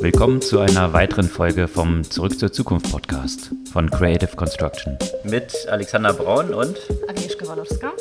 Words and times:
Willkommen 0.00 0.42
zu 0.42 0.60
einer 0.60 0.92
weiteren 0.92 1.28
Folge 1.28 1.68
vom 1.68 2.04
Zurück 2.04 2.38
zur 2.38 2.52
Zukunft 2.52 2.90
Podcast 2.90 3.50
von 3.72 3.90
Creative 3.90 4.36
Construction. 4.36 4.98
Mit 5.24 5.66
Alexander 5.68 6.12
Braun 6.12 6.52
und 6.52 6.76
Agnieszka 7.08 7.46
Walorska. 7.46 7.92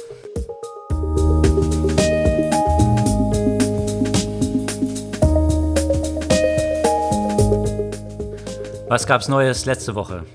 Was 8.89 9.07
gab's 9.07 9.27
Neues 9.27 9.65
letzte 9.65 9.95
Woche? 9.95 10.25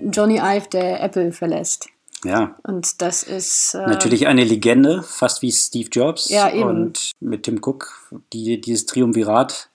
Johnny 0.00 0.38
Ive, 0.38 0.68
der 0.72 1.02
Apple 1.02 1.32
verlässt. 1.32 1.88
Ja. 2.24 2.56
Und 2.62 3.00
das 3.00 3.22
ist. 3.22 3.74
Äh, 3.74 3.86
Natürlich 3.86 4.26
eine 4.26 4.44
Legende, 4.44 5.02
fast 5.02 5.42
wie 5.42 5.52
Steve 5.52 5.88
Jobs. 5.90 6.28
Ja, 6.28 6.50
eben. 6.50 6.68
Und 6.68 7.12
mit 7.20 7.44
Tim 7.44 7.60
Cook, 7.62 8.10
die, 8.32 8.60
dieses 8.60 8.86
Triumvirat 8.86 9.69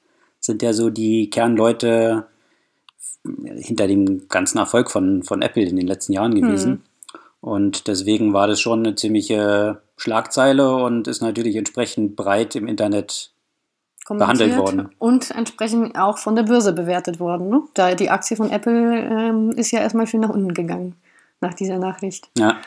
sind 0.46 0.62
ja 0.62 0.74
so 0.74 0.90
die 0.90 1.30
Kernleute 1.30 2.28
hinter 3.56 3.88
dem 3.88 4.28
ganzen 4.28 4.60
Erfolg 4.60 4.92
von, 4.92 5.24
von 5.24 5.42
Apple 5.42 5.64
in 5.64 5.76
den 5.76 5.88
letzten 5.88 6.14
Jahren 6.14 6.36
gewesen. 6.36 6.72
Hm. 6.72 6.82
Und 7.42 7.88
deswegen 7.88 8.34
war 8.34 8.48
das 8.48 8.60
schon 8.60 8.80
eine 8.80 8.96
ziemliche 8.96 9.82
Schlagzeile 9.98 10.76
und 10.76 11.08
ist 11.08 11.22
natürlich 11.22 11.56
entsprechend 11.56 12.16
breit 12.16 12.56
im 12.56 12.68
Internet 12.68 13.32
behandelt 14.08 14.58
worden. 14.58 14.90
Und 15.00 15.32
entsprechend 15.32 15.98
auch 15.98 16.18
von 16.18 16.36
der 16.36 16.44
Börse 16.44 16.74
bewertet 16.74 17.20
worden. 17.20 17.50
Ne? 17.50 17.64
Da 17.74 17.96
die 17.96 18.10
Aktie 18.10 18.38
von 18.38 18.52
Apple 18.52 19.00
ähm, 19.00 19.52
ist 19.52 19.72
ja 19.72 19.80
erstmal 19.80 20.08
schön 20.08 20.22
nach 20.22 20.30
unten 20.30 20.54
gegangen 20.54 20.96
nach 21.42 21.54
dieser 21.54 21.78
Nachricht. 21.78 22.30
Ja. 22.38 22.58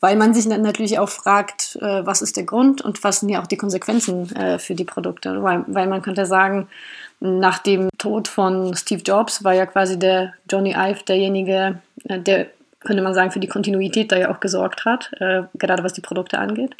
Weil 0.00 0.16
man 0.16 0.32
sich 0.32 0.48
dann 0.48 0.62
natürlich 0.62 0.98
auch 0.98 1.08
fragt, 1.08 1.76
äh, 1.80 2.06
was 2.06 2.22
ist 2.22 2.36
der 2.36 2.44
Grund 2.44 2.82
und 2.82 3.02
was 3.02 3.20
sind 3.20 3.30
ja 3.30 3.42
auch 3.42 3.48
die 3.48 3.56
Konsequenzen 3.56 4.34
äh, 4.36 4.58
für 4.58 4.74
die 4.74 4.84
Produkte. 4.84 5.42
Weil, 5.42 5.64
weil 5.66 5.88
man 5.88 6.02
könnte 6.02 6.26
sagen, 6.26 6.68
nach 7.20 7.58
dem 7.58 7.88
Tod 7.98 8.28
von 8.28 8.74
Steve 8.76 9.02
Jobs 9.02 9.42
war 9.44 9.54
ja 9.54 9.66
quasi 9.66 9.98
der 9.98 10.34
Johnny 10.50 10.74
Ive 10.76 11.02
derjenige, 11.06 11.80
äh, 12.04 12.20
der, 12.20 12.46
könnte 12.80 13.02
man 13.02 13.14
sagen, 13.14 13.30
für 13.30 13.40
die 13.40 13.48
Kontinuität 13.48 14.12
da 14.12 14.16
ja 14.16 14.30
auch 14.30 14.40
gesorgt 14.40 14.84
hat, 14.84 15.10
äh, 15.18 15.42
gerade 15.54 15.82
was 15.82 15.92
die 15.92 16.00
Produkte 16.00 16.38
angeht. 16.38 16.76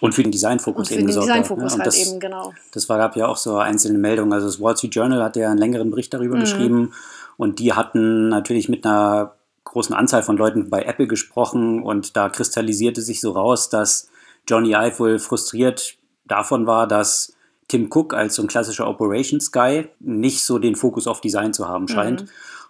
Und 0.00 0.14
für 0.14 0.22
den 0.22 0.32
Designfokus 0.32 0.90
eben. 0.90 1.00
Für 1.00 1.06
den 1.06 1.20
Designfokus 1.20 1.76
ne? 1.76 1.84
halt 1.84 1.94
eben, 1.96 2.20
genau. 2.20 2.52
Das 2.72 2.88
war, 2.88 2.98
gab 2.98 3.16
ja 3.16 3.28
auch 3.28 3.36
so 3.36 3.56
einzelne 3.58 3.98
Meldungen. 3.98 4.32
Also 4.32 4.46
das 4.46 4.60
Wall 4.60 4.76
Street 4.76 4.94
Journal 4.94 5.22
hat 5.22 5.36
ja 5.36 5.48
einen 5.48 5.58
längeren 5.58 5.90
Bericht 5.90 6.12
darüber 6.12 6.36
mhm. 6.36 6.40
geschrieben. 6.40 6.92
Und 7.36 7.58
die 7.58 7.72
hatten 7.72 8.28
natürlich 8.28 8.68
mit 8.68 8.84
einer 8.84 9.34
großen 9.64 9.94
Anzahl 9.94 10.22
von 10.22 10.36
Leuten 10.36 10.70
bei 10.70 10.82
Apple 10.82 11.06
gesprochen 11.06 11.82
und 11.82 12.16
da 12.16 12.28
kristallisierte 12.28 13.00
sich 13.00 13.20
so 13.20 13.30
raus, 13.30 13.68
dass 13.68 14.08
Johnny 14.48 14.74
Ive 14.74 14.98
wohl 14.98 15.18
frustriert 15.18 15.96
davon 16.24 16.66
war, 16.66 16.86
dass 16.86 17.34
Tim 17.72 17.88
Cook 17.90 18.12
als 18.12 18.34
so 18.34 18.42
ein 18.42 18.48
klassischer 18.48 18.86
Operations 18.86 19.50
Guy 19.50 19.88
nicht 19.98 20.44
so 20.44 20.58
den 20.58 20.76
Fokus 20.76 21.06
auf 21.06 21.22
Design 21.22 21.54
zu 21.54 21.66
haben 21.66 21.88
scheint. 21.88 22.24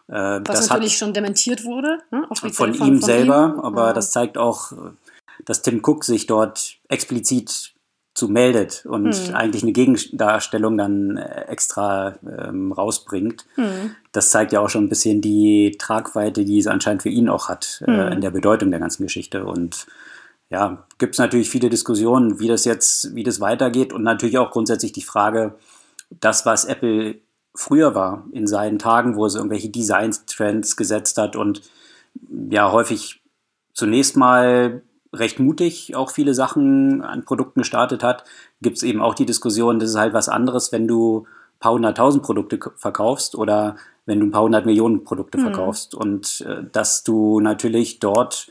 Mhm. 0.08 0.14
Äh, 0.14 0.40
Was 0.46 0.68
natürlich 0.68 0.96
schon 0.96 1.12
dementiert 1.12 1.64
wurde. 1.64 1.98
Ne? 2.12 2.24
Von, 2.32 2.52
von, 2.52 2.72
ihm 2.72 2.78
von 2.78 3.02
selber, 3.02 3.54
ihm. 3.56 3.60
aber 3.60 3.88
ja. 3.88 3.92
das 3.94 4.12
zeigt 4.12 4.38
auch, 4.38 4.72
dass 5.44 5.62
Tim 5.62 5.80
Cook 5.84 6.04
sich 6.04 6.26
dort 6.26 6.76
explizit 6.88 7.72
zu 8.14 8.28
meldet 8.28 8.86
und 8.86 9.12
hm. 9.12 9.34
eigentlich 9.34 9.62
eine 9.64 9.72
Gegendarstellung 9.72 10.76
dann 10.76 11.16
äh, 11.16 11.46
extra 11.46 12.14
ähm, 12.24 12.70
rausbringt. 12.70 13.46
Hm. 13.56 13.96
Das 14.12 14.30
zeigt 14.30 14.52
ja 14.52 14.60
auch 14.60 14.68
schon 14.68 14.84
ein 14.84 14.88
bisschen 14.88 15.20
die 15.20 15.76
Tragweite, 15.78 16.44
die 16.44 16.58
es 16.58 16.68
anscheinend 16.68 17.02
für 17.02 17.08
ihn 17.08 17.28
auch 17.28 17.48
hat, 17.48 17.82
hm. 17.84 17.94
äh, 17.94 18.12
in 18.12 18.20
der 18.20 18.30
Bedeutung 18.30 18.70
der 18.70 18.80
ganzen 18.80 19.02
Geschichte. 19.02 19.46
Und 19.46 19.86
ja, 20.52 20.84
gibt 20.98 21.14
es 21.14 21.18
natürlich 21.18 21.48
viele 21.48 21.70
Diskussionen, 21.70 22.38
wie 22.38 22.46
das 22.46 22.66
jetzt, 22.66 23.14
wie 23.14 23.22
das 23.22 23.40
weitergeht 23.40 23.94
und 23.94 24.02
natürlich 24.02 24.36
auch 24.36 24.50
grundsätzlich 24.50 24.92
die 24.92 25.02
Frage, 25.02 25.54
das, 26.10 26.44
was 26.44 26.66
Apple 26.66 27.16
früher 27.54 27.94
war 27.94 28.26
in 28.32 28.46
seinen 28.46 28.78
Tagen, 28.78 29.16
wo 29.16 29.24
es 29.24 29.34
irgendwelche 29.34 29.70
Design-Trends 29.70 30.76
gesetzt 30.76 31.16
hat 31.16 31.36
und 31.36 31.62
ja 32.50 32.70
häufig 32.70 33.22
zunächst 33.72 34.18
mal 34.18 34.82
recht 35.14 35.40
mutig 35.40 35.96
auch 35.96 36.10
viele 36.10 36.34
Sachen 36.34 37.00
an 37.00 37.24
Produkten 37.24 37.60
gestartet 37.60 38.02
hat, 38.02 38.24
gibt 38.60 38.76
es 38.76 38.82
eben 38.82 39.00
auch 39.00 39.14
die 39.14 39.26
Diskussion, 39.26 39.78
das 39.78 39.90
ist 39.90 39.96
halt 39.96 40.12
was 40.12 40.28
anderes, 40.28 40.70
wenn 40.70 40.86
du 40.86 41.20
ein 41.20 41.60
paar 41.60 41.72
hunderttausend 41.72 42.22
Produkte 42.22 42.58
verkaufst 42.76 43.34
oder 43.36 43.76
wenn 44.04 44.20
du 44.20 44.26
ein 44.26 44.32
paar 44.32 44.42
hundert 44.42 44.66
Millionen 44.66 45.04
Produkte 45.04 45.38
mhm. 45.38 45.42
verkaufst. 45.44 45.94
Und 45.94 46.42
äh, 46.46 46.64
dass 46.70 47.04
du 47.04 47.40
natürlich 47.40 48.00
dort 48.00 48.50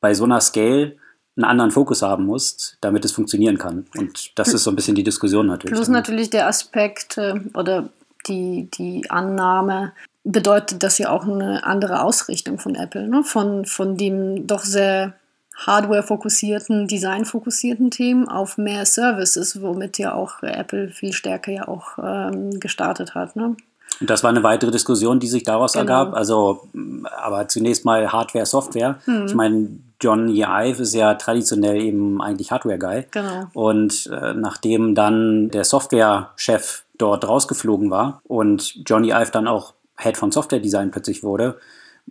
bei 0.00 0.14
so 0.14 0.24
einer 0.24 0.40
Scale 0.40 0.96
einen 1.36 1.44
anderen 1.44 1.70
Fokus 1.70 2.02
haben 2.02 2.26
musst, 2.26 2.78
damit 2.80 3.04
es 3.04 3.12
funktionieren 3.12 3.58
kann. 3.58 3.86
Und 3.96 4.38
das 4.38 4.54
ist 4.54 4.64
so 4.64 4.70
ein 4.70 4.76
bisschen 4.76 4.94
die 4.94 5.04
Diskussion 5.04 5.46
natürlich. 5.46 5.74
Plus 5.74 5.88
natürlich 5.88 6.30
der 6.30 6.46
Aspekt 6.46 7.18
äh, 7.18 7.34
oder 7.54 7.90
die, 8.26 8.68
die 8.72 9.08
Annahme, 9.10 9.92
bedeutet 10.26 10.82
das 10.82 10.98
ja 10.98 11.10
auch 11.10 11.24
eine 11.24 11.64
andere 11.64 12.02
Ausrichtung 12.02 12.58
von 12.58 12.74
Apple, 12.74 13.06
ne? 13.06 13.22
von, 13.22 13.64
von 13.64 13.96
dem 13.96 14.46
doch 14.46 14.64
sehr 14.64 15.14
Hardware-fokussierten, 15.54 16.86
Design-fokussierten 16.86 17.90
Themen 17.90 18.28
auf 18.28 18.58
mehr 18.58 18.84
Services, 18.84 19.62
womit 19.62 19.98
ja 19.98 20.12
auch 20.12 20.42
Apple 20.42 20.88
viel 20.88 21.12
stärker 21.12 21.52
ja 21.52 21.68
auch 21.68 21.98
ähm, 22.02 22.60
gestartet 22.60 23.14
hat. 23.14 23.36
Ne? 23.36 23.56
Und 24.00 24.10
das 24.10 24.22
war 24.22 24.30
eine 24.30 24.42
weitere 24.42 24.70
Diskussion, 24.70 25.20
die 25.20 25.26
sich 25.26 25.42
daraus 25.42 25.72
genau. 25.72 25.82
ergab. 25.82 26.14
Also, 26.14 26.68
aber 27.16 27.48
zunächst 27.48 27.84
mal 27.84 28.12
Hardware, 28.12 28.46
Software. 28.46 28.98
Hm. 29.04 29.26
Ich 29.26 29.34
meine, 29.34 29.68
John 30.00 30.28
Ive 30.28 30.82
ist 30.82 30.94
ja 30.94 31.14
traditionell 31.14 31.80
eben 31.80 32.20
eigentlich 32.20 32.50
Hardware-Guy. 32.50 33.06
Genau. 33.10 33.46
Und 33.54 34.10
äh, 34.12 34.34
nachdem 34.34 34.94
dann 34.94 35.50
der 35.50 35.64
Software-Chef 35.64 36.84
dort 36.98 37.26
rausgeflogen 37.26 37.90
war 37.90 38.20
und 38.24 38.74
Johnny 38.86 39.10
Ive 39.10 39.30
dann 39.30 39.48
auch 39.48 39.74
Head 39.98 40.16
von 40.16 40.30
Software 40.30 40.60
Design 40.60 40.90
plötzlich 40.90 41.22
wurde, 41.22 41.56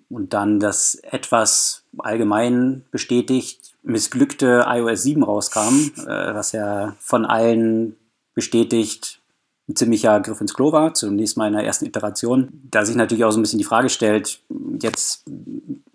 und 0.10 0.34
dann 0.34 0.60
das 0.60 0.96
etwas 0.96 1.84
allgemein 1.98 2.84
bestätigt 2.92 3.76
missglückte 3.84 4.66
iOS 4.68 5.04
7 5.04 5.24
rauskam, 5.24 5.92
äh, 6.08 6.34
was 6.34 6.52
ja 6.52 6.96
von 7.00 7.26
allen 7.26 7.96
bestätigt 8.34 9.22
ein 9.68 9.76
ziemlicher 9.76 10.20
Griff 10.20 10.42
ins 10.42 10.54
Klo 10.54 10.72
war, 10.72 10.94
zunächst 10.94 11.38
mal 11.38 11.48
in 11.48 11.54
der 11.54 11.66
ersten 11.66 11.86
Iteration. 11.86 12.50
Da 12.70 12.86
sich 12.86 12.96
natürlich 12.96 13.24
auch 13.24 13.32
so 13.32 13.40
ein 13.40 13.42
bisschen 13.42 13.58
die 13.58 13.66
Frage 13.66 13.90
stellt, 13.90 14.42
jetzt 14.82 15.26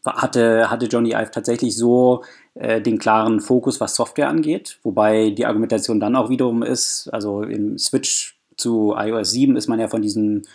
hatte, 0.05 0.71
hatte 0.71 0.87
Johnny 0.87 1.11
Ive 1.11 1.31
tatsächlich 1.31 1.77
so 1.77 2.25
äh, 2.55 2.81
den 2.81 2.99
klaren 2.99 3.41
Fokus, 3.41 3.81
was 3.81 3.95
Software 3.95 4.29
angeht, 4.29 4.79
wobei 4.83 5.31
die 5.31 5.47
Argumentation 5.47 6.01
dann 6.01 6.17
auch 6.17 6.31
wiederum 6.31 6.63
ist, 6.63 7.09
also 7.13 7.43
im 7.43 7.79
Switch 7.79 8.39
zu 8.57 8.95
iOS 8.97 9.31
7 9.31 9.57
ist 9.57 9.69
man 9.69 9.81
ja 9.81 9.89
von 9.89 10.03
diesen 10.03 10.47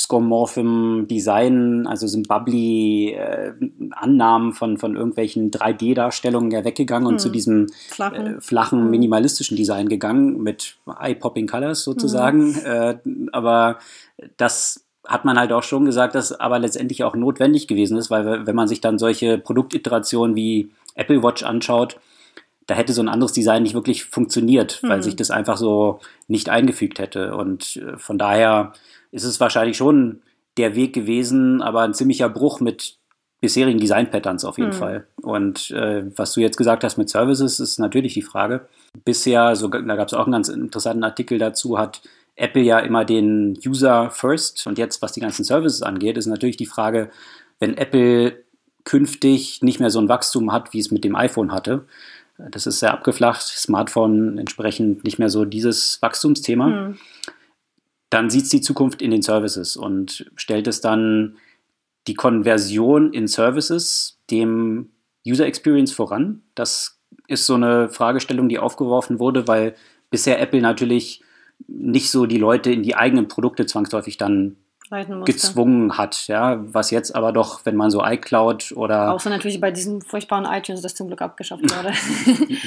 skomorphem 0.00 1.06
Design, 1.08 1.86
also 1.86 2.06
sind 2.06 2.26
bubbly 2.26 3.12
äh, 3.12 3.52
Annahmen 3.90 4.52
von, 4.52 4.78
von 4.78 4.96
irgendwelchen 4.96 5.50
3D-Darstellungen 5.50 6.50
ja 6.50 6.64
weggegangen 6.64 7.06
und 7.06 7.20
zu 7.20 7.26
hm. 7.26 7.32
diesem 7.32 7.66
flachen, 7.88 8.26
äh, 8.26 8.40
flachen 8.40 8.80
hm. 8.80 8.90
minimalistischen 8.90 9.56
Design 9.58 9.88
gegangen 9.88 10.42
mit 10.42 10.76
eye-popping 10.86 11.46
Colors 11.46 11.84
sozusagen. 11.84 12.52
Mhm. 12.52 12.60
Äh, 12.64 12.96
aber 13.32 13.78
das 14.38 14.86
hat 15.06 15.24
man 15.24 15.38
halt 15.38 15.52
auch 15.52 15.62
schon 15.62 15.84
gesagt, 15.84 16.14
dass 16.14 16.32
aber 16.32 16.58
letztendlich 16.58 17.04
auch 17.04 17.14
notwendig 17.14 17.68
gewesen 17.68 17.98
ist, 17.98 18.10
weil 18.10 18.46
wenn 18.46 18.56
man 18.56 18.68
sich 18.68 18.80
dann 18.80 18.98
solche 18.98 19.38
Produktiterationen 19.38 20.34
wie 20.34 20.70
Apple 20.94 21.22
Watch 21.22 21.42
anschaut, 21.42 21.98
da 22.66 22.74
hätte 22.74 22.92
so 22.92 23.02
ein 23.02 23.08
anderes 23.08 23.32
Design 23.32 23.64
nicht 23.64 23.74
wirklich 23.74 24.04
funktioniert, 24.04 24.82
weil 24.82 24.98
mhm. 24.98 25.02
sich 25.02 25.16
das 25.16 25.30
einfach 25.30 25.56
so 25.56 26.00
nicht 26.28 26.48
eingefügt 26.48 27.00
hätte. 27.00 27.34
Und 27.34 27.76
äh, 27.76 27.98
von 27.98 28.16
daher 28.16 28.72
ist 29.12 29.24
es 29.24 29.40
wahrscheinlich 29.40 29.76
schon 29.76 30.22
der 30.56 30.74
Weg 30.74 30.92
gewesen, 30.92 31.62
aber 31.62 31.82
ein 31.82 31.94
ziemlicher 31.94 32.28
Bruch 32.28 32.60
mit 32.60 32.98
bisherigen 33.40 33.78
Design-Patterns 33.78 34.44
auf 34.44 34.58
jeden 34.58 34.70
mhm. 34.70 34.74
Fall. 34.74 35.06
Und 35.22 35.70
äh, 35.70 36.04
was 36.16 36.34
du 36.34 36.40
jetzt 36.40 36.56
gesagt 36.56 36.84
hast 36.84 36.98
mit 36.98 37.08
Services, 37.08 37.58
ist 37.58 37.78
natürlich 37.78 38.14
die 38.14 38.22
Frage. 38.22 38.68
Bisher, 39.04 39.56
so, 39.56 39.68
da 39.68 39.96
gab 39.96 40.08
es 40.08 40.14
auch 40.14 40.24
einen 40.24 40.32
ganz 40.32 40.48
interessanten 40.48 41.04
Artikel 41.04 41.38
dazu, 41.38 41.78
hat 41.78 42.02
Apple 42.36 42.62
ja 42.62 42.78
immer 42.80 43.04
den 43.04 43.58
User 43.64 44.10
first. 44.10 44.66
Und 44.66 44.78
jetzt, 44.78 45.00
was 45.00 45.12
die 45.12 45.20
ganzen 45.20 45.44
Services 45.44 45.82
angeht, 45.82 46.18
ist 46.18 46.26
natürlich 46.26 46.56
die 46.56 46.66
Frage, 46.66 47.10
wenn 47.58 47.76
Apple 47.76 48.44
künftig 48.84 49.62
nicht 49.62 49.80
mehr 49.80 49.90
so 49.90 50.00
ein 50.00 50.08
Wachstum 50.08 50.52
hat, 50.52 50.72
wie 50.72 50.78
es 50.78 50.90
mit 50.90 51.04
dem 51.04 51.16
iPhone 51.16 51.52
hatte, 51.52 51.86
das 52.50 52.66
ist 52.66 52.80
sehr 52.80 52.92
abgeflacht, 52.92 53.42
Smartphone 53.42 54.38
entsprechend 54.38 55.04
nicht 55.04 55.18
mehr 55.18 55.28
so 55.28 55.44
dieses 55.44 56.00
Wachstumsthema. 56.00 56.66
Mhm 56.66 56.98
dann 58.10 58.28
sieht 58.28 58.44
es 58.44 58.50
die 58.50 58.60
Zukunft 58.60 59.02
in 59.02 59.12
den 59.12 59.22
Services 59.22 59.76
und 59.76 60.30
stellt 60.36 60.66
es 60.66 60.80
dann 60.80 61.36
die 62.06 62.14
Konversion 62.14 63.12
in 63.12 63.28
Services 63.28 64.18
dem 64.30 64.90
User 65.26 65.46
Experience 65.46 65.92
voran. 65.92 66.42
Das 66.54 66.98
ist 67.28 67.46
so 67.46 67.54
eine 67.54 67.88
Fragestellung, 67.88 68.48
die 68.48 68.58
aufgeworfen 68.58 69.18
wurde, 69.18 69.46
weil 69.46 69.74
bisher 70.10 70.40
Apple 70.40 70.60
natürlich 70.60 71.22
nicht 71.68 72.10
so 72.10 72.26
die 72.26 72.38
Leute 72.38 72.72
in 72.72 72.82
die 72.82 72.96
eigenen 72.96 73.28
Produkte 73.28 73.66
zwangsläufig 73.66 74.16
dann 74.16 74.56
gezwungen 75.24 75.96
hat, 75.96 76.26
ja, 76.26 76.58
was 76.72 76.90
jetzt 76.90 77.14
aber 77.14 77.32
doch, 77.32 77.64
wenn 77.64 77.76
man 77.76 77.90
so 77.90 78.04
iCloud 78.04 78.72
oder 78.74 79.12
außer 79.12 79.30
natürlich 79.30 79.60
bei 79.60 79.70
diesem 79.70 80.00
furchtbaren 80.00 80.44
iTunes, 80.44 80.82
das 80.82 80.96
zum 80.96 81.06
Glück 81.06 81.22
abgeschafft 81.22 81.62
wurde, 81.76 81.92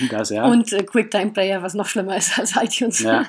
das 0.10 0.30
ja 0.30 0.46
und 0.46 0.72
äh, 0.72 0.84
QuickTime 0.84 1.32
Player, 1.32 1.62
was 1.62 1.74
noch 1.74 1.88
schlimmer 1.88 2.16
ist 2.16 2.40
als 2.40 2.56
iTunes. 2.56 3.00
Ja. 3.00 3.26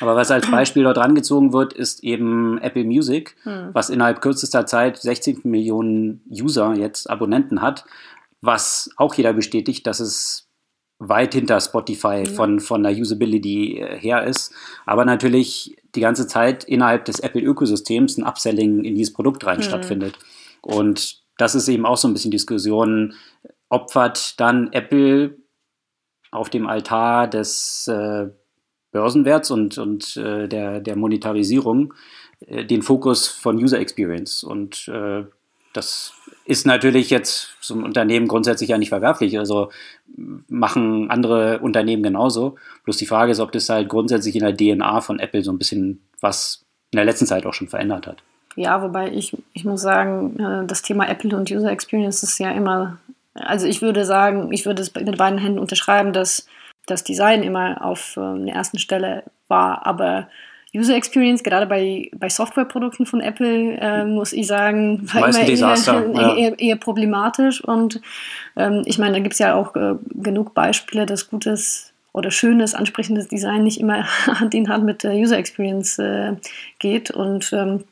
Aber 0.00 0.16
was 0.16 0.30
als 0.30 0.50
Beispiel 0.50 0.82
dort 0.82 0.98
rangezogen 0.98 1.52
wird, 1.52 1.72
ist 1.72 2.02
eben 2.02 2.58
Apple 2.58 2.84
Music, 2.84 3.36
hm. 3.44 3.70
was 3.72 3.90
innerhalb 3.90 4.20
kürzester 4.20 4.66
Zeit 4.66 4.98
16 4.98 5.40
Millionen 5.44 6.22
User 6.28 6.74
jetzt 6.74 7.08
Abonnenten 7.08 7.62
hat, 7.62 7.84
was 8.40 8.90
auch 8.96 9.14
jeder 9.14 9.32
bestätigt, 9.32 9.86
dass 9.86 10.00
es 10.00 10.45
weit 10.98 11.34
hinter 11.34 11.60
Spotify 11.60 12.20
mhm. 12.20 12.26
von, 12.26 12.60
von 12.60 12.82
der 12.82 12.92
Usability 12.92 13.78
äh, 13.78 13.98
her 13.98 14.24
ist. 14.24 14.52
Aber 14.86 15.04
natürlich 15.04 15.76
die 15.94 16.00
ganze 16.00 16.26
Zeit 16.26 16.64
innerhalb 16.64 17.04
des 17.04 17.20
Apple-Ökosystems 17.20 18.16
ein 18.16 18.24
Upselling 18.24 18.84
in 18.84 18.94
dieses 18.94 19.12
Produkt 19.12 19.44
rein 19.46 19.58
mhm. 19.58 19.62
stattfindet. 19.62 20.18
Und 20.62 21.22
das 21.38 21.54
ist 21.54 21.68
eben 21.68 21.86
auch 21.86 21.96
so 21.96 22.08
ein 22.08 22.14
bisschen 22.14 22.30
Diskussion, 22.30 23.14
opfert 23.68 24.40
dann 24.40 24.72
Apple 24.72 25.36
auf 26.30 26.50
dem 26.50 26.66
Altar 26.66 27.28
des 27.28 27.88
äh, 27.88 28.28
Börsenwerts 28.92 29.50
und, 29.50 29.78
und 29.78 30.16
äh, 30.16 30.48
der, 30.48 30.80
der 30.80 30.96
Monetarisierung 30.96 31.92
äh, 32.40 32.64
den 32.64 32.82
Fokus 32.82 33.28
von 33.28 33.56
User 33.56 33.78
Experience. 33.78 34.42
Und 34.42 34.88
äh, 34.88 35.24
das 35.72 36.14
ist 36.46 36.64
natürlich 36.64 37.10
jetzt 37.10 37.56
so 37.60 37.74
ein 37.74 37.82
Unternehmen 37.82 38.28
grundsätzlich 38.28 38.70
ja 38.70 38.78
nicht 38.78 38.90
verwerflich. 38.90 39.38
Also 39.38 39.70
machen 40.48 41.10
andere 41.10 41.58
Unternehmen 41.58 42.02
genauso. 42.02 42.54
Bloß 42.84 42.96
die 42.96 43.06
Frage 43.06 43.32
ist, 43.32 43.40
ob 43.40 43.52
das 43.52 43.68
halt 43.68 43.88
grundsätzlich 43.88 44.36
in 44.36 44.42
der 44.42 44.56
DNA 44.56 45.00
von 45.00 45.18
Apple 45.18 45.42
so 45.42 45.52
ein 45.52 45.58
bisschen 45.58 46.00
was 46.20 46.64
in 46.92 46.98
der 46.98 47.04
letzten 47.04 47.26
Zeit 47.26 47.44
auch 47.46 47.52
schon 47.52 47.68
verändert 47.68 48.06
hat. 48.06 48.22
Ja, 48.54 48.80
wobei 48.80 49.12
ich, 49.12 49.36
ich 49.52 49.64
muss 49.64 49.82
sagen, 49.82 50.38
äh, 50.38 50.66
das 50.66 50.82
Thema 50.82 51.08
Apple 51.08 51.36
und 51.36 51.50
User 51.50 51.70
Experience 51.70 52.22
ist 52.22 52.38
ja 52.38 52.52
immer, 52.52 52.98
also 53.34 53.66
ich 53.66 53.82
würde 53.82 54.04
sagen, 54.04 54.52
ich 54.52 54.64
würde 54.64 54.82
es 54.82 54.94
mit 54.94 55.18
beiden 55.18 55.38
Händen 55.38 55.58
unterschreiben, 55.58 56.12
dass 56.12 56.46
das 56.86 57.02
Design 57.04 57.42
immer 57.42 57.84
auf 57.84 58.16
ähm, 58.16 58.46
der 58.46 58.54
ersten 58.54 58.78
Stelle 58.78 59.24
war, 59.48 59.84
aber 59.84 60.28
User 60.76 60.94
Experience, 60.94 61.42
gerade 61.42 61.66
bei, 61.66 62.10
bei 62.16 62.28
Softwareprodukten 62.28 63.06
von 63.06 63.20
Apple, 63.20 63.78
äh, 63.80 64.04
muss 64.04 64.32
ich 64.32 64.46
sagen, 64.46 65.08
war 65.12 65.28
immer 65.28 65.40
eher, 65.48 65.56
ja. 65.56 66.36
eher, 66.36 66.58
eher, 66.58 66.76
problematisch. 66.76 67.62
Und 67.62 68.00
ähm, 68.56 68.82
ich 68.84 68.98
meine, 68.98 69.14
da 69.14 69.20
gibt 69.20 69.34
es 69.34 69.38
ja 69.38 69.54
auch 69.54 69.74
äh, 69.76 69.94
genug 70.14 70.54
Beispiele, 70.54 71.06
dass 71.06 71.30
gutes 71.30 71.92
oder 72.12 72.30
schönes, 72.30 72.74
ansprechendes 72.74 73.28
Design 73.28 73.62
nicht 73.64 73.78
immer 73.78 74.04
Hand 74.26 74.54
in 74.54 74.68
Hand 74.68 74.84
mit 74.84 75.02
der 75.02 75.12
User 75.12 75.38
Experience 75.38 75.98
äh, 75.98 76.34
geht. 76.78 77.10
Und 77.10 77.52
ähm, 77.52 77.84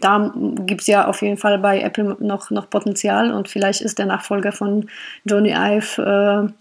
da 0.00 0.32
gibt 0.34 0.82
es 0.82 0.86
ja 0.86 1.06
auf 1.06 1.22
jeden 1.22 1.36
Fall 1.36 1.58
bei 1.58 1.80
Apple 1.80 2.16
noch, 2.20 2.50
noch 2.50 2.70
Potenzial 2.70 3.32
und 3.32 3.48
vielleicht 3.48 3.80
ist 3.80 3.98
der 3.98 4.06
Nachfolger 4.06 4.52
von 4.52 4.88
Johnny 5.24 5.52
Ive 5.52 6.48
äh, 6.48 6.52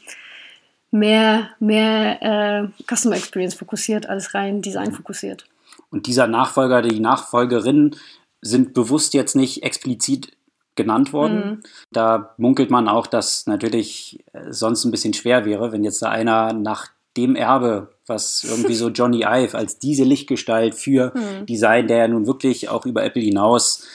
mehr, 0.92 1.50
mehr 1.60 2.22
äh, 2.22 2.68
Customer 2.88 3.16
Experience 3.16 3.56
fokussiert 3.56 4.08
als 4.08 4.34
rein 4.34 4.62
Design 4.62 4.92
fokussiert. 4.92 5.46
Und 5.92 6.08
dieser 6.08 6.28
Nachfolger, 6.28 6.82
die 6.82 7.00
Nachfolgerin 7.00 7.96
sind 8.42 8.74
bewusst 8.74 9.14
jetzt 9.14 9.36
nicht 9.36 9.64
explizit 9.64 10.32
genannt 10.76 11.12
worden. 11.12 11.36
Mhm. 11.36 11.60
Da 11.92 12.34
munkelt 12.38 12.70
man 12.70 12.88
auch, 12.88 13.06
dass 13.08 13.48
natürlich 13.48 14.24
äh, 14.34 14.52
sonst 14.52 14.86
ein 14.86 14.92
bisschen 14.92 15.14
schwer 15.14 15.46
wäre, 15.46 15.72
wenn 15.72 15.84
jetzt 15.84 16.02
da 16.02 16.10
einer 16.10 16.54
nach 16.54 16.88
dem 17.18 17.36
Erbe, 17.36 17.90
was 18.08 18.46
irgendwie 18.46 18.76
so 18.76 18.90
Johnny 18.94 19.24
Ive 19.24 19.58
als 19.58 19.80
diese 19.80 20.04
Lichtgestalt 20.04 20.76
für 20.76 21.12
mhm. 21.14 21.46
Design, 21.46 21.88
der 21.88 21.98
ja 21.98 22.08
nun 22.08 22.28
wirklich 22.28 22.70
auch 22.70 22.86
über 22.86 23.04
Apple 23.04 23.22
hinaus 23.22 23.86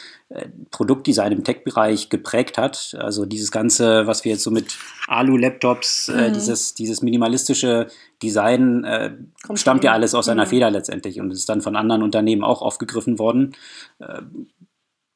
Produktdesign 0.70 1.32
im 1.32 1.44
Tech-Bereich 1.44 2.08
geprägt 2.08 2.58
hat. 2.58 2.96
Also 2.98 3.26
dieses 3.26 3.50
Ganze, 3.50 4.06
was 4.06 4.24
wir 4.24 4.32
jetzt 4.32 4.42
so 4.42 4.50
mit 4.50 4.76
Alu-Laptops, 5.06 6.08
äh, 6.08 6.12
mhm. 6.12 6.18
äh, 6.18 6.32
dieses, 6.32 6.74
dieses 6.74 7.02
minimalistische 7.02 7.88
Design 8.22 8.84
äh, 8.84 9.12
stammt 9.54 9.84
ja 9.84 9.92
alles 9.92 10.14
aus 10.14 10.28
einer 10.28 10.46
mhm. 10.46 10.50
Feder 10.50 10.70
letztendlich 10.70 11.20
und 11.20 11.30
ist 11.30 11.48
dann 11.48 11.60
von 11.60 11.76
anderen 11.76 12.02
Unternehmen 12.02 12.42
auch 12.42 12.62
aufgegriffen 12.62 13.18
worden. 13.18 13.54
Äh, 13.98 14.22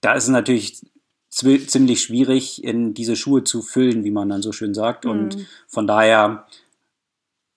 da 0.00 0.12
ist 0.12 0.25
es 0.25 0.31
natürlich 0.31 0.87
ziemlich 1.31 2.02
schwierig, 2.02 2.62
in 2.62 2.94
diese 2.94 3.16
Schuhe 3.16 3.44
zu 3.44 3.62
füllen, 3.62 4.05
wie 4.05 4.10
man 4.10 4.28
dann 4.28 4.43
so 4.43 4.52
schön 4.52 4.75
sagt. 4.75 5.05
Mhm. 5.05 5.10
Und 5.10 5.37
von 5.66 5.87
daher 5.87 6.46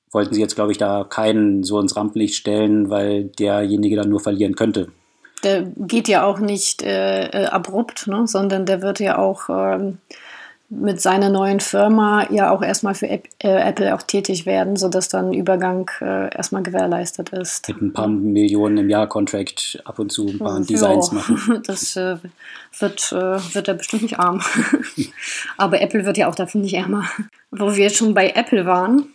wollten 0.09 0.33
sie 0.33 0.41
jetzt, 0.41 0.55
glaube 0.55 0.71
ich, 0.71 0.77
da 0.77 1.03
keinen 1.03 1.63
so 1.63 1.79
ins 1.79 1.95
Rampenlicht 1.95 2.35
stellen, 2.35 2.89
weil 2.89 3.25
derjenige 3.25 3.97
dann 3.97 4.09
nur 4.09 4.19
verlieren 4.19 4.55
könnte 4.55 4.91
der 5.43 5.63
geht 5.63 6.07
ja 6.07 6.23
auch 6.23 6.39
nicht 6.39 6.83
äh, 6.83 7.25
äh, 7.27 7.45
abrupt, 7.45 8.07
ne? 8.07 8.27
sondern 8.27 8.65
der 8.65 8.81
wird 8.81 8.99
ja 8.99 9.17
auch 9.17 9.49
ähm, 9.49 9.97
mit 10.69 11.01
seiner 11.01 11.29
neuen 11.29 11.59
Firma 11.59 12.25
ja 12.31 12.49
auch 12.49 12.63
erstmal 12.63 12.95
für 12.95 13.09
App, 13.09 13.27
äh, 13.39 13.49
Apple 13.49 13.93
auch 13.93 14.01
tätig 14.03 14.45
werden, 14.45 14.77
sodass 14.77 15.09
dann 15.09 15.33
Übergang 15.33 15.91
äh, 15.99 16.33
erstmal 16.33 16.63
gewährleistet 16.63 17.29
ist. 17.29 17.67
Mit 17.67 17.81
ein 17.81 17.93
paar 17.93 18.07
Millionen 18.07 18.77
im 18.77 18.89
Jahr 18.89 19.07
Contract 19.07 19.81
ab 19.83 19.99
und 19.99 20.13
zu 20.13 20.27
ein 20.27 20.39
paar 20.39 20.59
ja, 20.59 20.65
Designs 20.65 21.11
machen. 21.11 21.61
Das 21.67 21.97
äh, 21.97 22.17
wird, 22.79 23.11
äh, 23.11 23.53
wird 23.53 23.67
er 23.67 23.73
bestimmt 23.73 24.03
nicht 24.03 24.19
arm. 24.19 24.41
Aber 25.57 25.81
Apple 25.81 26.05
wird 26.05 26.17
ja 26.17 26.29
auch 26.29 26.35
davon 26.35 26.61
nicht 26.61 26.73
ärmer. 26.73 27.03
Wo 27.51 27.75
wir 27.75 27.83
jetzt 27.83 27.97
schon 27.97 28.13
bei 28.13 28.29
Apple 28.29 28.65
waren, 28.65 29.07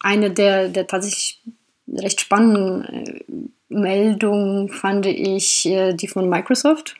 eine 0.00 0.30
der, 0.32 0.68
der 0.68 0.88
tatsächlich 0.88 1.40
recht 1.88 2.20
spannenden 2.20 3.52
Meldung 3.68 4.68
fand 4.68 5.06
ich 5.06 5.66
äh, 5.66 5.92
die 5.92 6.08
von 6.08 6.28
Microsoft, 6.28 6.96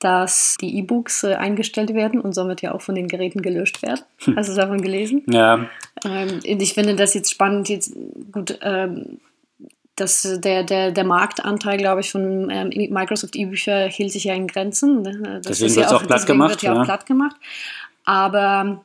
dass 0.00 0.56
die 0.60 0.78
E-Books 0.78 1.24
äh, 1.24 1.34
eingestellt 1.34 1.94
werden 1.94 2.20
und 2.20 2.34
somit 2.34 2.62
ja 2.62 2.72
auch 2.72 2.82
von 2.82 2.94
den 2.94 3.08
Geräten 3.08 3.42
gelöscht 3.42 3.82
werden. 3.82 4.02
Hm. 4.24 4.36
Hast 4.36 4.50
du 4.50 4.54
davon 4.54 4.82
gelesen? 4.82 5.22
Ja. 5.28 5.66
Ähm, 6.04 6.40
ich 6.42 6.74
finde 6.74 6.96
das 6.96 7.14
jetzt 7.14 7.30
spannend. 7.30 7.68
Jetzt, 7.68 7.94
gut, 8.32 8.58
ähm, 8.62 9.20
das, 9.96 10.22
der, 10.40 10.64
der, 10.64 10.90
der 10.90 11.04
Marktanteil, 11.04 11.78
glaube 11.78 12.00
ich, 12.00 12.10
von 12.10 12.50
ähm, 12.50 12.70
Microsoft 12.90 13.36
E-Bücher 13.36 13.86
hielt 13.88 14.12
sich 14.12 14.24
ja 14.24 14.34
in 14.34 14.48
Grenzen. 14.48 15.02
Ne? 15.02 15.40
Das 15.42 15.58
deswegen 15.58 15.76
wird 15.76 15.86
es 15.86 15.92
ja 15.92 15.96
auch 15.96 16.06
platt 16.06 16.26
gemacht. 16.26 16.50
Wird 16.50 16.62
ja, 16.62 16.74
ja 16.74 16.80
auch 16.80 16.84
platt 16.84 17.06
gemacht. 17.06 17.36
Aber 18.04 18.84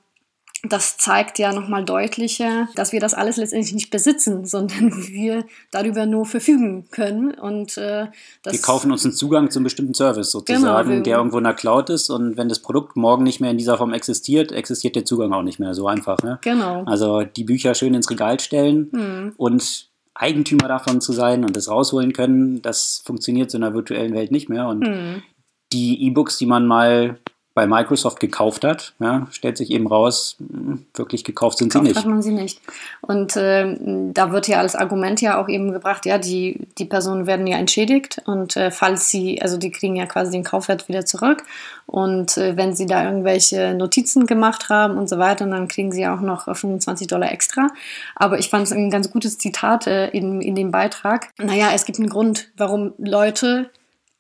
das 0.64 0.98
zeigt 0.98 1.40
ja 1.40 1.54
nochmal 1.54 1.86
deutlicher, 1.86 2.68
dass 2.76 2.92
wir 2.92 3.00
das 3.00 3.14
alles 3.14 3.38
letztendlich 3.38 3.74
nicht 3.74 3.92
besitzen, 3.92 4.46
sondern 4.46 4.92
wir 5.08 5.46
darüber 5.72 6.06
nur 6.06 6.26
verfügen 6.26 6.90
können. 6.92 7.32
Und, 7.32 7.78
äh, 7.78 8.08
wir 8.44 8.62
kaufen 8.62 8.92
uns 8.92 9.06
einen 9.06 9.14
Zugang 9.14 9.50
zu 9.50 9.60
einem 9.60 9.64
bestimmten 9.64 9.94
Service 9.94 10.32
sozusagen, 10.32 10.90
genau, 10.90 11.04
der 11.04 11.18
irgendwo 11.18 11.38
in 11.38 11.46
der 11.46 11.54
Cloud 11.54 11.90
ist. 11.90 12.10
Und 12.10 12.36
wenn 12.36 12.50
das 12.50 12.60
Produkt 12.60 12.98
morgen 12.98 13.24
nicht 13.24 13.40
mehr 13.40 13.52
in 13.52 13.58
dieser 13.58 13.78
Form 13.78 13.94
existiert, 13.94 14.52
existiert 14.52 14.96
der 14.96 15.06
Zugang 15.06 15.32
auch 15.34 15.44
nicht 15.44 15.60
mehr. 15.60 15.74
So 15.74 15.88
einfach. 15.88 16.22
Ne? 16.24 16.40
Genau. 16.42 16.84
Also 16.86 17.24
die 17.24 17.46
Bücher 17.46 17.74
schön 17.74 17.94
ins 17.94 18.10
Regal 18.10 18.40
stellen 18.40 18.90
hm. 18.92 19.34
und 19.38 19.90
Eigentümer 20.14 20.68
davon 20.68 21.00
zu 21.00 21.14
sein 21.14 21.46
und 21.46 21.56
das 21.56 21.70
rausholen 21.70 22.12
können, 22.12 22.62
das 22.62 23.02
funktioniert 23.06 23.50
so 23.50 23.58
in 23.58 23.62
der 23.62 23.74
virtuellen 23.74 24.14
Welt 24.14 24.32
nicht 24.32 24.50
mehr. 24.50 24.68
Und 24.68 24.86
hm. 24.86 25.24
die 25.72 26.06
E-Books, 26.08 26.38
die 26.38 26.46
man 26.46 26.68
mal 26.68 27.18
bei 27.54 27.68
Microsoft 27.68 28.20
gekauft 28.20 28.64
hat, 28.64 28.94
ja, 29.00 29.28
stellt 29.32 29.58
sich 29.58 29.72
eben 29.72 29.88
raus, 29.88 30.38
hm, 30.40 30.86
wirklich 30.94 31.24
gekauft 31.24 31.58
sind 31.58 31.74
gekauft 31.74 31.86
sie 31.86 31.90
nicht. 31.90 32.00
hat 32.00 32.06
man 32.06 32.22
sie 32.22 32.32
nicht. 32.32 32.62
Und 33.02 33.36
äh, 33.36 33.76
da 34.14 34.32
wird 34.32 34.48
ja 34.48 34.60
als 34.60 34.76
Argument 34.76 35.20
ja 35.22 35.42
auch 35.42 35.50
eben 35.50 35.72
gebracht, 35.72 36.06
ja, 36.06 36.18
die, 36.18 36.68
die 36.78 36.86
Personen 36.86 37.26
werden 37.26 37.48
ja 37.48 37.58
entschädigt 37.58 38.22
und 38.26 38.56
äh, 38.56 38.72
falls 38.72 39.10
sie, 39.10 39.42
also 39.42 39.58
die 39.58 39.72
kriegen 39.72 39.96
ja 39.96 40.06
quasi 40.06 40.32
den 40.32 40.44
Kaufwert 40.44 40.88
wieder 40.88 41.06
zurück 41.06 41.44
und 41.86 42.38
äh, 42.38 42.56
wenn 42.56 42.76
sie 42.76 42.86
da 42.86 43.04
irgendwelche 43.04 43.74
Notizen 43.74 44.28
gemacht 44.28 44.70
haben 44.70 44.98
und 44.98 45.10
so 45.10 45.18
weiter, 45.18 45.48
dann 45.48 45.68
kriegen 45.68 45.92
sie 45.92 46.08
auch 46.08 46.22
noch 46.22 46.46
25 46.56 47.08
Dollar 47.08 47.32
extra. 47.32 47.70
Aber 48.16 48.38
ich 48.38 48.50
fand 48.50 48.68
es 48.68 48.72
ein 48.72 48.92
ganz 48.92 49.12
gutes 49.12 49.40
Zitat 49.40 49.88
äh, 49.88 50.08
in, 50.10 50.40
in 50.42 50.54
dem 50.54 50.70
Beitrag. 50.70 51.30
Naja, 51.40 51.70
es 51.74 51.86
gibt 51.86 51.98
einen 51.98 52.10
Grund, 52.10 52.50
warum 52.56 52.94
Leute 53.00 53.72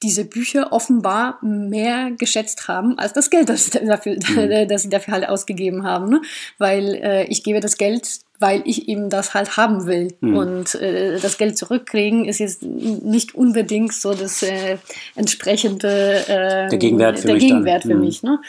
diese 0.01 0.25
Bücher 0.25 0.71
offenbar 0.71 1.39
mehr 1.41 2.11
geschätzt 2.11 2.67
haben 2.67 2.97
als 2.97 3.13
das 3.13 3.29
Geld, 3.29 3.49
das, 3.49 3.69
dafür, 3.69 4.15
mhm. 4.15 4.67
das 4.67 4.83
sie 4.83 4.89
dafür 4.89 5.13
halt 5.13 5.27
ausgegeben 5.27 5.83
haben. 5.83 6.09
Ne? 6.09 6.21
Weil 6.57 6.95
äh, 6.95 7.25
ich 7.25 7.43
gebe 7.43 7.59
das 7.59 7.77
Geld, 7.77 8.19
weil 8.39 8.61
ich 8.65 8.87
eben 8.87 9.09
das 9.09 9.33
halt 9.33 9.57
haben 9.57 9.85
will. 9.87 10.15
Mhm. 10.21 10.37
Und 10.37 10.75
äh, 10.75 11.19
das 11.19 11.37
Geld 11.37 11.57
zurückkriegen 11.57 12.25
ist 12.25 12.39
jetzt 12.39 12.63
nicht 12.63 13.35
unbedingt 13.35 13.93
so 13.93 14.13
das 14.13 14.41
äh, 14.41 14.77
entsprechende 15.15 16.25
äh, 16.27 16.69
der 16.69 16.77
Gegenwert 16.77 17.19
für 17.19 17.27
der 17.27 17.35
mich. 17.35 17.43
Gegenwert 17.43 17.83
für 17.83 17.95
mhm. 17.95 18.01
mich 18.01 18.23
ne? 18.23 18.39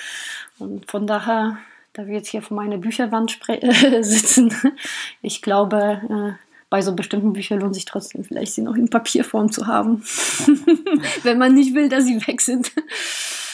Und 0.59 0.89
von 0.91 1.07
daher, 1.07 1.59
da 1.95 2.07
wir 2.07 2.15
jetzt 2.15 2.29
hier 2.29 2.43
vor 2.43 2.57
meiner 2.57 2.77
Bücherwand 2.77 3.41
sitzen, 4.03 4.55
ich 5.23 5.43
glaube, 5.43 6.37
äh, 6.39 6.50
bei 6.71 6.83
so 6.83 6.95
bestimmten 6.95 7.33
Büchern 7.33 7.61
lohnt 7.61 7.75
sich 7.75 7.85
trotzdem 7.85 8.25
vielleicht, 8.25 8.55
sie 8.55 8.63
noch 8.63 8.77
in 8.77 8.89
Papierform 8.89 9.51
zu 9.51 9.67
haben. 9.67 10.05
Wenn 11.25 11.37
man 11.37 11.55
nicht 11.55 11.75
will, 11.75 11.89
dass 11.89 12.05
sie 12.05 12.25
weg 12.27 12.41
sind. 12.41 12.71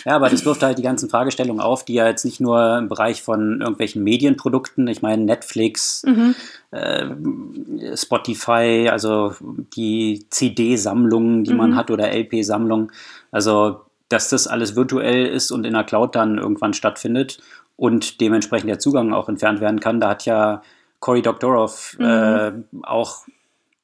Ja, 0.04 0.14
aber 0.14 0.28
das 0.28 0.44
wirft 0.44 0.62
halt 0.62 0.78
die 0.78 0.82
ganzen 0.82 1.08
Fragestellungen 1.08 1.60
auf, 1.60 1.84
die 1.84 1.94
ja 1.94 2.06
jetzt 2.06 2.24
nicht 2.24 2.40
nur 2.40 2.78
im 2.78 2.88
Bereich 2.88 3.22
von 3.22 3.60
irgendwelchen 3.60 4.04
Medienprodukten, 4.04 4.86
ich 4.86 5.02
meine 5.02 5.24
Netflix, 5.24 6.04
mhm. 6.06 6.36
äh, 6.70 7.96
Spotify, 7.96 8.88
also 8.92 9.34
die 9.74 10.26
CD-Sammlungen, 10.30 11.42
die 11.42 11.52
mhm. 11.52 11.56
man 11.56 11.76
hat 11.76 11.90
oder 11.90 12.12
LP-Sammlungen, 12.12 12.92
also 13.32 13.80
dass 14.08 14.28
das 14.28 14.46
alles 14.46 14.76
virtuell 14.76 15.26
ist 15.26 15.50
und 15.50 15.64
in 15.66 15.72
der 15.72 15.82
Cloud 15.82 16.14
dann 16.14 16.38
irgendwann 16.38 16.74
stattfindet 16.74 17.40
und 17.74 18.20
dementsprechend 18.20 18.68
der 18.68 18.78
Zugang 18.78 19.12
auch 19.12 19.28
entfernt 19.28 19.60
werden 19.60 19.80
kann. 19.80 20.00
Da 20.00 20.10
hat 20.10 20.24
ja 20.24 20.62
Cory 21.06 21.22
Doctorow 21.22 21.96
mhm. 22.00 22.04
äh, 22.04 22.52
auch 22.82 23.26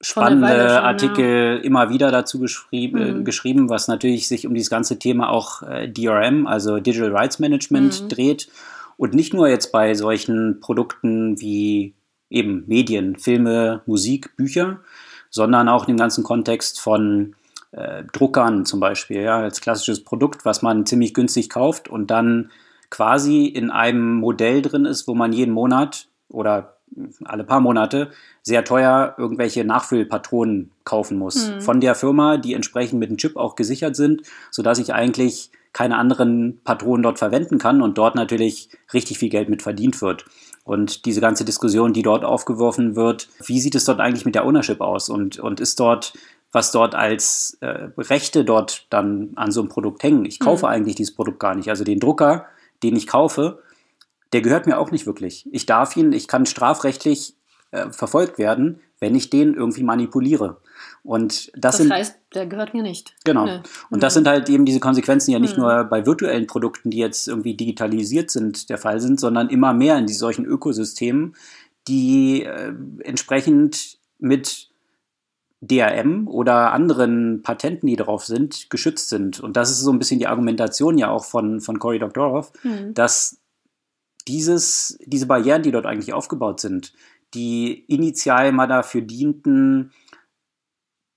spannende 0.00 0.49
schon, 0.49 0.85
Artikel 0.85 1.57
ja. 1.59 1.62
immer 1.62 1.88
wieder 1.88 2.11
dazu 2.11 2.41
geschrieb, 2.41 2.97
äh, 2.97 3.12
mhm. 3.12 3.25
geschrieben, 3.25 3.71
was 3.71 3.87
natürlich 3.87 4.26
sich 4.26 4.45
um 4.45 4.55
dieses 4.55 4.71
ganze 4.71 4.99
Thema 4.99 5.31
auch 5.31 5.62
äh, 5.62 5.88
DRM, 5.88 6.49
also 6.49 6.81
Digital 6.81 7.17
Rights 7.17 7.38
Management, 7.38 8.02
mhm. 8.02 8.09
dreht. 8.09 8.49
Und 8.97 9.14
nicht 9.14 9.35
nur 9.35 9.49
jetzt 9.49 9.71
bei 9.71 9.95
solchen 9.95 10.59
Produkten 10.59 11.41
wie 11.41 11.95
eben 12.29 12.64
Medien, 12.67 13.14
Filme, 13.14 13.83
Musik, 13.87 14.37
Bücher, 14.37 14.81
sondern 15.31 15.69
auch 15.69 15.87
im 15.87 15.97
ganzen 15.97 16.25
Kontext 16.25 16.81
von 16.81 17.37
äh, 17.71 18.02
Druckern 18.12 18.64
zum 18.64 18.81
Beispiel, 18.81 19.23
ja, 19.23 19.38
als 19.38 19.61
klassisches 19.61 20.02
Produkt, 20.02 20.45
was 20.45 20.62
man 20.62 20.87
ziemlich 20.87 21.14
günstig 21.14 21.50
kauft 21.50 21.88
und 21.88 22.11
dann 22.11 22.50
quasi 22.91 23.47
in 23.47 23.71
einem 23.71 24.17
Modell 24.17 24.61
drin 24.61 24.87
ist, 24.87 25.07
wo 25.07 25.14
man 25.14 25.33
jeden 25.33 25.55
Monat 25.55 26.09
oder 26.29 26.79
alle 27.25 27.44
paar 27.44 27.61
Monate 27.61 28.11
sehr 28.42 28.64
teuer 28.64 29.14
irgendwelche 29.18 29.64
Nachfüllpatronen 29.64 30.70
kaufen 30.84 31.18
muss 31.18 31.49
mhm. 31.49 31.61
von 31.61 31.80
der 31.80 31.94
Firma, 31.94 32.37
die 32.37 32.54
entsprechend 32.54 32.99
mit 32.99 33.11
dem 33.11 33.16
Chip 33.16 33.37
auch 33.37 33.54
gesichert 33.54 33.96
sind, 33.96 34.22
sodass 34.50 34.78
ich 34.78 34.94
eigentlich 34.94 35.50
keine 35.72 35.96
anderen 35.96 36.61
Patronen 36.64 37.02
dort 37.02 37.18
verwenden 37.18 37.58
kann 37.58 37.80
und 37.80 37.96
dort 37.96 38.14
natürlich 38.14 38.68
richtig 38.92 39.18
viel 39.18 39.30
Geld 39.30 39.49
mit 39.49 39.62
verdient 39.62 40.02
wird. 40.02 40.26
Und 40.64 41.06
diese 41.06 41.20
ganze 41.20 41.44
Diskussion, 41.44 41.92
die 41.92 42.02
dort 42.02 42.25
aufgeworfen 42.25 42.94
wird, 42.94 43.28
wie 43.46 43.58
sieht 43.58 43.75
es 43.75 43.87
dort 43.87 44.00
eigentlich 44.00 44.25
mit 44.25 44.34
der 44.34 44.44
Ownership 44.46 44.80
aus 44.80 45.08
und, 45.08 45.38
und 45.38 45.61
ist 45.61 45.80
dort 45.80 46.12
was 46.52 46.70
dort 46.70 46.94
als 46.94 47.56
äh, 47.61 47.88
Rechte 47.96 48.44
dort 48.44 48.87
dann 48.90 49.30
an 49.37 49.50
so 49.50 49.62
einem 49.62 49.70
Produkt 49.70 50.02
hängen. 50.02 50.26
Ich 50.26 50.38
kaufe 50.38 50.66
mhm. 50.66 50.72
eigentlich 50.72 50.96
dieses 50.96 51.14
Produkt 51.14 51.40
gar 51.40 51.54
nicht. 51.54 51.70
Also 51.70 51.82
den 51.82 51.99
Drucker, 51.99 52.44
den 52.82 52.94
ich 52.94 53.06
kaufe, 53.06 53.62
der 54.32 54.42
gehört 54.42 54.66
mir 54.66 54.78
auch 54.78 54.90
nicht 54.90 55.06
wirklich. 55.06 55.48
Ich 55.52 55.66
darf 55.66 55.96
ihn, 55.96 56.12
ich 56.12 56.28
kann 56.28 56.46
strafrechtlich 56.46 57.36
äh, 57.70 57.90
verfolgt 57.90 58.38
werden, 58.38 58.80
wenn 59.00 59.14
ich 59.14 59.30
den 59.30 59.54
irgendwie 59.54 59.82
manipuliere. 59.82 60.58
Und 61.02 61.50
das, 61.54 61.60
das 61.60 61.76
sind, 61.78 61.92
heißt, 61.92 62.16
der 62.34 62.46
gehört 62.46 62.74
mir 62.74 62.82
nicht. 62.82 63.14
Genau. 63.24 63.44
Nee. 63.44 63.60
Und 63.90 64.02
das 64.02 64.14
sind 64.14 64.28
halt 64.28 64.48
eben 64.48 64.64
diese 64.64 64.80
Konsequenzen 64.80 65.32
ja 65.32 65.38
nicht 65.38 65.56
mhm. 65.56 65.64
nur 65.64 65.84
bei 65.84 66.06
virtuellen 66.06 66.46
Produkten, 66.46 66.90
die 66.90 66.98
jetzt 66.98 67.28
irgendwie 67.28 67.54
digitalisiert 67.54 68.30
sind, 68.30 68.70
der 68.70 68.78
Fall 68.78 69.00
sind, 69.00 69.18
sondern 69.18 69.48
immer 69.48 69.74
mehr 69.74 69.98
in 69.98 70.06
solchen 70.08 70.44
Ökosystemen, 70.44 71.34
die 71.88 72.44
äh, 72.44 72.72
entsprechend 73.00 73.98
mit 74.18 74.68
DRM 75.60 76.26
oder 76.28 76.72
anderen 76.72 77.42
Patenten, 77.42 77.86
die 77.86 77.96
drauf 77.96 78.24
sind, 78.24 78.68
geschützt 78.70 79.08
sind. 79.08 79.40
Und 79.40 79.56
das 79.56 79.70
ist 79.70 79.80
so 79.80 79.92
ein 79.92 79.98
bisschen 79.98 80.18
die 80.18 80.26
Argumentation 80.26 80.98
ja 80.98 81.10
auch 81.10 81.24
von, 81.24 81.60
von 81.60 81.78
Cory 81.78 81.98
Doctorow, 81.98 82.52
mhm. 82.62 82.94
dass 82.94 83.41
dieses, 84.29 84.99
diese 85.05 85.26
Barrieren, 85.26 85.62
die 85.62 85.73
dort 85.73 85.87
eigentlich 85.87 86.12
aufgebaut 86.12 86.61
sind, 86.61 86.93
die 87.35 87.85
initial 87.87 88.52
mal 88.52 88.67
dafür 88.67 89.00
dienten, 89.00 89.93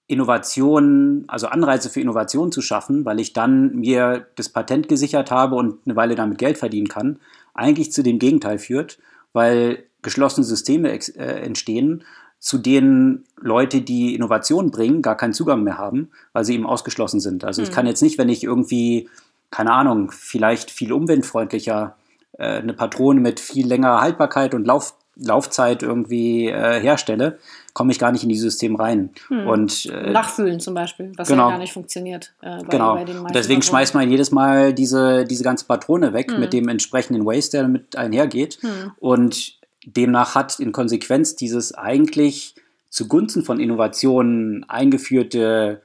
Innovationen, 0.07 1.25
also 1.27 1.47
Anreize 1.47 1.89
für 1.89 1.99
Innovation 1.99 2.51
zu 2.51 2.61
schaffen, 2.61 3.05
weil 3.05 3.19
ich 3.19 3.33
dann 3.33 3.75
mir 3.75 4.27
das 4.35 4.49
Patent 4.49 4.87
gesichert 4.87 5.31
habe 5.31 5.55
und 5.55 5.79
eine 5.85 5.95
Weile 5.95 6.13
damit 6.13 6.37
Geld 6.37 6.59
verdienen 6.59 6.87
kann, 6.87 7.19
eigentlich 7.55 7.91
zu 7.91 8.03
dem 8.03 8.19
Gegenteil 8.19 8.59
führt, 8.59 8.99
weil 9.33 9.83
geschlossene 10.03 10.45
Systeme 10.45 10.91
äh, 10.91 11.41
entstehen 11.41 12.03
zu 12.45 12.59
denen 12.59 13.25
Leute, 13.37 13.81
die 13.81 14.13
Innovationen 14.13 14.69
bringen, 14.69 15.01
gar 15.01 15.17
keinen 15.17 15.33
Zugang 15.33 15.63
mehr 15.63 15.79
haben, 15.79 16.11
weil 16.31 16.45
sie 16.45 16.53
eben 16.53 16.67
ausgeschlossen 16.67 17.19
sind. 17.19 17.43
Also 17.43 17.61
mhm. 17.61 17.67
ich 17.67 17.73
kann 17.73 17.87
jetzt 17.87 18.03
nicht, 18.03 18.19
wenn 18.19 18.29
ich 18.29 18.43
irgendwie, 18.43 19.09
keine 19.49 19.71
Ahnung, 19.71 20.11
vielleicht 20.11 20.69
viel 20.69 20.93
umweltfreundlicher 20.93 21.95
eine 22.43 22.73
Patrone 22.73 23.19
mit 23.19 23.39
viel 23.39 23.67
längerer 23.67 24.01
Haltbarkeit 24.01 24.53
und 24.53 24.65
Lauf, 24.65 24.95
Laufzeit 25.15 25.83
irgendwie 25.83 26.47
äh, 26.47 26.79
herstelle, 26.79 27.39
komme 27.73 27.91
ich 27.91 27.99
gar 27.99 28.11
nicht 28.11 28.23
in 28.23 28.29
dieses 28.29 28.53
System 28.53 28.75
rein. 28.75 29.11
Hm. 29.27 29.47
Und, 29.47 29.85
äh, 29.85 30.11
Nachfüllen 30.11 30.59
zum 30.59 30.73
Beispiel, 30.73 31.11
was 31.15 31.27
genau. 31.27 31.45
ja 31.45 31.51
gar 31.51 31.59
nicht 31.59 31.73
funktioniert. 31.73 32.33
Äh, 32.41 32.57
bei, 32.63 32.69
genau. 32.69 32.95
Bei 32.95 33.31
Deswegen 33.33 33.61
schmeißt 33.61 33.93
man 33.93 34.09
jedes 34.09 34.31
Mal 34.31 34.73
diese, 34.73 35.25
diese 35.25 35.43
ganze 35.43 35.65
Patrone 35.65 36.13
weg 36.13 36.31
hm. 36.31 36.39
mit 36.39 36.53
dem 36.53 36.67
entsprechenden 36.67 37.25
Waste, 37.25 37.57
der 37.57 37.61
damit 37.63 37.95
einhergeht. 37.95 38.59
Hm. 38.61 38.91
Und 38.99 39.59
demnach 39.85 40.35
hat 40.35 40.59
in 40.59 40.71
Konsequenz 40.71 41.35
dieses 41.35 41.73
eigentlich 41.73 42.55
zugunsten 42.89 43.43
von 43.43 43.59
Innovationen 43.59 44.63
eingeführte 44.69 45.81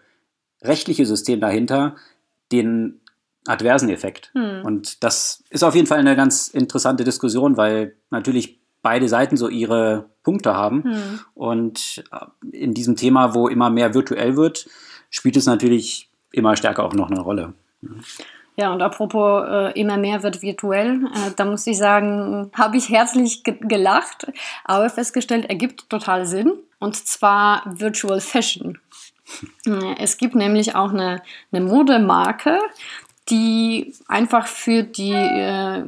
rechtliche 0.62 1.06
System 1.06 1.40
dahinter 1.40 1.96
den 2.52 2.99
adversen 3.50 3.90
Effekt. 3.90 4.30
Hm. 4.34 4.62
Und 4.64 5.02
das 5.02 5.44
ist 5.50 5.62
auf 5.62 5.74
jeden 5.74 5.86
Fall 5.86 5.98
eine 5.98 6.16
ganz 6.16 6.48
interessante 6.48 7.04
Diskussion, 7.04 7.56
weil 7.56 7.96
natürlich 8.10 8.60
beide 8.82 9.08
Seiten 9.08 9.36
so 9.36 9.48
ihre 9.48 10.10
Punkte 10.22 10.54
haben. 10.54 10.84
Hm. 10.84 11.20
Und 11.34 12.04
äh, 12.12 12.56
in 12.56 12.74
diesem 12.74 12.96
Thema, 12.96 13.34
wo 13.34 13.48
immer 13.48 13.70
mehr 13.70 13.94
virtuell 13.94 14.36
wird, 14.36 14.68
spielt 15.10 15.36
es 15.36 15.46
natürlich 15.46 16.10
immer 16.32 16.56
stärker 16.56 16.84
auch 16.84 16.94
noch 16.94 17.10
eine 17.10 17.20
Rolle. 17.20 17.54
Ja, 18.56 18.72
und 18.72 18.82
apropos 18.82 19.44
äh, 19.48 19.80
immer 19.80 19.96
mehr 19.96 20.22
wird 20.22 20.42
virtuell, 20.42 21.06
äh, 21.14 21.30
da 21.36 21.44
muss 21.44 21.66
ich 21.66 21.78
sagen, 21.78 22.50
habe 22.54 22.76
ich 22.76 22.90
herzlich 22.90 23.42
ge 23.42 23.56
gelacht, 23.58 24.30
aber 24.64 24.90
festgestellt, 24.90 25.46
ergibt 25.48 25.88
total 25.88 26.26
Sinn. 26.26 26.52
Und 26.78 26.94
zwar 26.96 27.62
Virtual 27.66 28.20
Fashion. 28.20 28.78
Äh, 29.64 29.94
es 30.00 30.18
gibt 30.18 30.34
nämlich 30.34 30.74
auch 30.74 30.90
eine, 30.90 31.22
eine 31.52 31.64
Modemarke, 31.64 32.58
die 33.28 33.94
einfach 34.08 34.46
für 34.46 34.82
die 34.82 35.12
äh, 35.12 35.84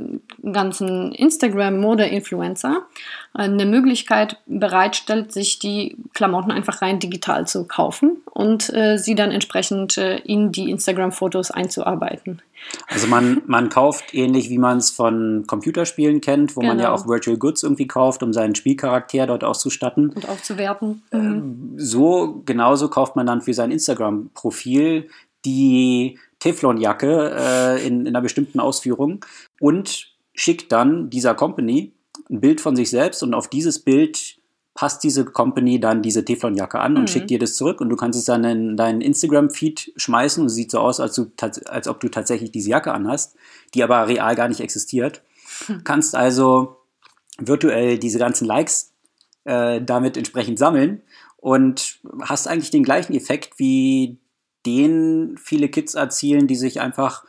ganzen 0.53 1.13
Instagram-Mode-Influencer 1.13 2.87
äh, 3.35 3.43
eine 3.43 3.67
Möglichkeit 3.67 4.37
bereitstellt, 4.47 5.33
sich 5.33 5.59
die 5.59 5.97
Klamotten 6.15 6.53
einfach 6.53 6.83
rein 6.83 7.01
digital 7.01 7.47
zu 7.47 7.65
kaufen 7.65 8.19
und 8.31 8.73
äh, 8.73 8.97
sie 8.99 9.15
dann 9.15 9.33
entsprechend 9.33 9.99
äh, 9.99 10.19
in 10.19 10.53
die 10.53 10.71
Instagram-Fotos 10.71 11.51
einzuarbeiten. 11.51 12.43
Also 12.87 13.09
man, 13.09 13.43
man 13.47 13.71
kauft 13.71 14.15
ähnlich 14.15 14.49
wie 14.49 14.59
man 14.59 14.79
es 14.79 14.93
von 14.93 15.45
Computerspielen 15.49 16.21
kennt, 16.21 16.55
wo 16.55 16.61
genau. 16.61 16.75
man 16.75 16.79
ja 16.79 16.91
genau. 16.91 17.03
auch 17.03 17.09
Virtual 17.09 17.37
Goods 17.37 17.65
irgendwie 17.65 17.89
kauft, 17.89 18.23
um 18.23 18.33
seinen 18.33 18.55
Spielcharakter 18.55 19.27
dort 19.27 19.43
auszustatten. 19.43 20.11
Und 20.11 20.29
aufzuwerten. 20.29 21.03
Mhm. 21.11 21.73
So 21.77 22.43
genauso 22.47 22.89
kauft 22.89 23.17
man 23.17 23.27
dann 23.27 23.41
für 23.41 23.55
sein 23.55 23.73
Instagram-Profil 23.73 25.09
die 25.45 26.19
Teflonjacke 26.43 27.37
äh, 27.39 27.87
in, 27.87 28.01
in 28.01 28.09
einer 28.09 28.21
bestimmten 28.21 28.59
Ausführung 28.59 29.25
und 29.61 30.09
schickt 30.35 30.73
dann 30.73 31.09
dieser 31.09 31.37
Company 31.37 31.93
ein 32.29 32.41
Bild 32.41 32.61
von 32.61 32.75
sich 32.75 32.91
selbst 32.91 33.23
und 33.23 33.33
auf 33.33 33.47
dieses 33.47 33.79
Bild 33.79 34.39
passt 34.75 35.05
diese 35.05 35.25
Company 35.25 35.79
dann 35.79 36.03
diese 36.03 36.25
Teflonjacke 36.25 36.81
an 36.81 36.97
und 36.97 37.03
mhm. 37.03 37.07
schickt 37.07 37.31
dir 37.31 37.39
das 37.39 37.55
zurück 37.55 37.81
und 37.81 37.91
du 37.91 37.97
kannst 37.97 38.19
es 38.19 38.25
dann 38.25 38.43
in 38.43 38.77
deinen 38.77 39.01
Instagram-Feed 39.03 39.93
schmeißen 39.97 40.41
und 40.41 40.49
es 40.49 40.55
sieht 40.55 40.73
so 40.73 40.81
aus, 40.81 40.99
als, 40.99 41.15
du, 41.15 41.31
als 41.67 41.87
ob 41.87 42.01
du 42.01 42.09
tatsächlich 42.09 42.51
diese 42.51 42.71
Jacke 42.71 42.93
anhast, 42.93 43.37
die 43.75 43.85
aber 43.85 44.09
real 44.09 44.35
gar 44.35 44.49
nicht 44.49 44.61
existiert. 44.61 45.23
Mhm. 45.69 45.85
Kannst 45.85 46.17
also 46.17 46.79
virtuell 47.39 47.99
diese 47.99 48.19
ganzen 48.19 48.47
Likes 48.47 48.93
äh, 49.45 49.81
damit 49.81 50.17
entsprechend 50.17 50.59
sammeln 50.59 51.03
und 51.37 52.01
hast 52.23 52.49
eigentlich 52.49 52.71
den 52.71 52.83
gleichen 52.83 53.15
Effekt 53.15 53.61
wie 53.61 54.19
den 54.67 55.37
viele 55.39 55.69
Kids 55.69 55.95
erzielen, 55.95 56.47
die 56.47 56.57
sich 56.57 56.81
einfach 56.81 57.25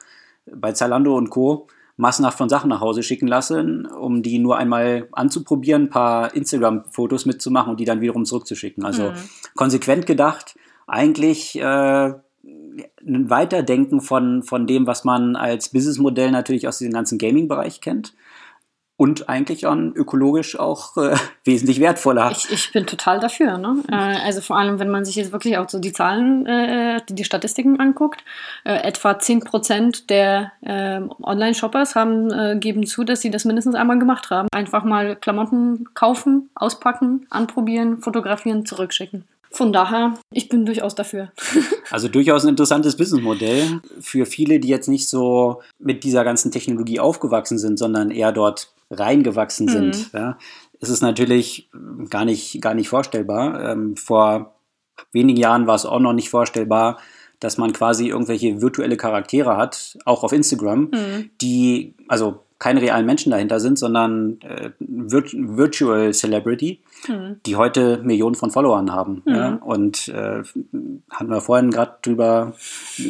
bei 0.46 0.72
Zalando 0.72 1.16
und 1.16 1.30
Co. 1.30 1.68
massenhaft 1.98 2.38
von 2.38 2.50
Sachen 2.50 2.70
nach 2.70 2.82
Hause 2.82 3.04
schicken 3.04 3.28
lassen, 3.28 3.86
um 3.86 4.24
die 4.24 4.40
nur 4.40 4.58
einmal 4.58 5.08
anzuprobieren, 5.12 5.84
ein 5.84 5.90
paar 5.90 6.36
Instagram-Fotos 6.36 7.26
mitzumachen 7.26 7.72
und 7.72 7.80
die 7.80 7.86
dann 7.86 8.02
wiederum 8.02 8.26
zurückzuschicken. 8.26 8.84
Also 8.84 9.12
mhm. 9.12 9.30
konsequent 9.56 10.06
gedacht, 10.06 10.56
eigentlich 10.88 11.60
äh, 11.60 11.64
ein 11.64 13.30
Weiterdenken 13.30 14.02
von, 14.02 14.44
von 14.44 14.68
dem, 14.68 14.88
was 14.88 15.04
man 15.04 15.36
als 15.36 15.70
Businessmodell 15.70 16.32
natürlich 16.32 16.68
aus 16.68 16.80
diesem 16.80 16.94
ganzen 16.94 17.18
Gaming-Bereich 17.18 17.82
kennt 17.82 18.14
und 19.04 19.28
eigentlich 19.28 19.68
an 19.68 19.92
ökologisch 19.96 20.58
auch 20.58 20.96
äh, 20.96 21.18
wesentlich 21.44 21.82
wertvoller. 21.82 22.32
Ich, 22.32 22.50
ich 22.50 22.72
bin 22.72 22.86
total 22.86 23.20
dafür. 23.20 23.58
Ne? 23.58 23.84
Äh, 23.92 23.96
also 23.96 24.40
vor 24.40 24.58
allem, 24.58 24.80
wenn 24.80 24.90
man 24.90 25.04
sich 25.04 25.18
jetzt 25.18 25.34
wirklich 25.34 25.58
auch 25.58 25.68
so 25.68 25.80
die 25.80 25.92
Zahlen, 25.92 26.46
äh, 26.46 27.02
die, 27.10 27.16
die, 27.16 27.26
Statistiken 27.26 27.82
anguckt, 27.82 28.24
äh, 28.64 28.76
etwa 28.76 29.12
10% 29.12 30.08
der 30.08 30.54
ähm, 30.66 31.12
Online-Shoppers 31.22 31.96
haben 31.96 32.32
äh, 32.32 32.56
geben 32.58 32.86
zu, 32.86 33.04
dass 33.04 33.20
sie 33.20 33.30
das 33.30 33.44
mindestens 33.44 33.76
einmal 33.76 34.00
gemacht 34.00 34.30
haben. 34.30 34.48
Einfach 34.54 34.86
mal 34.86 35.18
Klamotten 35.18 35.94
kaufen, 35.96 36.50
auspacken, 36.56 37.28
anprobieren, 37.30 37.98
fotografieren, 37.98 38.66
zurückschicken. 38.66 39.26
Von 39.54 39.72
daher, 39.72 40.16
ich 40.32 40.50
bin 40.50 40.66
durchaus 40.66 40.96
dafür. 40.96 41.32
Also 41.92 42.08
durchaus 42.08 42.44
ein 42.44 42.50
interessantes 42.50 42.98
Businessmodell 42.98 43.82
für 44.00 44.26
viele, 44.26 44.60
die 44.60 44.70
jetzt 44.70 44.88
nicht 44.88 45.08
so 45.08 45.62
mit 45.78 46.04
dieser 46.04 46.24
ganzen 46.24 46.50
Technologie 46.50 47.00
aufgewachsen 47.00 47.60
sind, 47.60 47.78
sondern 47.78 48.10
eher 48.10 48.32
dort 48.32 48.73
reingewachsen 49.00 49.68
sind. 49.68 50.14
Mhm. 50.14 50.20
Ja, 50.20 50.38
ist 50.80 50.90
es 50.90 51.02
natürlich 51.02 51.70
gar 52.10 52.26
nicht, 52.26 52.62
gar 52.62 52.74
nicht 52.74 52.90
vorstellbar. 52.90 53.72
Ähm, 53.72 53.96
vor 53.96 54.56
wenigen 55.12 55.40
Jahren 55.40 55.68
war 55.68 55.76
es 55.76 55.86
auch 55.86 56.00
noch 56.00 56.14
nicht 56.14 56.30
vorstellbar, 56.30 57.00
dass 57.40 57.58
man 57.58 57.74
quasi 57.74 58.08
irgendwelche 58.08 58.62
virtuelle 58.62 58.98
Charaktere 58.98 59.58
hat, 59.58 59.98
auch 60.06 60.24
auf 60.24 60.32
Instagram, 60.32 60.92
mhm. 60.92 61.30
die, 61.42 61.96
also 62.08 62.40
keine 62.60 62.82
realen 62.82 63.06
Menschen 63.06 63.32
dahinter 63.32 63.60
sind, 63.60 63.78
sondern 63.78 64.40
äh, 64.42 64.72
Virtual 64.80 66.14
Celebrity, 66.14 66.82
mhm. 67.10 67.42
die 67.46 67.58
heute 67.58 68.02
Millionen 68.04 68.36
von 68.36 68.52
Followern 68.52 68.94
haben. 68.94 69.22
Mhm. 69.26 69.36
Ja? 69.36 69.56
Und 69.56 70.08
äh, 70.08 70.44
hatten 71.10 71.30
wir 71.30 71.42
vorhin 71.42 71.72
gerade 71.72 71.98
drüber 72.02 72.54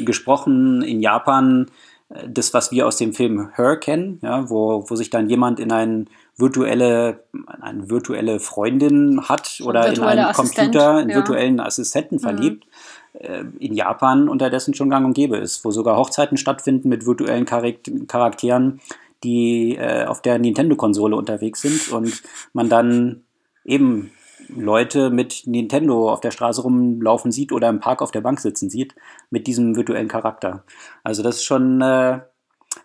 gesprochen, 0.04 0.82
in 0.82 1.02
Japan, 1.02 1.68
äh, 1.68 1.72
das, 2.10 2.53
was 2.53 2.72
wir 2.72 2.88
aus 2.88 2.98
dem 2.98 3.13
Film 3.13 3.50
Her 3.55 3.77
kennen, 3.77 4.19
ja, 4.22 4.50
wo, 4.50 4.86
wo 4.88 4.95
sich 4.95 5.10
dann 5.10 5.29
jemand 5.29 5.60
in 5.60 5.72
ein 5.72 6.10
virtuelle, 6.38 7.24
eine 7.62 7.89
virtuelle 7.89 8.39
Freundin 8.39 9.27
hat 9.27 9.62
oder 9.63 9.91
in 9.91 10.01
einen 10.01 10.25
Assistent, 10.25 10.74
Computer, 10.74 10.95
einen 10.98 11.10
ja. 11.10 11.15
virtuellen 11.15 11.60
Assistenten 11.60 12.15
mhm. 12.15 12.19
verliebt. 12.19 12.67
Äh, 13.13 13.43
in 13.60 13.74
Japan 13.74 14.29
unterdessen 14.29 14.74
schon 14.74 14.89
gang 14.89 15.05
und 15.05 15.13
gäbe 15.13 15.38
ist, 15.38 15.63
wo 15.65 15.72
sogar 15.72 15.98
Hochzeiten 15.98 16.38
stattfinden 16.38 16.89
mit 16.89 17.05
virtuellen 17.05 17.45
Charakteren, 17.45 18.79
die 19.24 19.75
äh, 19.75 20.05
auf 20.05 20.22
der 20.22 20.39
Nintendo-Konsole 20.39 21.15
unterwegs 21.15 21.62
sind 21.62 21.91
und 21.91 22.22
man 22.53 22.69
dann 22.69 23.24
eben 23.65 24.12
Leute 24.50 25.10
mit 25.10 25.44
Nintendo 25.46 26.12
auf 26.12 26.22
der 26.22 26.32
Straße 26.32 26.62
rumlaufen 26.62 27.32
sieht 27.32 27.52
oder 27.52 27.70
im 27.70 27.80
Park 27.80 28.02
auf 28.02 28.12
der 28.12 28.22
Bank 28.22 28.40
sitzen 28.40 28.70
sieht 28.70 28.96
mit 29.30 29.48
diesem 29.48 29.75
virtuellen 29.75 30.08
Charakter. 30.08 30.63
Also 31.04 31.24
das 31.24 31.38
ist 31.38 31.46
schon 31.46 31.82
äh, 31.82 32.20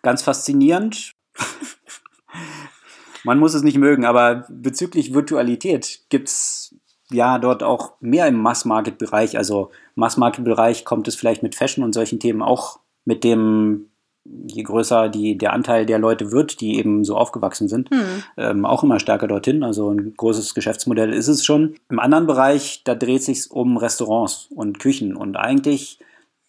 ganz 0.03 0.23
faszinierend. 0.23 1.13
Man 3.25 3.39
muss 3.39 3.55
es 3.55 3.63
nicht 3.63 3.79
mögen, 3.79 4.05
aber 4.05 4.47
bezüglich 4.49 5.13
Virtualität 5.13 6.01
gibt 6.09 6.29
es 6.29 6.75
ja 7.11 7.39
dort 7.39 7.63
auch 7.63 7.95
mehr 8.01 8.27
im 8.27 8.37
Mass-Market-Bereich. 8.37 9.37
Also 9.37 9.71
Mass-Market-Bereich 9.97 10.85
kommt 10.85 11.09
es 11.09 11.17
vielleicht 11.17 11.43
mit 11.43 11.55
Fashion 11.55 11.85
und 11.85 11.93
solchen 11.93 12.21
Themen 12.21 12.43
auch 12.43 12.81
mit 13.05 13.25
dem 13.25 13.88
je 14.47 14.63
größer 14.63 15.09
die, 15.09 15.39
der 15.39 15.53
Anteil 15.53 15.87
der 15.87 15.99
Leute 15.99 16.33
wird, 16.33 16.61
die 16.61 16.79
eben 16.79 17.05
so 17.05 17.17
aufgewachsen 17.17 17.69
sind, 17.69 17.91
hm. 17.91 18.23
ähm, 18.37 18.65
auch 18.65 18.83
immer 18.83 19.01
stärker 19.01 19.29
dorthin. 19.29 19.63
Also 19.63 19.91
ein 19.91 20.15
großes 20.17 20.55
Geschäftsmodell 20.55 21.13
ist 21.13 21.29
es 21.29 21.45
schon. 21.45 21.75
Im 21.89 21.99
anderen 21.99 22.27
Bereich, 22.27 22.83
da 22.85 22.95
dreht 22.95 23.23
sich 23.23 23.51
um 23.51 23.77
Restaurants 23.77 24.49
und 24.55 24.79
Küchen 24.79 25.17
und 25.17 25.37
eigentlich 25.37 25.99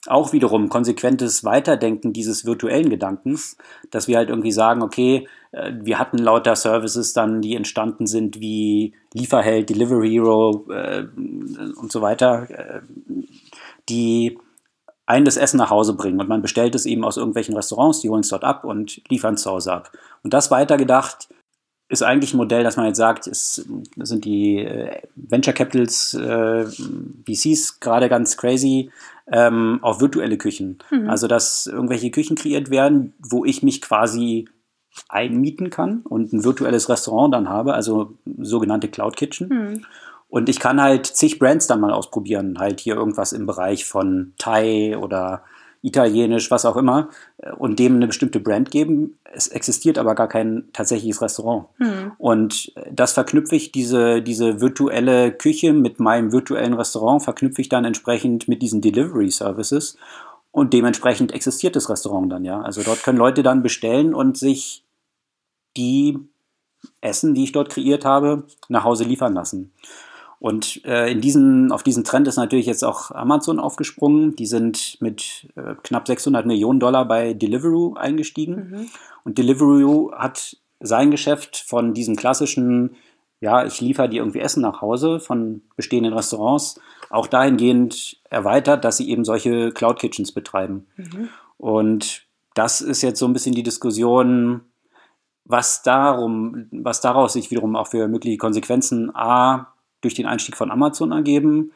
auch 0.07 0.31
wiederum 0.31 0.69
konsequentes 0.69 1.43
Weiterdenken 1.43 2.13
dieses 2.13 2.45
virtuellen 2.45 2.89
Gedankens, 2.89 3.57
dass 3.91 4.07
wir 4.07 4.17
halt 4.17 4.29
irgendwie 4.29 4.51
sagen, 4.51 4.81
okay, 4.81 5.27
äh, 5.51 5.73
wir 5.81 5.99
hatten 5.99 6.17
lauter 6.17 6.55
Services 6.55 7.13
dann, 7.13 7.41
die 7.41 7.55
entstanden 7.55 8.07
sind 8.07 8.39
wie 8.39 8.93
Lieferheld, 9.13 9.69
Delivery 9.69 10.09
Hero 10.09 10.65
äh, 10.71 11.05
und 11.75 11.91
so 11.91 12.01
weiter, 12.01 12.47
äh, 12.49 12.81
die 13.89 14.37
einen 15.09 15.25
das 15.25 15.37
Essen 15.37 15.57
nach 15.57 15.71
Hause 15.71 15.95
bringen 15.95 16.21
und 16.21 16.29
man 16.29 16.43
bestellt 16.43 16.75
es 16.75 16.85
eben 16.85 17.03
aus 17.03 17.17
irgendwelchen 17.17 17.55
Restaurants, 17.55 17.99
die 17.99 18.09
holen 18.09 18.21
es 18.21 18.29
dort 18.29 18.43
ab 18.43 18.63
und 18.63 19.01
liefern 19.09 19.33
es 19.33 19.41
zu 19.41 19.49
Hause 19.49 19.73
ab. 19.73 19.91
Und 20.23 20.35
das 20.35 20.51
weitergedacht 20.51 21.29
ist 21.87 22.03
eigentlich 22.03 22.35
ein 22.35 22.37
Modell, 22.37 22.63
dass 22.63 22.77
man 22.77 22.85
jetzt 22.85 22.99
sagt, 22.99 23.25
es 23.25 23.67
sind 23.97 24.23
die 24.23 24.59
äh, 24.59 25.01
Venture 25.15 25.55
Capitals, 25.55 26.13
äh, 26.13 26.65
VCs 27.25 27.79
gerade 27.79 28.07
ganz 28.07 28.37
crazy 28.37 28.91
ähm, 29.31 29.79
auf 29.81 29.99
virtuelle 29.99 30.37
Küchen. 30.37 30.77
Mhm. 30.91 31.09
Also 31.09 31.25
dass 31.27 31.65
irgendwelche 31.65 32.11
Küchen 32.11 32.35
kreiert 32.35 32.69
werden, 32.69 33.15
wo 33.17 33.45
ich 33.45 33.63
mich 33.63 33.81
quasi 33.81 34.47
einmieten 35.07 35.71
kann 35.71 36.01
und 36.01 36.33
ein 36.33 36.43
virtuelles 36.43 36.87
Restaurant 36.87 37.33
dann 37.33 37.49
habe, 37.49 37.73
also 37.73 38.13
sogenannte 38.37 38.89
Cloud 38.89 39.17
Kitchen. 39.17 39.49
Mhm. 39.49 39.85
Und 40.29 40.47
ich 40.47 40.59
kann 40.59 40.81
halt 40.81 41.07
zig 41.07 41.39
Brands 41.39 41.67
dann 41.67 41.81
mal 41.81 41.91
ausprobieren, 41.91 42.59
halt 42.59 42.79
hier 42.79 42.95
irgendwas 42.95 43.33
im 43.33 43.45
Bereich 43.45 43.85
von 43.85 44.33
Thai 44.37 44.97
oder 44.97 45.43
Italienisch, 45.81 46.51
was 46.51 46.65
auch 46.65 46.75
immer, 46.75 47.09
äh, 47.37 47.51
und 47.53 47.79
dem 47.79 47.95
eine 47.95 48.07
bestimmte 48.07 48.39
Brand 48.39 48.69
geben. 48.69 49.17
Es 49.23 49.47
existiert 49.47 49.97
aber 49.97 50.13
gar 50.13 50.27
kein 50.27 50.69
tatsächliches 50.73 51.21
Restaurant. 51.21 51.67
Hm. 51.77 52.11
Und 52.17 52.73
das 52.91 53.13
verknüpfe 53.13 53.55
ich, 53.55 53.71
diese, 53.71 54.21
diese 54.21 54.59
virtuelle 54.59 55.31
Küche 55.31 55.71
mit 55.73 55.99
meinem 55.99 56.31
virtuellen 56.31 56.73
Restaurant, 56.73 57.23
verknüpfe 57.23 57.61
ich 57.61 57.69
dann 57.69 57.85
entsprechend 57.85 58.47
mit 58.47 58.61
diesen 58.61 58.81
Delivery 58.81 59.31
Services. 59.31 59.97
Und 60.51 60.73
dementsprechend 60.73 61.31
existiert 61.31 61.75
das 61.75 61.89
Restaurant 61.89 62.31
dann, 62.31 62.43
ja. 62.43 62.61
Also 62.61 62.83
dort 62.83 63.03
können 63.03 63.17
Leute 63.17 63.41
dann 63.41 63.63
bestellen 63.63 64.13
und 64.13 64.37
sich 64.37 64.83
die 65.77 66.17
Essen, 67.01 67.35
die 67.35 67.43
ich 67.43 67.51
dort 67.51 67.69
kreiert 67.69 68.03
habe, 68.03 68.43
nach 68.67 68.83
Hause 68.83 69.05
liefern 69.05 69.33
lassen. 69.33 69.71
Und 70.39 70.85
äh, 70.85 71.11
in 71.11 71.19
diesen, 71.19 71.71
auf 71.71 71.83
diesen 71.83 72.05
Trend 72.05 72.27
ist 72.27 72.37
natürlich 72.37 72.65
jetzt 72.65 72.83
auch 72.83 73.11
Amazon 73.11 73.59
aufgesprungen. 73.59 74.35
Die 74.37 74.45
sind 74.45 74.97
mit 75.01 75.49
äh, 75.55 75.75
knapp 75.83 76.07
600 76.07 76.45
Millionen 76.45 76.79
Dollar 76.79 77.05
bei 77.05 77.33
Deliveroo 77.33 77.95
eingestiegen. 77.95 78.55
Mhm. 78.55 78.87
Und 79.25 79.37
Deliveroo 79.37 80.13
hat 80.13 80.57
sein 80.79 81.11
Geschäft 81.11 81.57
von 81.57 81.93
diesem 81.93 82.15
klassischen, 82.15 82.95
ja, 83.41 83.65
ich 83.65 83.81
liefere 83.81 84.07
dir 84.07 84.21
irgendwie 84.21 84.39
Essen 84.39 84.61
nach 84.61 84.81
Hause 84.81 85.19
von 85.19 85.61
bestehenden 85.75 86.13
Restaurants, 86.13 86.79
auch 87.09 87.27
dahingehend 87.27 88.21
erweitert, 88.29 88.85
dass 88.85 88.95
sie 88.95 89.09
eben 89.09 89.25
solche 89.25 89.71
Cloud 89.71 89.99
Kitchens 89.99 90.31
betreiben. 90.31 90.87
Mhm. 90.95 91.29
Und 91.57 92.23
das 92.53 92.79
ist 92.79 93.01
jetzt 93.01 93.19
so 93.19 93.27
ein 93.27 93.33
bisschen 93.33 93.55
die 93.55 93.63
Diskussion, 93.63 94.61
was 95.43 95.83
darum, 95.83 96.67
was 96.71 97.01
daraus 97.01 97.33
sich 97.33 97.51
wiederum 97.51 97.75
auch 97.75 97.87
für 97.87 98.07
mögliche 98.07 98.37
Konsequenzen 98.37 99.13
A 99.13 99.73
durch 100.01 100.13
den 100.13 100.25
Einstieg 100.25 100.57
von 100.57 100.71
Amazon 100.71 101.11
ergeben, 101.11 101.71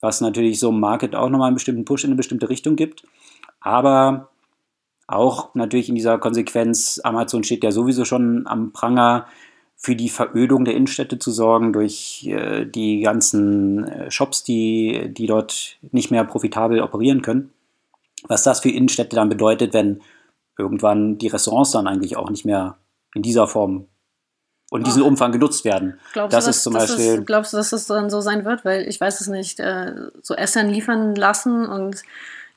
was 0.00 0.20
natürlich 0.20 0.60
so 0.60 0.70
im 0.70 0.80
Market 0.80 1.14
auch 1.14 1.28
nochmal 1.28 1.48
einen 1.48 1.56
bestimmten 1.56 1.84
Push 1.84 2.04
in 2.04 2.10
eine 2.10 2.16
bestimmte 2.16 2.48
Richtung 2.48 2.76
gibt. 2.76 3.04
Aber 3.60 4.30
auch 5.06 5.54
natürlich 5.54 5.88
in 5.88 5.94
dieser 5.94 6.18
Konsequenz, 6.18 7.00
Amazon 7.02 7.44
steht 7.44 7.64
ja 7.64 7.72
sowieso 7.72 8.04
schon 8.04 8.46
am 8.46 8.72
Pranger, 8.72 9.26
für 9.76 9.96
die 9.96 10.08
Verödung 10.08 10.64
der 10.64 10.74
Innenstädte 10.74 11.18
zu 11.18 11.30
sorgen 11.30 11.72
durch 11.74 12.26
äh, 12.26 12.64
die 12.64 13.00
ganzen 13.00 13.84
äh, 13.84 14.10
Shops, 14.10 14.42
die, 14.42 15.12
die 15.12 15.26
dort 15.26 15.76
nicht 15.92 16.10
mehr 16.10 16.24
profitabel 16.24 16.80
operieren 16.80 17.20
können. 17.20 17.50
Was 18.26 18.44
das 18.44 18.60
für 18.60 18.70
Innenstädte 18.70 19.16
dann 19.16 19.28
bedeutet, 19.28 19.74
wenn 19.74 20.00
irgendwann 20.56 21.18
die 21.18 21.26
Restaurants 21.26 21.72
dann 21.72 21.86
eigentlich 21.86 22.16
auch 22.16 22.30
nicht 22.30 22.46
mehr 22.46 22.78
in 23.14 23.20
dieser 23.20 23.46
Form 23.46 23.86
und 24.74 24.88
diesen 24.88 25.02
oh. 25.02 25.06
Umfang 25.06 25.30
genutzt 25.30 25.64
werden. 25.64 26.00
Glaubst 26.12 26.36
das 26.36 26.44
du, 26.44 26.48
dass, 26.48 26.56
ist 26.56 26.62
zum 26.64 26.72
Beispiel. 26.72 27.18
Es, 27.20 27.26
glaubst 27.26 27.52
du, 27.52 27.56
dass 27.58 27.70
das 27.70 27.86
dann 27.86 28.10
so 28.10 28.20
sein 28.20 28.44
wird? 28.44 28.64
Weil 28.64 28.88
ich 28.88 29.00
weiß 29.00 29.20
es 29.20 29.28
nicht. 29.28 29.60
Äh, 29.60 29.92
so 30.20 30.34
Essen 30.34 30.68
liefern 30.68 31.14
lassen 31.14 31.64
und 31.64 32.02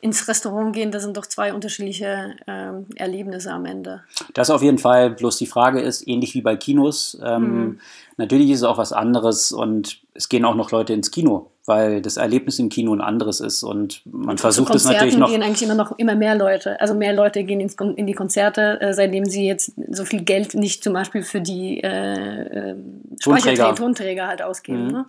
ins 0.01 0.27
Restaurant 0.27 0.73
gehen, 0.73 0.91
das 0.91 1.03
sind 1.03 1.15
doch 1.15 1.27
zwei 1.27 1.53
unterschiedliche 1.53 2.36
äh, 2.47 2.71
Erlebnisse 2.95 3.51
am 3.51 3.65
Ende. 3.65 4.01
Das 4.34 4.49
auf 4.49 4.63
jeden 4.63 4.80
Fall. 4.80 5.12
Bloß 5.12 5.38
die 5.38 5.45
Frage 5.45 5.80
ist, 5.80 6.08
ähnlich 6.08 6.34
wie 6.34 6.41
bei 6.41 6.56
Kinos, 6.56 7.19
ähm, 7.23 7.41
mhm. 7.41 7.80
natürlich 8.17 8.49
ist 8.49 8.60
es 8.60 8.63
auch 8.63 8.80
was 8.80 8.93
anderes 8.93 9.51
und 9.51 9.99
es 10.15 10.27
gehen 10.27 10.43
auch 10.43 10.56
noch 10.56 10.71
Leute 10.71 10.93
ins 10.93 11.12
Kino 11.12 11.51
weil 11.67 12.01
das 12.01 12.15
Erlebnis 12.15 12.60
im 12.60 12.69
Kino 12.69 12.93
ein 12.93 13.01
anderes 13.01 13.41
ist 13.41 13.62
und 13.62 14.01
man 14.06 14.38
versucht 14.38 14.73
es 14.73 14.86
natürlich 14.86 15.17
noch. 15.17 15.30
gehen 15.30 15.43
eigentlich 15.43 15.63
immer 15.63 15.75
noch 15.75 15.99
immer 15.99 16.15
mehr 16.15 16.34
Leute. 16.34 16.80
Also 16.80 16.95
mehr 16.95 17.12
Leute 17.12 17.43
gehen 17.43 17.60
ins, 17.60 17.75
in 17.97 18.08
die 18.08 18.13
Konzerte, 18.13 18.80
äh, 18.80 18.93
seitdem 18.93 19.25
sie 19.25 19.45
jetzt 19.45 19.73
so 19.91 20.06
viel 20.06 20.23
Geld 20.23 20.56
nicht 20.56 20.82
zum 20.82 20.93
Beispiel 20.93 21.23
für 21.23 21.41
die 21.41 21.84
äh, 21.84 22.69
äh 22.71 22.75
Tonträger. 23.21 23.75
Tonträger 23.75 24.27
halt 24.27 24.41
ausgeben. 24.41 24.86
Mhm. 24.86 24.91
Ne? 24.91 25.06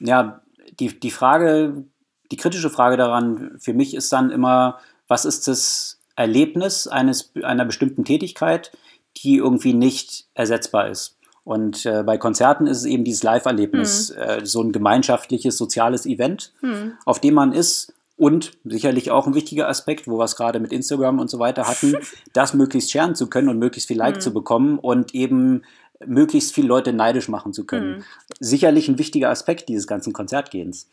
Ja, 0.00 0.40
die, 0.80 0.98
die 0.98 1.10
Frage, 1.10 1.84
die 2.32 2.36
kritische 2.38 2.70
Frage 2.70 2.96
daran 2.96 3.50
für 3.58 3.74
mich 3.74 3.94
ist 3.94 4.10
dann 4.10 4.30
immer, 4.30 4.78
was 5.06 5.26
ist 5.26 5.48
das 5.48 6.00
Erlebnis 6.16 6.86
eines, 6.86 7.32
einer 7.42 7.66
bestimmten 7.66 8.06
Tätigkeit, 8.06 8.72
die 9.18 9.36
irgendwie 9.36 9.74
nicht 9.74 10.28
ersetzbar 10.32 10.88
ist? 10.88 11.19
Und 11.50 11.84
äh, 11.84 12.04
bei 12.04 12.16
Konzerten 12.16 12.68
ist 12.68 12.76
es 12.76 12.84
eben 12.84 13.02
dieses 13.02 13.24
Live-Erlebnis, 13.24 14.14
mhm. 14.14 14.22
äh, 14.22 14.46
so 14.46 14.62
ein 14.62 14.70
gemeinschaftliches, 14.70 15.58
soziales 15.58 16.06
Event, 16.06 16.52
mhm. 16.62 16.92
auf 17.04 17.20
dem 17.20 17.34
man 17.34 17.52
ist. 17.52 17.92
Und 18.16 18.52
sicherlich 18.64 19.10
auch 19.10 19.26
ein 19.26 19.34
wichtiger 19.34 19.68
Aspekt, 19.68 20.06
wo 20.06 20.16
wir 20.16 20.24
es 20.26 20.36
gerade 20.36 20.60
mit 20.60 20.72
Instagram 20.72 21.18
und 21.18 21.28
so 21.28 21.40
weiter 21.40 21.66
hatten, 21.66 21.96
das 22.32 22.54
möglichst 22.54 22.92
scheren 22.92 23.16
zu 23.16 23.26
können 23.26 23.48
und 23.48 23.58
möglichst 23.58 23.88
viel 23.88 23.98
Like 23.98 24.16
mhm. 24.16 24.20
zu 24.20 24.32
bekommen 24.32 24.78
und 24.78 25.12
eben 25.12 25.62
möglichst 26.06 26.54
viele 26.54 26.68
Leute 26.68 26.92
neidisch 26.92 27.28
machen 27.28 27.52
zu 27.52 27.64
können. 27.64 27.98
Mhm. 27.98 28.02
Sicherlich 28.38 28.88
ein 28.88 28.98
wichtiger 28.98 29.28
Aspekt 29.30 29.68
dieses 29.68 29.86
ganzen 29.86 30.12
Konzertgehens. 30.12 30.88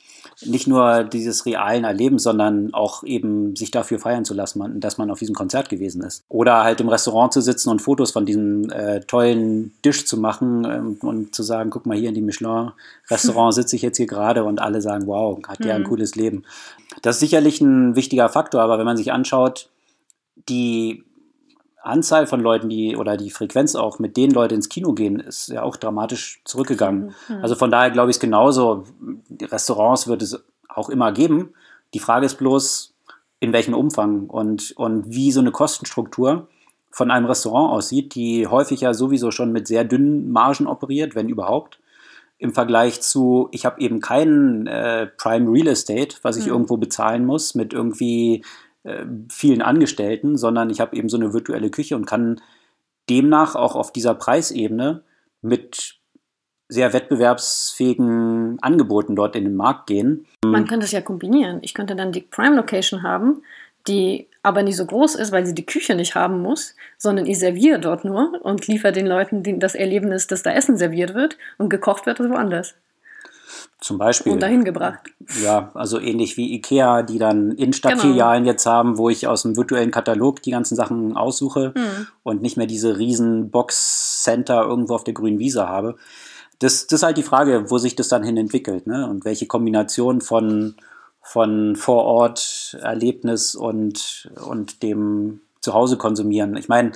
Nicht 0.45 0.67
nur 0.67 1.05
dieses 1.05 1.45
realen 1.45 1.85
Erlebens, 1.85 2.23
sondern 2.23 2.73
auch 2.73 3.03
eben 3.03 3.55
sich 3.55 3.71
dafür 3.71 3.99
feiern 3.99 4.25
zu 4.25 4.33
lassen, 4.33 4.79
dass 4.81 4.97
man 4.97 5.09
auf 5.09 5.19
diesem 5.19 5.35
Konzert 5.35 5.69
gewesen 5.69 6.03
ist. 6.03 6.25
Oder 6.27 6.63
halt 6.63 6.81
im 6.81 6.89
Restaurant 6.89 7.31
zu 7.31 7.41
sitzen 7.41 7.69
und 7.69 7.81
Fotos 7.81 8.11
von 8.11 8.25
diesem 8.25 8.69
äh, 8.69 8.99
tollen 8.99 9.73
Tisch 9.81 10.05
zu 10.05 10.17
machen 10.17 10.65
ähm, 10.65 10.97
und 11.01 11.33
zu 11.33 11.43
sagen, 11.43 11.69
guck 11.69 11.85
mal 11.85 11.97
hier 11.97 12.09
in 12.09 12.15
die 12.15 12.21
Michelin-Restaurant 12.21 13.53
sitze 13.53 13.77
ich 13.77 13.81
jetzt 13.81 13.97
hier 13.97 14.07
gerade 14.07 14.43
und 14.43 14.59
alle 14.59 14.81
sagen, 14.81 15.07
wow, 15.07 15.39
hat 15.47 15.63
der 15.63 15.79
mhm. 15.79 15.85
ein 15.85 15.89
cooles 15.89 16.15
Leben. 16.15 16.43
Das 17.01 17.15
ist 17.15 17.21
sicherlich 17.21 17.61
ein 17.61 17.95
wichtiger 17.95 18.27
Faktor, 18.27 18.61
aber 18.61 18.77
wenn 18.77 18.85
man 18.85 18.97
sich 18.97 19.11
anschaut, 19.13 19.69
die 20.49 21.03
Anzahl 21.87 22.27
von 22.27 22.41
Leuten, 22.41 22.69
die 22.69 22.95
oder 22.95 23.17
die 23.17 23.29
Frequenz 23.29 23.75
auch, 23.75 23.99
mit 23.99 24.17
denen 24.17 24.33
Leute 24.33 24.55
ins 24.55 24.69
Kino 24.69 24.93
gehen, 24.93 25.19
ist 25.19 25.49
ja 25.49 25.63
auch 25.63 25.77
dramatisch 25.77 26.41
zurückgegangen. 26.45 27.13
Mhm. 27.27 27.35
Also 27.41 27.55
von 27.55 27.71
daher 27.71 27.91
glaube 27.91 28.11
ich 28.11 28.17
es 28.17 28.21
genauso. 28.21 28.83
Restaurants 29.41 30.07
wird 30.07 30.21
es 30.21 30.43
auch 30.67 30.89
immer 30.89 31.11
geben. 31.11 31.53
Die 31.93 31.99
Frage 31.99 32.25
ist 32.25 32.35
bloß, 32.35 32.93
in 33.39 33.53
welchem 33.53 33.73
Umfang 33.73 34.27
und, 34.27 34.71
und 34.77 35.05
wie 35.13 35.31
so 35.31 35.39
eine 35.39 35.51
Kostenstruktur 35.51 36.47
von 36.91 37.11
einem 37.11 37.27
Restaurant 37.27 37.73
aussieht, 37.73 38.15
die 38.15 38.47
häufig 38.47 38.81
ja 38.81 38.93
sowieso 38.93 39.31
schon 39.31 39.51
mit 39.51 39.67
sehr 39.67 39.83
dünnen 39.83 40.31
Margen 40.31 40.67
operiert, 40.67 41.15
wenn 41.15 41.29
überhaupt. 41.29 41.79
Im 42.39 42.53
Vergleich 42.53 43.01
zu, 43.01 43.49
ich 43.51 43.65
habe 43.65 43.81
eben 43.81 43.99
keinen 43.99 44.67
äh, 44.67 45.07
Prime 45.07 45.51
Real 45.51 45.67
Estate, 45.67 46.17
was 46.21 46.37
ich 46.37 46.45
mhm. 46.45 46.51
irgendwo 46.51 46.77
bezahlen 46.77 47.25
muss, 47.25 47.55
mit 47.55 47.73
irgendwie 47.73 48.43
äh, 48.83 49.05
vielen 49.29 49.61
Angestellten, 49.61 50.37
sondern 50.37 50.69
ich 50.69 50.79
habe 50.79 50.95
eben 50.95 51.09
so 51.09 51.17
eine 51.17 51.33
virtuelle 51.33 51.69
Küche 51.69 51.95
und 51.95 52.05
kann 52.05 52.41
demnach 53.09 53.55
auch 53.55 53.75
auf 53.75 53.91
dieser 53.91 54.15
Preisebene 54.15 55.03
mit 55.41 55.97
sehr 56.69 56.91
wettbewerbsfähigen 56.93 58.57
Angeboten 58.61 59.15
dort 59.15 59.35
in 59.35 59.45
den 59.45 59.55
Markt 59.55 59.87
gehen. 59.87 60.25
Man 60.45 60.67
könnte 60.67 60.85
es 60.85 60.91
ja 60.91 61.01
kombinieren. 61.01 61.59
Ich 61.61 61.73
könnte 61.73 61.95
dann 61.95 62.11
die 62.11 62.21
Prime 62.21 62.55
Location 62.55 63.03
haben, 63.03 63.41
die 63.87 64.27
aber 64.43 64.63
nicht 64.63 64.75
so 64.75 64.85
groß 64.85 65.15
ist, 65.15 65.31
weil 65.31 65.45
sie 65.45 65.55
die 65.55 65.65
Küche 65.65 65.95
nicht 65.95 66.15
haben 66.15 66.41
muss, 66.41 66.75
sondern 66.97 67.25
ich 67.25 67.39
serviere 67.39 67.79
dort 67.79 68.03
nur 68.03 68.39
und 68.43 68.67
liefere 68.67 68.91
den 68.91 69.07
Leuten 69.07 69.59
das 69.59 69.75
Erlebnis, 69.75 70.27
dass 70.27 70.43
da 70.43 70.51
Essen 70.51 70.77
serviert 70.77 71.13
wird 71.13 71.37
und 71.57 71.69
gekocht 71.69 72.05
wird 72.05 72.19
woanders. 72.19 72.75
Zum 73.79 73.97
Beispiel. 73.97 74.33
Und 74.33 74.41
dahin 74.41 74.63
gebracht. 74.63 74.99
Ja, 75.43 75.71
also 75.73 75.99
ähnlich 75.99 76.35
wie 76.37 76.53
Ikea, 76.55 77.03
die 77.03 77.19
dann 77.19 77.51
Innenstadtfilialen 77.51 78.43
genau. 78.43 78.51
jetzt 78.51 78.65
haben, 78.65 78.97
wo 78.97 79.09
ich 79.09 79.27
aus 79.27 79.43
dem 79.43 79.55
virtuellen 79.55 79.91
Katalog 79.91 80.41
die 80.41 80.51
ganzen 80.51 80.75
Sachen 80.75 81.15
aussuche 81.15 81.73
mhm. 81.75 82.07
und 82.23 82.41
nicht 82.41 82.57
mehr 82.57 82.67
diese 82.67 82.97
riesen 82.97 83.49
Box-Center 83.51 84.63
irgendwo 84.63 84.95
auf 84.95 85.03
der 85.03 85.13
grünen 85.13 85.39
Wiese 85.39 85.67
habe. 85.67 85.95
Das, 86.59 86.87
das 86.87 86.99
ist 86.99 87.03
halt 87.03 87.17
die 87.17 87.23
Frage, 87.23 87.69
wo 87.69 87.77
sich 87.77 87.95
das 87.95 88.07
dann 88.07 88.23
hin 88.23 88.35
entwickelt 88.37 88.87
ne? 88.87 89.07
und 89.07 89.25
welche 89.25 89.45
Kombination 89.45 90.21
von, 90.21 90.75
von 91.21 91.75
Vor-Ort-Erlebnis 91.75 93.53
und, 93.53 94.31
und 94.43 94.81
dem 94.81 95.41
Zuhause 95.61 95.97
konsumieren. 95.97 96.57
Ich 96.57 96.67
meine, 96.67 96.93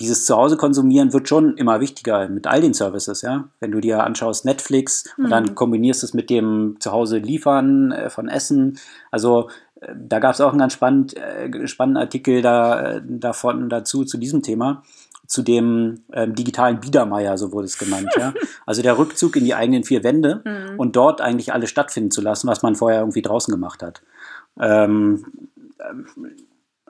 dieses 0.00 0.24
Zuhause 0.26 0.56
konsumieren 0.56 1.12
wird 1.12 1.28
schon 1.28 1.56
immer 1.56 1.80
wichtiger 1.80 2.28
mit 2.28 2.46
all 2.46 2.60
den 2.60 2.74
Services, 2.74 3.22
ja. 3.22 3.48
Wenn 3.58 3.72
du 3.72 3.80
dir 3.80 4.04
anschaust 4.04 4.44
Netflix 4.44 5.04
mhm. 5.16 5.24
und 5.24 5.30
dann 5.30 5.44
mhm. 5.44 5.54
kombinierst 5.54 6.04
es 6.04 6.14
mit 6.14 6.30
dem 6.30 6.76
Zuhause 6.78 7.18
liefern 7.18 7.90
äh, 7.90 8.10
von 8.10 8.28
Essen. 8.28 8.78
Also 9.10 9.50
äh, 9.80 9.94
da 9.96 10.20
gab 10.20 10.34
es 10.34 10.40
auch 10.40 10.50
einen 10.50 10.60
ganz 10.60 10.74
spannend, 10.74 11.16
äh, 11.16 11.66
spannenden 11.66 12.02
Artikel 12.02 12.42
da, 12.42 12.80
äh, 12.80 13.02
davon 13.04 13.68
dazu 13.68 14.04
zu 14.04 14.18
diesem 14.18 14.42
Thema, 14.42 14.84
zu 15.26 15.42
dem 15.42 16.04
ähm, 16.12 16.34
digitalen 16.34 16.78
Biedermeier, 16.78 17.36
so 17.36 17.52
wurde 17.52 17.66
es 17.66 17.76
genannt, 17.76 18.10
ja. 18.16 18.32
Also 18.66 18.82
der 18.82 18.98
Rückzug 18.98 19.34
in 19.34 19.44
die 19.44 19.54
eigenen 19.54 19.82
vier 19.82 20.04
Wände 20.04 20.42
mhm. 20.44 20.78
und 20.78 20.94
dort 20.94 21.20
eigentlich 21.20 21.52
alles 21.52 21.70
stattfinden 21.70 22.12
zu 22.12 22.20
lassen, 22.20 22.46
was 22.46 22.62
man 22.62 22.76
vorher 22.76 23.00
irgendwie 23.00 23.22
draußen 23.22 23.50
gemacht 23.52 23.82
hat. 23.82 24.02
Ähm, 24.60 25.26
ähm 25.80 26.06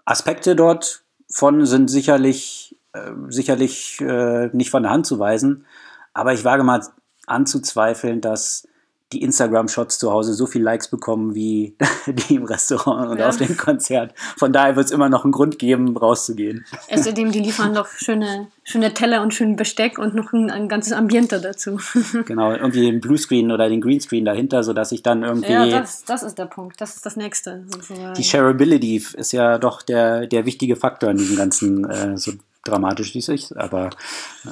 Aspekte 0.05 0.57
dort 0.57 1.05
von 1.31 1.66
sind 1.66 1.88
sicherlich 1.90 2.78
äh, 2.92 3.12
sicherlich 3.29 4.01
äh, 4.01 4.48
nicht 4.53 4.70
von 4.70 4.83
der 4.83 4.92
Hand 4.92 5.07
zu 5.07 5.18
weisen. 5.18 5.66
Aber 6.14 6.33
ich 6.33 6.44
wage 6.44 6.64
mal 6.64 6.83
anzuzweifeln, 7.27 8.20
dass 8.20 8.66
die 9.12 9.22
Instagram-Shots 9.22 9.98
zu 9.98 10.12
Hause 10.12 10.35
so 10.35 10.46
viel 10.46 10.62
Likes 10.62 10.88
bekommen 10.88 11.35
wie 11.35 11.77
die 12.07 12.35
im 12.35 12.44
Restaurant 12.44 13.11
und 13.11 13.18
ja. 13.18 13.29
auf 13.29 13.38
dem 13.38 13.57
Konzert. 13.57 14.12
Von 14.37 14.53
daher 14.53 14.77
wird 14.77 14.87
es 14.87 14.92
immer 14.92 15.09
noch 15.09 15.24
einen 15.24 15.33
Grund 15.33 15.59
geben, 15.59 15.96
rauszugehen. 15.96 16.66
Außerdem, 16.90 17.33
die 17.33 17.40
liefern 17.40 17.74
doch 17.74 17.88
schöne, 17.88 18.48
schöne 18.64 18.92
Teller 18.92 19.22
und 19.22 19.33
schön 19.33 19.57
Besteck 19.57 19.98
und 19.98 20.14
noch 20.14 20.33
ein, 20.35 20.51
ein 20.51 20.68
ganzes 20.68 20.92
Ambiente 20.92 21.40
dazu. 21.40 21.79
Genau, 22.27 22.53
irgendwie 22.53 22.83
den 22.83 23.01
Bluescreen 23.01 23.51
oder 23.53 23.68
den 23.68 23.81
Greenscreen 23.81 24.24
dahinter, 24.24 24.62
sodass 24.62 24.92
ich 24.92 25.03
dann 25.03 25.22
irgendwie. 25.22 25.53
Ja, 25.53 25.66
das, 25.66 26.05
das 26.05 26.22
ist 26.22 26.38
der 26.38 26.46
Punkt. 26.46 26.81
Das 26.81 26.96
ist 26.96 27.07
das 27.07 27.16
Nächste. 27.16 27.64
Sozusagen. 27.68 28.14
Die 28.14 28.24
Shareability 28.24 29.03
ist 29.14 29.33
ja 29.33 29.59
doch 29.59 29.83
der, 29.83 30.27
der 30.27 30.44
wichtige 30.44 30.77
Faktor 30.77 31.11
in 31.11 31.16
diesem 31.16 31.37
ganzen 31.37 31.88
äh, 31.88 32.16
so 32.18 32.33
dramatisch 32.68 33.14
wie 33.14 33.18
es 33.18 33.28
ist, 33.28 33.57
aber 33.57 33.90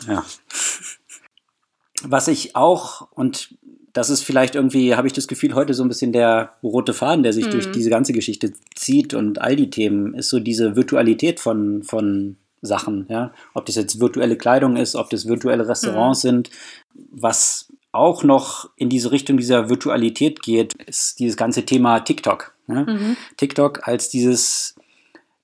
ja. 0.06 0.24
Was 2.02 2.28
ich 2.28 2.54
auch, 2.54 3.08
und 3.12 3.54
das 3.92 4.10
ist 4.10 4.22
vielleicht 4.22 4.54
irgendwie, 4.54 4.94
habe 4.94 5.06
ich 5.06 5.14
das 5.14 5.28
Gefühl, 5.28 5.54
heute 5.54 5.72
so 5.72 5.82
ein 5.82 5.88
bisschen 5.88 6.12
der 6.12 6.52
rote 6.62 6.92
Faden, 6.92 7.22
der 7.22 7.32
sich 7.32 7.46
mhm. 7.46 7.50
durch 7.52 7.72
diese 7.72 7.88
ganze 7.88 8.12
Geschichte 8.12 8.52
zieht 8.74 9.14
und 9.14 9.40
all 9.40 9.56
die 9.56 9.70
Themen, 9.70 10.14
ist 10.14 10.28
so 10.28 10.38
diese 10.38 10.76
Virtualität 10.76 11.40
von, 11.40 11.82
von 11.82 12.36
Sachen, 12.60 13.06
ja. 13.08 13.32
Ob 13.54 13.66
das 13.66 13.76
jetzt 13.76 14.00
virtuelle 14.00 14.36
Kleidung 14.36 14.76
ist, 14.76 14.96
ob 14.96 15.08
das 15.10 15.26
virtuelle 15.26 15.68
Restaurants 15.68 16.24
mhm. 16.24 16.28
sind. 16.28 16.50
Was 17.10 17.72
auch 17.92 18.22
noch 18.24 18.70
in 18.76 18.90
diese 18.90 19.10
Richtung 19.10 19.38
dieser 19.38 19.70
Virtualität 19.70 20.42
geht, 20.42 20.74
ist 20.74 21.18
dieses 21.18 21.36
ganze 21.36 21.64
Thema 21.64 22.00
TikTok. 22.00 22.54
Ja? 22.68 22.84
Mhm. 22.84 23.16
TikTok 23.36 23.88
als 23.88 24.10
dieses 24.10 24.74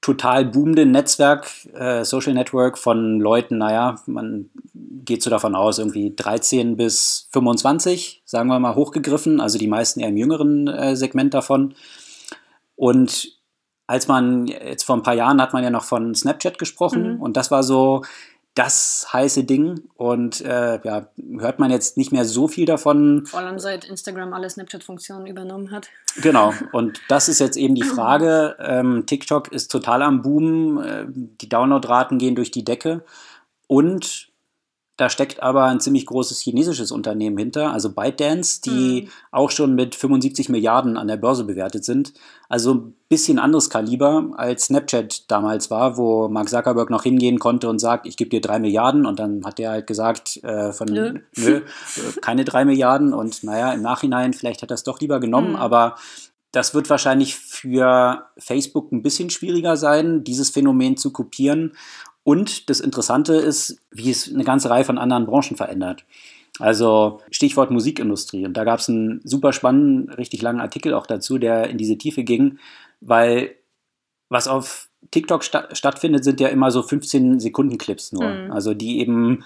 total 0.03 0.45
boomende 0.45 0.85
Netzwerk, 0.85 1.47
äh, 1.75 2.05
Social 2.05 2.35
Network 2.35 2.77
von 2.77 3.21
Leuten, 3.21 3.59
naja, 3.59 4.03
man 4.07 4.51
geht 4.75 5.23
so 5.23 5.31
davon 5.31 5.55
aus, 5.55 5.79
irgendwie 5.79 6.13
13 6.15 6.77
bis 6.77 7.29
25, 7.33 8.23
sagen 8.27 8.49
wir 8.49 8.59
mal, 8.59 8.75
hochgegriffen, 8.75 9.41
also 9.41 9.59
die 9.59 9.69
meisten 9.69 10.01
eher 10.01 10.09
im 10.09 10.17
jüngeren 10.17 10.67
äh, 10.67 10.97
Segment 10.97 11.33
davon. 11.33 11.75
Und 12.75 13.39
als 13.87 14.09
man 14.09 14.49
jetzt 14.49 14.85
vor 14.85 14.97
ein 14.97 15.03
paar 15.05 15.15
Jahren 15.15 15.41
hat 15.41 15.53
man 15.53 15.63
ja 15.63 15.71
noch 15.71 15.85
von 15.85 16.15
Snapchat 16.15 16.59
gesprochen 16.59 17.15
mhm. 17.15 17.23
und 17.23 17.37
das 17.37 17.51
war 17.51 17.63
so 17.63 18.03
das 18.55 19.07
heiße 19.13 19.45
Ding 19.45 19.83
und 19.95 20.43
äh, 20.43 20.79
ja, 20.85 21.09
hört 21.39 21.59
man 21.59 21.71
jetzt 21.71 21.97
nicht 21.97 22.13
mehr 22.13 22.25
so 22.25 22.49
viel 22.49 22.67
davon. 22.67 23.25
Vor 23.25 23.41
allem 23.41 23.59
seit 23.59 23.85
Instagram 23.85 24.35
alle 24.35 24.51
Snapchat-Funktionen 24.51 25.27
übernommen 25.27 25.71
hat. 25.71 25.89
Genau, 26.21 26.53
und 26.73 27.01
das 27.09 27.29
ist 27.29 27.39
jetzt 27.39 27.57
eben 27.57 27.75
die 27.75 27.83
Frage. 27.83 28.57
Ähm, 28.61 29.05
TikTok 29.07 29.51
ist 29.53 29.71
total 29.71 30.03
am 30.03 30.21
Boom, 30.21 30.83
äh, 30.83 31.05
die 31.09 31.49
Downloadraten 31.49 32.19
gehen 32.19 32.35
durch 32.35 32.51
die 32.51 32.65
Decke 32.65 33.05
und 33.69 34.32
da 34.99 35.09
steckt 35.09 35.43
aber 35.43 35.65
ein 35.65 35.81
ziemlich 35.81 36.05
großes 36.05 36.41
chinesisches 36.41 36.93
Unternehmen 36.93 37.39
hinter, 37.39 37.73
also 37.73 37.93
ByteDance, 37.93 38.61
die 38.61 39.03
mhm. 39.03 39.09
auch 39.31 39.51
schon 39.51 39.75
mit 39.75 39.95
75 39.95 40.51
Milliarden 40.51 40.99
an 40.99 41.09
der 41.09 41.17
Börse 41.17 41.45
bewertet 41.45 41.85
sind. 41.85 42.13
Also 42.51 42.75
ein 42.75 42.95
bisschen 43.09 43.39
anderes 43.39 43.71
Kaliber 43.71 44.31
als 44.37 44.67
Snapchat 44.67 45.31
damals 45.31 45.71
war, 45.71 45.97
wo 45.97 46.29
Mark 46.29 46.51
Zuckerberg 46.51 46.91
noch 46.91 47.05
hingehen 47.05 47.39
konnte 47.39 47.71
und 47.71 47.79
sagt, 47.79 48.07
ich 48.07 48.19
gebe 48.19 48.29
dir 48.29 48.43
drei 48.43 48.59
Milliarden. 48.59 49.07
Und 49.07 49.19
dann 49.19 49.45
hat 49.47 49.59
er 49.59 49.71
halt 49.71 49.87
gesagt, 49.87 50.43
äh, 50.45 50.73
von 50.73 50.89
nö, 50.89 51.21
nö 51.37 51.57
äh, 51.57 51.63
keine 52.21 52.45
drei 52.45 52.67
Milliarden. 52.67 53.15
Und 53.15 53.45
naja, 53.45 53.73
im 53.73 53.81
Nachhinein, 53.81 54.35
vielleicht 54.35 54.61
hat 54.61 54.71
er 54.71 54.75
es 54.75 54.85
doch 54.85 55.01
lieber 55.01 55.21
genommen, 55.21 55.51
mhm. 55.51 55.57
aber 55.57 55.97
das 56.53 56.75
wird 56.75 56.91
wahrscheinlich 56.91 57.35
für 57.35 58.27
Facebook 58.37 58.93
ein 58.93 59.03
bisschen 59.03 59.31
schwieriger 59.31 59.79
sein, 59.79 60.23
dieses 60.23 60.51
Phänomen 60.51 60.99
zu 60.99 61.11
kopieren. 61.11 61.73
Und 62.25 62.71
das 62.71 62.81
Interessante 62.81 63.35
ist, 63.35 63.79
wie 63.91 64.11
es 64.11 64.33
eine 64.33 64.45
ganze 64.45 64.71
Reihe 64.71 64.85
von 64.85 64.99
anderen 64.99 65.27
Branchen 65.27 65.57
verändert. 65.57 66.05
Also 66.59 67.21
Stichwort 67.31 67.71
Musikindustrie. 67.71 68.45
Und 68.45 68.57
da 68.57 68.65
gab 68.65 68.81
es 68.81 68.89
einen 68.89 69.21
super 69.25 69.53
spannenden, 69.53 70.13
richtig 70.15 70.43
langen 70.43 70.61
Artikel 70.61 70.95
auch 70.95 71.07
dazu, 71.07 71.39
der 71.39 71.69
in 71.69 71.79
diese 71.79 71.99
Tiefe 71.99 72.25
ging, 72.25 72.59
weil 73.01 73.55
was 74.29 74.49
auf 74.49 74.89
TikTok 75.11 75.45
sta 75.45 75.75
stattfindet, 75.75 76.25
sind 76.25 76.41
ja 76.41 76.49
immer 76.49 76.71
so 76.71 76.83
15 76.83 77.41
Sekunden 77.41 77.79
Clips 77.79 78.13
nur. 78.13 78.29
Mhm. 78.29 78.53
Also 78.53 78.75
die 78.75 79.01
eben 79.01 79.45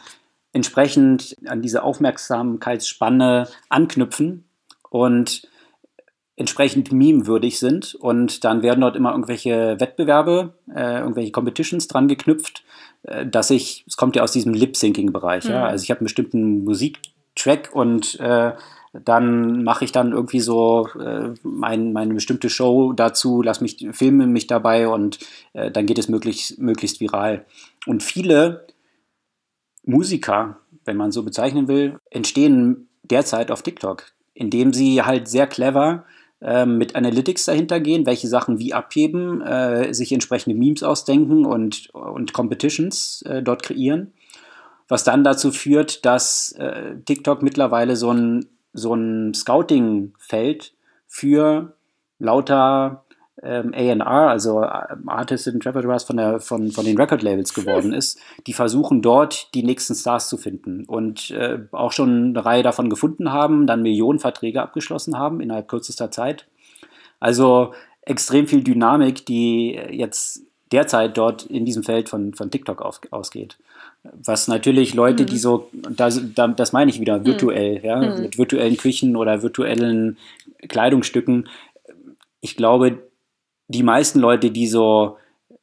entsprechend 0.53 1.37
an 1.47 1.63
diese 1.63 1.83
Aufmerksamkeitsspanne 1.83 3.49
anknüpfen. 3.69 4.45
Und 4.91 5.49
entsprechend 6.37 6.93
meme-würdig 6.93 7.59
sind. 7.59 7.95
Und 7.95 8.45
dann 8.45 8.63
werden 8.63 8.83
dort 8.83 8.97
immer 8.97 9.13
irgendwelche 9.13 9.81
Wettbewerbe, 9.81 10.55
äh, 10.75 11.01
irgendwelche 11.01 11.33
Competitions 11.33 11.89
dran 11.89 12.09
geknüpft, 12.09 12.63
äh, 13.03 13.27
dass 13.27 13.51
ich, 13.51 13.85
es 13.87 13.97
kommt 13.97 14.17
ja 14.17 14.23
aus 14.23 14.33
diesem 14.33 14.53
Lip-Syncing-Bereich, 14.53 15.45
mhm. 15.45 15.51
ja. 15.51 15.67
Also 15.67 15.83
ich 15.83 15.91
habe 15.91 16.01
einen 16.01 16.07
bestimmten 16.07 16.65
Musiktrack 16.65 17.71
und 17.73 18.21
äh, 18.21 18.53
dann 19.05 19.63
mache 19.63 19.85
ich 19.85 19.93
dann 19.93 20.13
irgendwie 20.13 20.41
so 20.41 20.89
äh, 20.99 21.35
mein, 21.43 21.93
meine 21.93 22.15
bestimmte 22.15 22.51
Show 22.51 22.93
dazu, 22.93 23.43
lass 23.43 23.61
mich, 23.61 23.87
filme 23.93 24.27
mich 24.27 24.47
dabei 24.47 24.89
und 24.89 25.19
äh, 25.53 25.71
dann 25.71 25.87
geht 25.87 25.99
es 25.99 26.09
möglichst, 26.09 26.59
möglichst 26.59 27.01
viral. 27.01 27.45
Und 27.87 28.03
viele 28.03 28.67
Musiker, 29.85 30.59
wenn 30.85 30.97
man 30.97 31.13
so 31.13 31.23
bezeichnen 31.23 31.69
will, 31.69 31.99
entstehen 32.11 32.89
derzeit 33.03 33.51
auf 33.51 33.63
TikTok, 33.63 34.05
indem 34.35 34.73
sie 34.73 35.03
halt 35.03 35.29
sehr 35.29 35.47
clever 35.47 36.05
mit 36.41 36.95
Analytics 36.95 37.47
dahinter 37.47 37.81
gehen, 37.81 38.05
welche 38.05 38.29
Sachen 38.29 38.59
wie 38.59 38.75
abheben, 38.75 39.41
äh, 39.41 39.95
sich 39.95 40.13
entsprechende 40.13 40.57
Memes 40.57 40.83
ausdenken 40.83 41.47
und, 41.47 41.89
und 41.95 42.35
Competitions 42.35 43.23
äh, 43.23 43.43
dort 43.43 43.63
kreieren. 43.63 44.13
Was 44.87 45.03
dann 45.03 45.25
dazu 45.25 45.51
führt, 45.51 46.05
dass 46.05 46.53
äh, 46.53 46.97
TikTok 47.05 47.43
mittlerweile 47.43 47.97
so 47.97 48.13
ein, 48.13 48.47
so 48.75 48.95
ein 48.95 49.33
Scouting-Feld 49.33 50.75
für 51.09 51.75
lauter 52.19 53.06
ähm, 53.43 53.73
A&R, 53.75 54.07
also 54.07 54.61
Artists 54.61 55.49
and 55.49 55.65
Repertoires 55.65 56.05
von, 56.05 56.17
der, 56.17 56.41
von, 56.41 56.71
von 56.71 56.85
den 56.85 56.97
Record-Labels 56.97 57.53
geworden 57.55 57.93
ist, 57.93 58.19
die 58.47 58.53
versuchen 58.53 59.03
dort 59.03 59.55
die 59.55 59.63
nächsten 59.63 59.95
Stars 59.95 60.29
zu 60.29 60.39
finden 60.39 60.85
und 60.85 61.31
äh, 61.33 61.59
auch 61.73 61.93
schon 61.93 62.31
eine 62.31 62.45
Reihe 62.45 62.63
davon 62.63 62.89
gefunden 62.89 63.33
haben, 63.33 63.67
dann 63.67 63.83
Millionen 63.83 64.19
Verträge 64.19 64.63
abgeschlossen 64.63 65.19
haben 65.19 65.41
innerhalb 65.41 65.69
kürzester 65.69 66.11
Zeit. 66.11 66.47
Also 67.21 67.73
extrem 68.03 68.47
viel 68.47 68.63
Dynamik, 68.63 69.27
die 69.27 69.79
jetzt 69.91 70.43
derzeit 70.73 71.17
dort 71.17 71.45
in 71.47 71.65
diesem 71.65 71.83
Feld 71.83 72.09
von, 72.09 72.35
von 72.35 72.51
TikTok 72.51 72.83
auf, 72.83 73.01
ausgeht. 73.11 73.59
Was 74.03 74.49
natürlich 74.49 74.95
Leute, 74.95 75.25
mhm. 75.25 75.27
die 75.27 75.39
so, 75.39 75.69
das, 75.73 76.21
das 76.35 76.73
meine 76.73 76.91
ich 76.91 77.01
wieder, 77.01 77.25
virtuell, 77.25 77.79
mhm. 77.81 77.85
ja, 77.85 78.19
mit 78.19 78.39
virtuellen 78.39 78.77
Küchen 78.77 79.17
oder 79.17 79.43
virtuellen 79.43 80.17
Kleidungsstücken. 80.69 81.49
Ich 82.41 82.57
glaube, 82.57 82.99
die 83.69 83.83
meisten 83.83 84.21
Leute, 84.21 84.51
die 84.51 84.67
so 84.67 85.17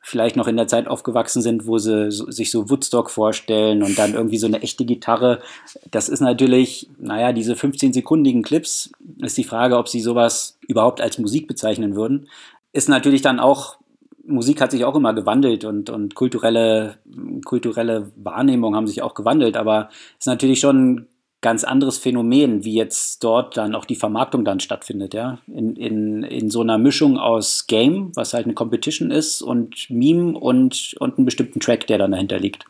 vielleicht 0.06 0.36
noch 0.36 0.50
in 0.50 0.58
der 0.58 0.68
Zeit 0.68 0.88
aufgewachsen 0.88 1.42
sind, 1.42 1.66
wo 1.66 1.78
sie 1.78 2.12
so, 2.12 2.30
sich 2.30 2.52
so 2.52 2.70
Woodstock 2.70 3.10
vorstellen 3.10 3.82
und 3.82 3.98
dann 3.98 4.14
irgendwie 4.14 4.38
so 4.38 4.48
eine 4.48 4.62
echte 4.62 4.84
Gitarre. 4.84 5.42
Das 5.92 6.10
ist 6.10 6.20
natürlich, 6.20 6.90
naja, 7.00 7.32
diese 7.32 7.54
15-sekundigen 7.54 8.44
Clips, 8.44 8.92
ist 9.20 9.38
die 9.38 9.46
Frage, 9.46 9.78
ob 9.78 9.88
sie 9.88 10.02
sowas 10.02 10.60
überhaupt 10.68 11.00
als 11.00 11.18
Musik 11.20 11.48
bezeichnen 11.48 11.96
würden. 11.96 12.28
Ist 12.74 12.90
natürlich 12.90 13.22
dann 13.22 13.40
auch, 13.40 13.78
Musik 14.26 14.60
hat 14.60 14.72
sich 14.72 14.84
auch 14.84 14.96
immer 14.96 15.14
gewandelt 15.14 15.64
und, 15.64 15.90
und 15.90 16.16
kulturelle, 16.16 16.98
kulturelle 17.46 18.12
Wahrnehmungen 18.18 18.76
haben 18.76 18.88
sich 18.88 19.02
auch 19.02 19.14
gewandelt, 19.14 19.56
aber 19.56 19.90
ist 20.20 20.28
natürlich 20.28 20.60
schon 20.60 21.08
ganz 21.44 21.64
anderes 21.64 22.00
Phänomen, 22.00 22.64
wie 22.64 22.74
jetzt 22.74 23.24
dort 23.24 23.56
dann 23.58 23.76
auch 23.76 23.86
die 23.86 23.96
Vermarktung 23.96 24.44
dann 24.44 24.60
stattfindet, 24.60 25.14
ja. 25.14 25.38
In, 25.48 25.76
in, 25.76 26.24
in 26.24 26.50
so 26.50 26.62
einer 26.62 26.80
Mischung 26.80 27.20
aus 27.20 27.68
Game, 27.68 28.12
was 28.16 28.34
halt 28.34 28.46
eine 28.46 28.56
Competition 28.56 29.12
ist, 29.12 29.44
und 29.44 29.90
Meme 29.92 30.36
und, 30.36 30.96
und 31.00 31.18
einen 31.18 31.26
bestimmten 31.26 31.60
Track, 31.60 31.86
der 31.86 32.00
dann 32.00 32.12
dahinter 32.12 32.40
liegt. 32.40 32.66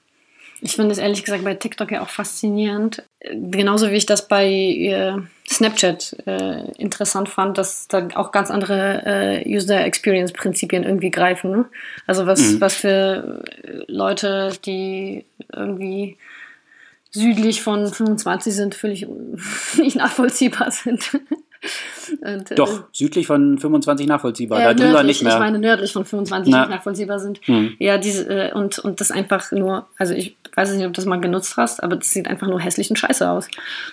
Ich 0.66 0.78
finde 0.78 0.92
es 0.92 0.98
ehrlich 0.98 1.24
gesagt 1.24 1.44
bei 1.44 1.56
TikTok 1.56 1.92
ja 1.92 2.02
auch 2.02 2.10
faszinierend. 2.10 3.04
Genauso 3.22 3.92
wie 3.92 3.96
ich 3.96 4.06
das 4.06 4.30
bei 4.30 4.48
äh, 4.48 5.18
Snapchat 5.50 6.16
äh, 6.26 6.72
interessant 6.78 7.28
fand, 7.28 7.58
dass 7.58 7.90
da 7.90 8.08
auch 8.16 8.32
ganz 8.32 8.50
andere 8.50 9.04
äh, 9.06 9.56
User 9.56 9.84
Experience 9.84 10.32
Prinzipien 10.32 10.84
irgendwie 10.84 11.12
greifen. 11.12 11.52
Ne? 11.52 11.66
Also 12.08 12.26
was, 12.28 12.54
mhm. 12.54 12.62
was 12.62 12.76
für 12.76 13.44
Leute, 13.88 14.52
die 14.66 15.26
irgendwie 15.54 16.18
südlich 17.14 17.62
von 17.62 17.88
25 17.88 18.54
sind, 18.54 18.76
völlig 18.76 19.08
nicht 19.78 19.96
nachvollziehbar 19.96 20.72
sind. 20.72 21.12
Und, 22.22 22.52
äh, 22.52 22.56
Doch, 22.56 22.82
äh, 22.82 22.84
südlich 22.92 23.28
von 23.28 23.58
25 23.58 24.06
nachvollziehbar, 24.08 24.60
äh, 24.60 24.64
darüber 24.64 24.86
nördlich, 24.86 25.18
nicht 25.18 25.24
mehr. 25.24 25.34
Ich 25.34 25.40
meine, 25.40 25.60
nördlich 25.60 25.94
von 25.94 26.04
25 26.04 26.52
Na. 26.52 26.62
nicht 26.62 26.70
nachvollziehbar 26.72 27.20
sind. 27.20 27.40
Hm. 27.46 27.76
Ja, 27.80 27.98
diese, 27.98 28.28
äh, 28.28 28.54
und, 28.54 28.80
und 28.80 29.00
das 29.00 29.12
einfach 29.12 29.52
nur, 29.52 29.88
also 29.98 30.14
ich 30.14 30.36
weiß 30.56 30.74
nicht, 30.74 30.86
ob 30.86 30.92
du 30.92 30.98
das 30.98 31.06
mal 31.06 31.22
genutzt 31.22 31.56
hast, 31.56 31.82
aber 31.82 31.96
das 31.96 32.12
sieht 32.12 32.28
einfach 32.28 32.48
nur 32.48 32.60
hässlich 32.60 32.90
und 32.90 32.98
scheiße 32.98 33.30
aus. 33.30 33.48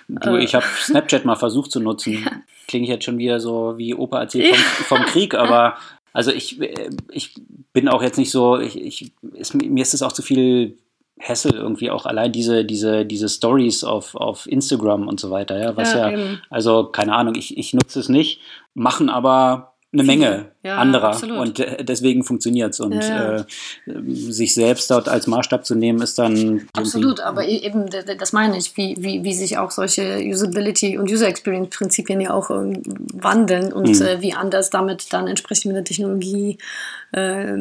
Du, 0.09 0.35
ich 0.35 0.53
habe 0.53 0.65
Snapchat 0.81 1.23
mal 1.23 1.37
versucht 1.37 1.71
zu 1.71 1.79
nutzen. 1.79 2.13
Ja. 2.13 2.31
Klinge 2.67 2.83
ich 2.83 2.89
jetzt 2.89 3.05
schon 3.05 3.17
wieder 3.17 3.39
so 3.39 3.75
wie 3.77 3.95
Opa 3.95 4.19
erzählt 4.19 4.55
vom, 4.55 4.97
vom 4.97 5.05
Krieg, 5.05 5.33
aber 5.35 5.77
also 6.13 6.31
ich, 6.31 6.59
äh, 6.59 6.89
ich 7.09 7.35
bin 7.71 7.87
auch 7.87 8.01
jetzt 8.01 8.17
nicht 8.17 8.31
so, 8.31 8.59
ich, 8.59 8.79
ich, 8.79 9.13
ist, 9.33 9.53
mir 9.53 9.81
ist 9.81 9.93
es 9.93 10.01
auch 10.01 10.11
zu 10.11 10.21
viel 10.21 10.77
Hessel 11.21 11.53
irgendwie 11.53 11.91
auch 11.91 12.05
allein 12.05 12.31
diese, 12.31 12.65
diese, 12.65 13.05
diese 13.05 13.29
Stories 13.29 13.83
auf, 13.83 14.15
auf 14.15 14.47
Instagram 14.47 15.07
und 15.07 15.19
so 15.19 15.29
weiter, 15.29 15.59
ja, 15.59 15.77
was 15.77 15.93
ja, 15.93 16.09
ja 16.09 16.37
also 16.49 16.85
keine 16.85 17.13
Ahnung, 17.13 17.35
ich, 17.35 17.57
ich 17.57 17.73
nutze 17.73 17.99
es 17.99 18.09
nicht, 18.09 18.41
machen 18.73 19.09
aber 19.09 19.70
eine 19.93 20.03
Menge 20.03 20.51
ja, 20.63 20.77
anderer 20.77 21.09
absolut. 21.09 21.37
und 21.37 21.59
äh, 21.59 21.83
deswegen 21.83 22.23
funktioniert 22.23 22.73
es 22.73 22.79
und 22.79 22.93
ja, 22.93 23.35
ja. 23.35 23.35
Äh, 23.37 23.45
sich 24.05 24.53
selbst 24.53 24.89
dort 24.89 25.09
als 25.09 25.27
Maßstab 25.27 25.65
zu 25.65 25.75
nehmen 25.75 26.01
ist 26.01 26.17
dann 26.17 26.67
absolut 26.73 27.19
aber 27.19 27.45
e-, 27.45 27.57
eben 27.57 27.89
das 27.89 28.31
meine 28.31 28.57
ich 28.57 28.77
wie, 28.77 28.95
wie, 28.99 29.23
wie 29.25 29.33
sich 29.33 29.57
auch 29.57 29.71
solche 29.71 30.19
Usability 30.23 30.97
und 30.97 31.11
User 31.11 31.27
Experience 31.27 31.75
Prinzipien 31.75 32.21
ja 32.21 32.33
auch 32.33 32.49
ähm, 32.51 32.81
wandeln 33.13 33.73
und 33.73 33.99
mhm. 33.99 34.05
äh, 34.05 34.21
wie 34.21 34.33
anders 34.33 34.69
damit 34.69 35.11
dann 35.11 35.27
entsprechend 35.27 35.65
mit 35.65 35.75
der 35.75 35.83
Technologie 35.83 36.57
äh, 37.11 37.51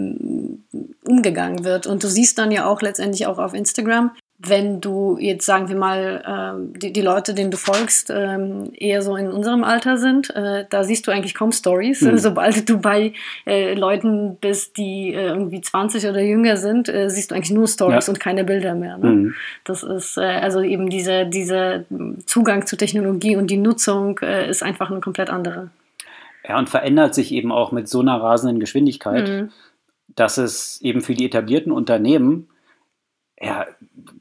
umgegangen 1.05 1.65
wird 1.65 1.89
und 1.89 2.05
du 2.05 2.09
siehst 2.09 2.39
dann 2.39 2.53
ja 2.53 2.67
auch 2.67 2.81
letztendlich 2.81 3.27
auch 3.27 3.39
auf 3.39 3.55
Instagram 3.55 4.13
wenn 4.43 4.81
du 4.81 5.19
jetzt, 5.21 5.45
sagen 5.45 5.69
wir 5.69 5.77
mal, 5.77 6.25
ähm, 6.27 6.73
die, 6.79 6.93
die 6.93 7.03
Leute, 7.03 7.35
denen 7.35 7.51
du 7.51 7.59
folgst, 7.59 8.11
ähm, 8.11 8.73
eher 8.75 9.03
so 9.03 9.17
in 9.17 9.31
unserem 9.31 9.65
Alter 9.65 9.99
sind, 9.99 10.35
äh, 10.35 10.65
da 10.71 10.83
siehst 10.83 11.07
du 11.07 11.11
eigentlich 11.11 11.35
kaum 11.35 11.53
Stories. 11.53 12.01
Mhm. 12.01 12.17
Sobald 12.19 12.69
du 12.69 12.79
bei 12.79 13.13
äh, 13.47 13.75
Leuten 13.75 14.37
bist, 14.41 14.79
die 14.79 15.13
äh, 15.13 15.27
irgendwie 15.27 15.61
20 15.61 16.07
oder 16.07 16.23
jünger 16.23 16.57
sind, 16.57 16.91
siehst 17.07 17.31
du 17.31 17.35
eigentlich 17.35 17.51
nur 17.51 17.69
Stories 17.69 18.07
ja. 18.07 18.13
und 18.13 18.19
keine 18.19 18.45
Bilder 18.45 18.75
mehr. 18.75 18.97
Ne? 18.97 19.11
Mhm. 19.11 19.35
Das 19.65 19.83
ist 19.83 20.19
also 20.19 20.61
eben 20.63 20.89
dieser 20.89 21.25
diese 21.25 21.85
Zugang 22.27 22.67
zu 22.67 22.77
Technologie 22.77 23.37
und 23.37 23.51
die 23.51 23.57
Nutzung 23.57 24.19
ist 24.19 24.63
einfach 24.63 24.91
eine 24.91 25.01
komplett 25.01 25.31
andere. 25.31 25.71
Ja, 26.49 26.59
und 26.59 26.69
verändert 26.69 27.15
sich 27.15 27.33
eben 27.33 27.53
auch 27.53 27.73
mit 27.73 27.89
so 27.89 28.01
einer 28.01 28.21
rasenden 28.21 28.61
Geschwindigkeit, 28.61 29.29
mhm. 29.29 29.51
dass 30.09 30.39
es 30.39 30.81
eben 30.83 31.01
für 31.01 31.15
die 31.15 31.27
etablierten 31.27 31.73
Unternehmen 31.73 32.49
ja, 33.41 33.67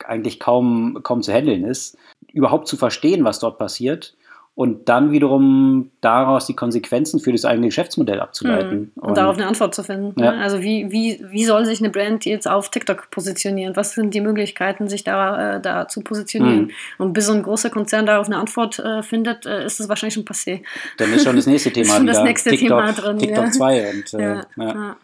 eigentlich 0.10 0.40
kaum, 0.40 1.00
kaum 1.04 1.22
zu 1.22 1.32
handeln 1.32 1.64
ist, 1.64 1.98
überhaupt 2.34 2.68
zu 2.68 2.78
verstehen, 2.78 3.24
was 3.24 3.40
dort 3.40 3.58
passiert 3.58 4.16
und 4.60 4.90
dann 4.90 5.12
wiederum 5.12 5.90
daraus 6.02 6.46
die 6.46 6.54
Konsequenzen 6.54 7.22
für 7.22 7.32
das 7.32 7.46
eigene 7.46 7.68
Geschäftsmodell 7.68 8.20
abzuleiten. 8.20 8.78
Mhm. 8.78 8.92
Und, 8.96 9.08
und, 9.08 9.18
darauf 9.18 9.38
eine 9.38 9.48
Antwort 9.48 9.74
zu 9.74 9.84
finden. 9.84 10.22
Ja. 10.22 10.34
Ne? 10.34 10.42
Also 10.42 10.62
wie, 10.62 10.92
wie, 10.92 11.24
wie 11.30 11.46
soll 11.46 11.64
sich 11.64 11.80
eine 11.80 11.90
Brand 11.90 12.26
jetzt 12.26 12.46
auf 12.46 12.70
TikTok 12.70 13.10
positionieren? 13.10 13.78
Was 13.78 13.94
sind 13.94 14.14
die 14.14 14.20
Möglichkeiten, 14.20 14.90
sich 14.90 15.06
da, 15.06 15.56
äh, 15.56 15.62
da 15.62 15.88
zu 15.88 16.02
positionieren? 16.02 16.64
Mhm. 16.64 16.72
Und 16.98 17.14
bis 17.14 17.28
so 17.28 17.32
ein 17.32 17.44
großer 17.44 17.70
Konzern 17.70 18.06
darauf 18.06 18.26
eine 18.26 18.36
Antwort 18.36 18.80
äh, 18.80 19.02
findet, 19.02 19.46
äh, 19.46 19.66
ist 19.66 19.80
das 19.80 19.88
wahrscheinlich 19.88 20.16
schon 20.16 20.26
passé. 20.26 20.62
Dann 20.98 21.14
ist 21.14 21.24
schon 21.24 21.38
das 21.38 21.48
nächste 21.48 21.72
Thema. 21.72 21.86
ist 21.92 21.96
schon 21.96 22.08
das 22.08 22.24
nächste 22.24 22.50
TikTok, 22.50 22.68
Thema 22.68 22.92
drin. 22.92 23.18
TikTok 23.18 23.54
2 23.54 23.78
ja. 23.78 23.90
und 23.92 24.14
äh, 24.14 24.22
ja. 24.22 24.46
ja. 24.58 24.96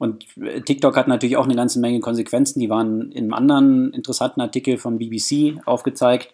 Und 0.00 0.24
TikTok 0.64 0.96
hat 0.96 1.08
natürlich 1.08 1.36
auch 1.36 1.44
eine 1.44 1.54
ganze 1.54 1.78
Menge 1.78 2.00
Konsequenzen. 2.00 2.58
Die 2.58 2.70
waren 2.70 3.12
in 3.12 3.24
einem 3.24 3.34
anderen 3.34 3.92
interessanten 3.92 4.40
Artikel 4.40 4.78
von 4.78 4.98
BBC 4.98 5.60
aufgezeigt, 5.66 6.32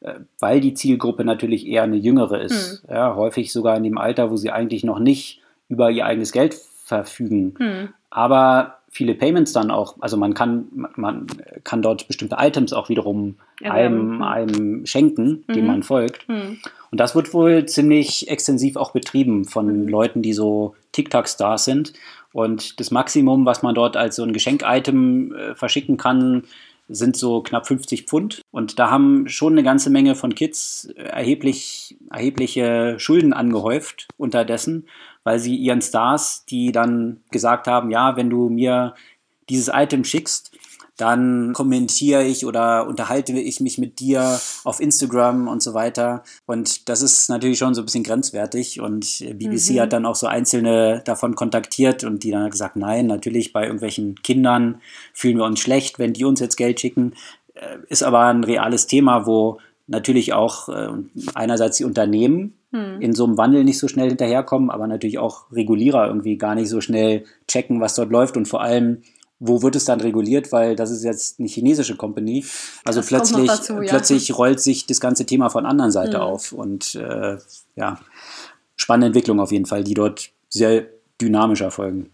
äh, 0.00 0.14
weil 0.38 0.60
die 0.60 0.72
Zielgruppe 0.72 1.24
natürlich 1.24 1.66
eher 1.66 1.82
eine 1.82 1.96
jüngere 1.96 2.40
ist. 2.40 2.84
Mhm. 2.84 2.94
Ja, 2.94 3.16
häufig 3.16 3.52
sogar 3.52 3.76
in 3.76 3.82
dem 3.82 3.98
Alter, 3.98 4.30
wo 4.30 4.36
sie 4.36 4.52
eigentlich 4.52 4.84
noch 4.84 5.00
nicht 5.00 5.40
über 5.68 5.90
ihr 5.90 6.06
eigenes 6.06 6.30
Geld 6.30 6.54
verfügen. 6.84 7.54
Mhm. 7.58 7.88
Aber 8.08 8.78
viele 8.88 9.14
Payments 9.14 9.52
dann 9.52 9.72
auch, 9.72 9.96
also 9.98 10.16
man 10.16 10.34
kann, 10.34 10.68
man 10.94 11.26
kann 11.64 11.82
dort 11.82 12.06
bestimmte 12.06 12.36
Items 12.38 12.72
auch 12.72 12.88
wiederum 12.88 13.34
einem, 13.64 14.22
einem 14.22 14.86
schenken, 14.86 15.44
mhm. 15.48 15.52
dem 15.52 15.66
man 15.66 15.82
folgt. 15.82 16.28
Mhm. 16.28 16.58
Und 16.92 17.00
das 17.00 17.16
wird 17.16 17.34
wohl 17.34 17.66
ziemlich 17.66 18.30
extensiv 18.30 18.76
auch 18.76 18.92
betrieben 18.92 19.44
von 19.44 19.66
mhm. 19.82 19.88
Leuten, 19.88 20.22
die 20.22 20.32
so 20.32 20.76
TikTok-Stars 20.98 21.64
sind 21.64 21.92
und 22.32 22.80
das 22.80 22.90
Maximum, 22.90 23.46
was 23.46 23.62
man 23.62 23.74
dort 23.74 23.96
als 23.96 24.16
so 24.16 24.22
ein 24.22 24.32
Geschenkitem 24.32 25.34
äh, 25.34 25.54
verschicken 25.54 25.96
kann, 25.96 26.44
sind 26.88 27.16
so 27.16 27.42
knapp 27.42 27.66
50 27.66 28.06
Pfund. 28.06 28.40
Und 28.50 28.78
da 28.78 28.90
haben 28.90 29.28
schon 29.28 29.52
eine 29.52 29.62
ganze 29.62 29.90
Menge 29.90 30.14
von 30.14 30.34
Kids 30.34 30.86
erheblich, 30.96 31.96
erhebliche 32.10 32.98
Schulden 32.98 33.32
angehäuft 33.32 34.08
unterdessen, 34.16 34.88
weil 35.22 35.38
sie 35.38 35.54
ihren 35.54 35.82
Stars, 35.82 36.46
die 36.46 36.72
dann 36.72 37.20
gesagt 37.30 37.66
haben, 37.66 37.90
ja, 37.90 38.16
wenn 38.16 38.30
du 38.30 38.48
mir 38.48 38.94
dieses 39.50 39.70
Item 39.72 40.04
schickst, 40.04 40.56
dann 40.98 41.52
kommentiere 41.52 42.24
ich 42.24 42.44
oder 42.44 42.86
unterhalte 42.88 43.32
ich 43.32 43.60
mich 43.60 43.78
mit 43.78 44.00
dir 44.00 44.40
auf 44.64 44.80
Instagram 44.80 45.46
und 45.46 45.62
so 45.62 45.72
weiter. 45.72 46.24
Und 46.44 46.88
das 46.88 47.02
ist 47.02 47.30
natürlich 47.30 47.56
schon 47.56 47.72
so 47.72 47.82
ein 47.82 47.84
bisschen 47.84 48.02
grenzwertig. 48.02 48.80
Und 48.80 49.24
BBC 49.34 49.70
mhm. 49.70 49.80
hat 49.80 49.92
dann 49.92 50.06
auch 50.06 50.16
so 50.16 50.26
einzelne 50.26 51.00
davon 51.04 51.36
kontaktiert 51.36 52.02
und 52.02 52.24
die 52.24 52.32
dann 52.32 52.50
gesagt, 52.50 52.74
nein, 52.74 53.06
natürlich 53.06 53.52
bei 53.52 53.62
irgendwelchen 53.62 54.16
Kindern 54.22 54.80
fühlen 55.14 55.38
wir 55.38 55.44
uns 55.44 55.60
schlecht, 55.60 56.00
wenn 56.00 56.14
die 56.14 56.24
uns 56.24 56.40
jetzt 56.40 56.56
Geld 56.56 56.80
schicken. 56.80 57.14
Äh, 57.54 57.78
ist 57.88 58.02
aber 58.02 58.22
ein 58.22 58.42
reales 58.42 58.88
Thema, 58.88 59.24
wo 59.24 59.60
natürlich 59.86 60.32
auch 60.32 60.68
äh, 60.68 60.88
einerseits 61.34 61.76
die 61.76 61.84
Unternehmen 61.84 62.54
hm. 62.72 63.00
in 63.00 63.14
so 63.14 63.24
einem 63.24 63.38
Wandel 63.38 63.62
nicht 63.62 63.78
so 63.78 63.86
schnell 63.86 64.08
hinterherkommen, 64.08 64.70
aber 64.70 64.88
natürlich 64.88 65.18
auch 65.18 65.50
Regulierer 65.52 66.08
irgendwie 66.08 66.36
gar 66.38 66.56
nicht 66.56 66.68
so 66.68 66.80
schnell 66.80 67.24
checken, 67.46 67.80
was 67.80 67.94
dort 67.94 68.10
läuft 68.10 68.36
und 68.36 68.46
vor 68.46 68.62
allem 68.62 69.02
wo 69.40 69.62
wird 69.62 69.76
es 69.76 69.84
dann 69.84 70.00
reguliert, 70.00 70.52
weil 70.52 70.74
das 70.74 70.90
ist 70.90 71.04
jetzt 71.04 71.38
eine 71.38 71.48
chinesische 71.48 71.96
Company. 71.96 72.44
Also 72.84 73.00
das 73.00 73.08
plötzlich, 73.08 73.46
dazu, 73.46 73.74
ja. 73.74 73.88
plötzlich 73.88 74.36
rollt 74.38 74.60
sich 74.60 74.86
das 74.86 75.00
ganze 75.00 75.26
Thema 75.26 75.48
von 75.48 75.66
anderen 75.66 75.92
Seite 75.92 76.18
mhm. 76.18 76.22
auf 76.22 76.52
und 76.52 76.94
äh, 76.96 77.38
ja, 77.76 78.00
spannende 78.76 79.06
Entwicklung 79.08 79.40
auf 79.40 79.52
jeden 79.52 79.66
Fall, 79.66 79.84
die 79.84 79.94
dort 79.94 80.30
sehr 80.48 80.86
dynamisch 81.20 81.60
erfolgen. 81.60 82.10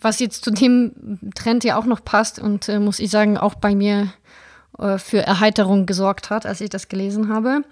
Was 0.00 0.18
jetzt 0.18 0.44
zu 0.44 0.50
dem 0.50 1.20
Trend 1.34 1.64
ja 1.64 1.78
auch 1.78 1.84
noch 1.84 2.04
passt 2.04 2.38
und 2.38 2.68
äh, 2.68 2.80
muss 2.80 2.98
ich 2.98 3.10
sagen, 3.10 3.36
auch 3.36 3.54
bei 3.54 3.74
mir 3.74 4.12
äh, 4.78 4.98
für 4.98 5.20
Erheiterung 5.20 5.86
gesorgt 5.86 6.30
hat, 6.30 6.46
als 6.46 6.60
ich 6.60 6.70
das 6.70 6.88
gelesen 6.88 7.28
habe. 7.28 7.62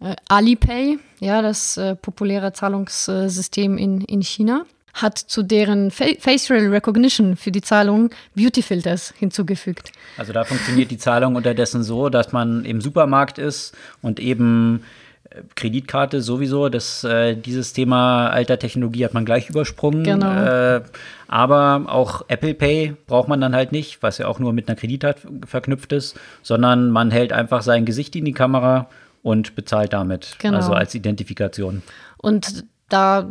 Äh, 0.00 0.16
Alipay, 0.28 0.98
ja, 1.20 1.42
das 1.42 1.76
äh, 1.76 1.94
populäre 1.94 2.52
Zahlungssystem 2.52 3.78
in, 3.78 4.02
in 4.02 4.22
China 4.22 4.66
hat 4.94 5.18
zu 5.18 5.42
deren 5.42 5.90
Facial 5.90 6.68
Recognition 6.68 7.36
für 7.36 7.50
die 7.52 7.60
Zahlung 7.60 8.10
Beauty 8.34 8.62
Filters 8.62 9.14
hinzugefügt. 9.16 9.92
Also 10.16 10.32
da 10.32 10.44
funktioniert 10.44 10.90
die 10.90 10.98
Zahlung 10.98 11.36
unterdessen 11.36 11.82
so, 11.82 12.08
dass 12.08 12.32
man 12.32 12.64
im 12.64 12.80
Supermarkt 12.80 13.38
ist 13.38 13.76
und 14.02 14.18
eben 14.18 14.82
äh, 15.30 15.42
Kreditkarte 15.54 16.20
sowieso, 16.20 16.68
das, 16.68 17.04
äh, 17.04 17.36
dieses 17.36 17.72
Thema 17.72 18.28
alter 18.28 18.58
Technologie 18.58 19.04
hat 19.04 19.14
man 19.14 19.24
gleich 19.24 19.50
übersprungen. 19.50 20.04
Genau. 20.04 20.32
Äh, 20.32 20.82
aber 21.28 21.84
auch 21.86 22.24
Apple 22.28 22.54
Pay 22.54 22.96
braucht 23.06 23.28
man 23.28 23.40
dann 23.40 23.54
halt 23.54 23.72
nicht, 23.72 24.02
was 24.02 24.18
ja 24.18 24.26
auch 24.26 24.38
nur 24.38 24.52
mit 24.52 24.68
einer 24.68 24.76
Kreditkarte 24.76 25.28
verknüpft 25.46 25.92
ist, 25.92 26.18
sondern 26.42 26.90
man 26.90 27.10
hält 27.10 27.32
einfach 27.32 27.62
sein 27.62 27.84
Gesicht 27.84 28.16
in 28.16 28.24
die 28.24 28.32
Kamera 28.32 28.88
und 29.22 29.54
bezahlt 29.54 29.92
damit, 29.92 30.36
genau. 30.38 30.56
also 30.56 30.72
als 30.72 30.94
Identifikation. 30.94 31.82
Und 32.16 32.64
da 32.88 33.28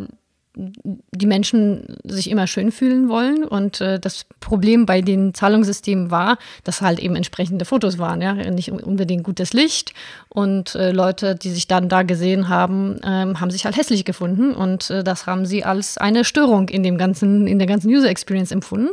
die 1.11 1.25
Menschen 1.25 1.97
sich 2.03 2.29
immer 2.29 2.47
schön 2.47 2.71
fühlen 2.71 3.09
wollen. 3.09 3.43
Und 3.43 3.81
äh, 3.81 3.99
das 3.99 4.25
Problem 4.39 4.85
bei 4.85 5.01
den 5.01 5.33
Zahlungssystemen 5.33 6.11
war, 6.11 6.37
dass 6.63 6.81
halt 6.81 6.99
eben 6.99 7.15
entsprechende 7.15 7.65
Fotos 7.65 7.97
waren, 7.97 8.21
ja, 8.21 8.33
nicht 8.33 8.71
unbedingt 8.71 9.23
gutes 9.23 9.53
Licht. 9.53 9.93
Und 10.29 10.75
äh, 10.75 10.91
Leute, 10.91 11.35
die 11.35 11.49
sich 11.49 11.67
dann 11.67 11.89
da 11.89 12.03
gesehen 12.03 12.49
haben, 12.49 12.99
ähm, 13.03 13.39
haben 13.39 13.51
sich 13.51 13.65
halt 13.65 13.77
hässlich 13.77 14.05
gefunden. 14.05 14.53
Und 14.53 14.89
äh, 14.89 15.03
das 15.03 15.25
haben 15.25 15.45
sie 15.45 15.63
als 15.63 15.97
eine 15.97 16.23
Störung 16.23 16.69
in 16.69 16.83
dem 16.83 16.97
ganzen, 16.97 17.47
in 17.47 17.59
der 17.59 17.67
ganzen 17.67 17.89
User 17.89 18.09
Experience 18.09 18.51
empfunden. 18.51 18.89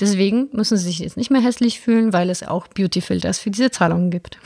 Deswegen 0.00 0.48
müssen 0.52 0.76
sie 0.76 0.84
sich 0.84 1.00
jetzt 1.00 1.16
nicht 1.16 1.30
mehr 1.30 1.40
hässlich 1.40 1.80
fühlen, 1.80 2.12
weil 2.12 2.30
es 2.30 2.42
auch 2.42 2.68
Beauty 2.68 3.00
Filters 3.00 3.38
für 3.38 3.50
diese 3.50 3.70
Zahlungen 3.70 4.10
gibt. 4.10 4.38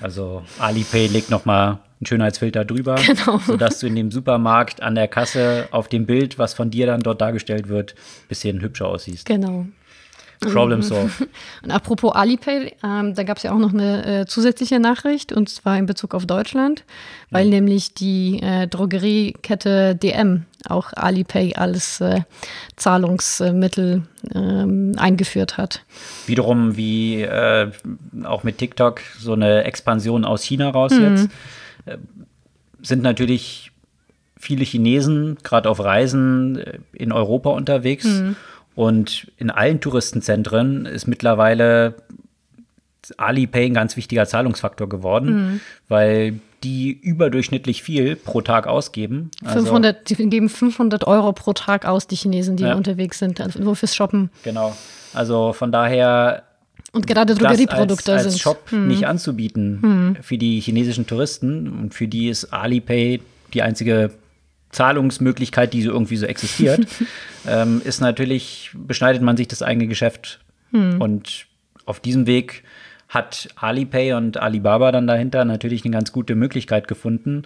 Also 0.00 0.42
Alipay 0.58 1.06
legt 1.08 1.30
nochmal 1.30 1.78
einen 2.00 2.06
Schönheitsfilter 2.06 2.64
drüber, 2.64 2.94
genau. 3.06 3.38
sodass 3.38 3.80
du 3.80 3.86
in 3.86 3.94
dem 3.94 4.10
Supermarkt 4.10 4.82
an 4.82 4.94
der 4.94 5.08
Kasse 5.08 5.68
auf 5.70 5.88
dem 5.88 6.06
Bild, 6.06 6.38
was 6.38 6.54
von 6.54 6.70
dir 6.70 6.86
dann 6.86 7.00
dort 7.00 7.20
dargestellt 7.20 7.68
wird, 7.68 7.92
ein 7.92 8.28
bisschen 8.28 8.60
hübscher 8.60 8.88
aussiehst. 8.88 9.26
Genau. 9.26 9.66
Problem 10.40 10.80
solved. 10.80 11.28
Und 11.62 11.70
apropos 11.70 12.14
Alipay, 12.14 12.74
ähm, 12.82 13.14
da 13.14 13.24
gab 13.24 13.36
es 13.36 13.42
ja 13.42 13.52
auch 13.52 13.58
noch 13.58 13.74
eine 13.74 14.20
äh, 14.22 14.26
zusätzliche 14.26 14.80
Nachricht 14.80 15.32
und 15.32 15.50
zwar 15.50 15.76
in 15.76 15.84
Bezug 15.84 16.14
auf 16.14 16.24
Deutschland, 16.24 16.84
weil 17.30 17.44
ja. 17.44 17.50
nämlich 17.50 17.92
die 17.92 18.40
äh, 18.42 18.66
Drogeriekette 18.66 19.94
DM 19.94 20.46
auch 20.66 20.94
Alipay 20.94 21.54
als 21.56 22.00
äh, 22.00 22.22
Zahlungsmittel 22.76 24.02
ähm, 24.34 24.94
eingeführt 24.96 25.58
hat. 25.58 25.84
Wiederum 26.26 26.74
wie 26.74 27.20
äh, 27.20 27.70
auch 28.24 28.42
mit 28.42 28.56
TikTok 28.56 29.02
so 29.18 29.34
eine 29.34 29.64
Expansion 29.64 30.24
aus 30.24 30.42
China 30.42 30.70
raus 30.70 30.92
mhm. 30.92 31.02
jetzt 31.02 31.28
sind 32.82 33.02
natürlich 33.02 33.72
viele 34.38 34.64
Chinesen 34.64 35.38
gerade 35.42 35.68
auf 35.68 35.80
Reisen 35.80 36.58
äh, 36.58 36.78
in 36.92 37.12
Europa 37.12 37.50
unterwegs. 37.50 38.06
Mhm. 38.06 38.36
Und 38.74 39.30
in 39.36 39.50
allen 39.50 39.80
Touristenzentren 39.80 40.86
ist 40.86 41.06
mittlerweile 41.06 41.96
Alipay 43.16 43.66
ein 43.66 43.74
ganz 43.74 43.96
wichtiger 43.96 44.26
Zahlungsfaktor 44.26 44.88
geworden, 44.88 45.32
mhm. 45.34 45.60
weil 45.88 46.40
die 46.62 46.92
überdurchschnittlich 46.92 47.82
viel 47.82 48.16
pro 48.16 48.42
Tag 48.42 48.66
ausgeben. 48.66 49.30
Also 49.44 49.60
500, 49.60 50.08
die 50.08 50.14
geben 50.28 50.48
500 50.48 51.06
Euro 51.06 51.32
pro 51.32 51.52
Tag 51.52 51.86
aus, 51.86 52.06
die 52.06 52.16
Chinesen, 52.16 52.56
die 52.56 52.64
ja. 52.64 52.74
unterwegs 52.74 53.18
sind, 53.18 53.40
also 53.40 53.58
nur 53.60 53.76
fürs 53.76 53.96
Shoppen. 53.96 54.30
Genau. 54.44 54.76
Also 55.14 55.52
von 55.52 55.72
daher 55.72 56.44
und 56.92 57.06
gerade 57.06 57.34
Drogerieprodukte 57.34 58.12
als, 58.12 58.24
als 58.24 58.34
sind. 58.34 58.42
Shop 58.42 58.70
hm. 58.70 58.88
nicht 58.88 59.06
anzubieten 59.06 59.78
hm. 59.82 60.16
für 60.22 60.38
die 60.38 60.60
chinesischen 60.60 61.06
Touristen. 61.06 61.68
Und 61.68 61.94
für 61.94 62.08
die 62.08 62.28
ist 62.28 62.52
Alipay 62.52 63.20
die 63.54 63.62
einzige 63.62 64.10
Zahlungsmöglichkeit, 64.70 65.72
die 65.72 65.82
so 65.82 65.90
irgendwie 65.90 66.16
so 66.16 66.26
existiert. 66.26 66.86
ähm, 67.46 67.80
ist 67.84 68.00
natürlich, 68.00 68.70
beschneidet 68.74 69.22
man 69.22 69.36
sich 69.36 69.48
das 69.48 69.62
eigene 69.62 69.86
Geschäft. 69.86 70.40
Hm. 70.72 71.00
Und 71.00 71.46
auf 71.86 72.00
diesem 72.00 72.26
Weg 72.26 72.64
hat 73.08 73.48
Alipay 73.56 74.14
und 74.14 74.36
Alibaba 74.36 74.92
dann 74.92 75.06
dahinter 75.06 75.44
natürlich 75.44 75.84
eine 75.84 75.92
ganz 75.92 76.12
gute 76.12 76.34
Möglichkeit 76.34 76.88
gefunden, 76.88 77.42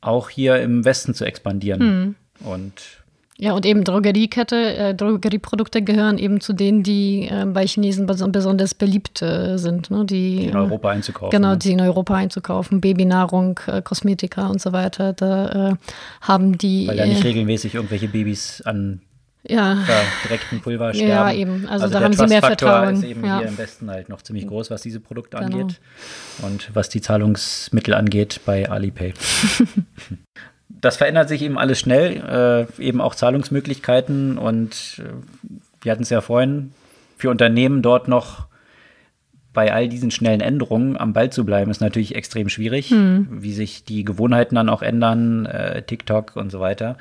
auch 0.00 0.30
hier 0.30 0.60
im 0.60 0.84
Westen 0.84 1.14
zu 1.14 1.24
expandieren. 1.24 1.80
Hm. 1.80 2.14
Und 2.40 3.03
ja, 3.36 3.52
und 3.52 3.66
eben 3.66 3.82
Drogeriekette, 3.82 4.76
äh, 4.76 4.94
Drogerieprodukte 4.94 5.82
gehören 5.82 6.18
eben 6.18 6.40
zu 6.40 6.52
denen, 6.52 6.84
die 6.84 7.28
äh, 7.28 7.44
bei 7.46 7.66
Chinesen 7.66 8.06
besonders 8.06 8.74
beliebt 8.74 9.22
äh, 9.22 9.56
sind. 9.56 9.90
Ne? 9.90 10.04
Die, 10.04 10.36
die, 10.36 10.46
in 10.46 10.56
Europa 10.56 10.90
einzukaufen. 10.90 11.30
Genau, 11.30 11.50
ne? 11.50 11.58
die 11.58 11.72
in 11.72 11.80
Europa 11.80 12.14
einzukaufen. 12.14 12.80
Babynahrung, 12.80 13.58
äh, 13.66 13.82
Kosmetika 13.82 14.46
und 14.46 14.60
so 14.60 14.72
weiter. 14.72 15.14
Da 15.14 15.70
äh, 15.70 15.74
haben 16.20 16.56
die. 16.58 16.86
Weil 16.86 16.96
da 16.96 17.06
nicht 17.06 17.24
äh, 17.24 17.28
regelmäßig 17.28 17.74
irgendwelche 17.74 18.06
Babys 18.06 18.62
an 18.62 19.00
ja. 19.42 19.78
direkten 20.22 20.60
Pulver 20.60 20.94
sterben. 20.94 21.10
Ja, 21.10 21.32
eben. 21.32 21.66
Also, 21.68 21.86
also 21.86 21.98
da 21.98 22.04
haben 22.04 22.14
sie 22.14 22.26
mehr 22.28 22.40
Vertrauen. 22.40 22.94
ist 22.94 23.02
eben 23.02 23.24
ja. 23.24 23.40
hier 23.40 23.48
im 23.48 23.58
Westen 23.58 23.90
halt 23.90 24.08
noch 24.08 24.22
ziemlich 24.22 24.46
groß, 24.46 24.70
was 24.70 24.82
diese 24.82 25.00
Produkte 25.00 25.38
genau. 25.38 25.58
angeht. 25.58 25.80
Und 26.42 26.70
was 26.72 26.88
die 26.88 27.00
Zahlungsmittel 27.00 27.94
angeht 27.94 28.42
bei 28.46 28.70
Alipay. 28.70 29.12
das 30.84 30.96
verändert 30.98 31.28
sich 31.28 31.42
eben 31.42 31.58
alles 31.58 31.80
schnell, 31.80 32.68
äh, 32.78 32.82
eben 32.82 33.00
auch 33.00 33.14
Zahlungsmöglichkeiten 33.14 34.36
und 34.36 35.00
äh, 35.00 35.12
wir 35.82 35.92
hatten 35.92 36.02
es 36.02 36.10
ja 36.10 36.20
vorhin, 36.20 36.72
für 37.16 37.30
Unternehmen 37.30 37.80
dort 37.82 38.08
noch 38.08 38.46
bei 39.54 39.72
all 39.72 39.88
diesen 39.88 40.10
schnellen 40.10 40.40
Änderungen 40.40 40.96
am 40.96 41.12
Ball 41.12 41.30
zu 41.30 41.44
bleiben, 41.44 41.70
ist 41.70 41.80
natürlich 41.80 42.14
extrem 42.16 42.48
schwierig, 42.48 42.90
hm. 42.90 43.28
wie 43.30 43.52
sich 43.52 43.84
die 43.84 44.04
Gewohnheiten 44.04 44.56
dann 44.56 44.68
auch 44.68 44.82
ändern, 44.82 45.46
äh, 45.46 45.82
TikTok 45.82 46.36
und 46.36 46.50
so 46.50 46.60
weiter. 46.60 46.98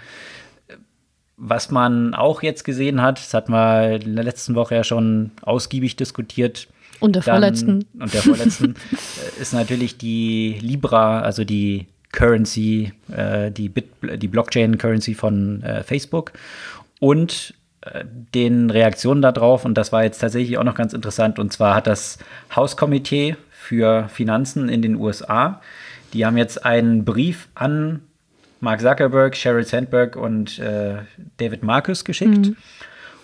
Was 1.36 1.72
man 1.72 2.14
auch 2.14 2.44
jetzt 2.44 2.64
gesehen 2.64 3.02
hat, 3.02 3.18
das 3.18 3.34
hat 3.34 3.50
man 3.50 4.02
in 4.02 4.16
der 4.16 4.24
letzten 4.24 4.56
Woche 4.56 4.76
ja 4.76 4.84
schon 4.84 5.32
ausgiebig 5.42 5.96
diskutiert. 5.96 6.68
Und 7.00 7.16
der 7.16 7.24
dann, 7.24 7.34
vorletzten. 7.34 7.86
Und 8.00 8.14
der 8.14 8.22
vorletzten 8.22 8.76
äh, 8.92 9.42
ist 9.42 9.54
natürlich 9.54 9.98
die 9.98 10.60
Libra, 10.62 11.22
also 11.22 11.44
die 11.44 11.88
Currency, 12.14 12.94
äh, 13.12 13.52
die, 13.52 13.68
Bit, 13.68 13.90
die 14.16 14.28
Blockchain-Currency 14.30 15.16
von 15.16 15.62
äh, 15.64 15.84
Facebook 15.84 16.32
und 17.02 17.54
äh, 17.82 18.06
den 18.34 18.70
Reaktionen 18.70 19.22
darauf. 19.22 19.66
Und 19.66 19.78
das 19.78 19.92
war 19.92 20.04
jetzt 20.04 20.20
tatsächlich 20.20 20.58
auch 20.58 20.64
noch 20.64 20.76
ganz 20.76 20.94
interessant. 20.94 21.40
Und 21.40 21.52
zwar 21.52 21.76
hat 21.76 21.88
das 21.88 22.20
Hauskomitee 22.56 23.36
für 23.52 24.08
Finanzen 24.10 24.70
in 24.70 24.82
den 24.82 24.96
USA, 24.96 25.62
die 26.14 26.26
haben 26.26 26.38
jetzt 26.38 26.66
einen 26.66 27.04
Brief 27.04 27.50
an 27.56 28.02
Mark 28.60 28.82
Zuckerberg, 28.82 29.36
Sheryl 29.36 29.66
Sandberg 29.66 30.16
und 30.16 30.60
äh, 30.60 30.98
David 31.38 31.64
Marcus 31.64 32.06
geschickt 32.06 32.48
mhm. 32.48 32.56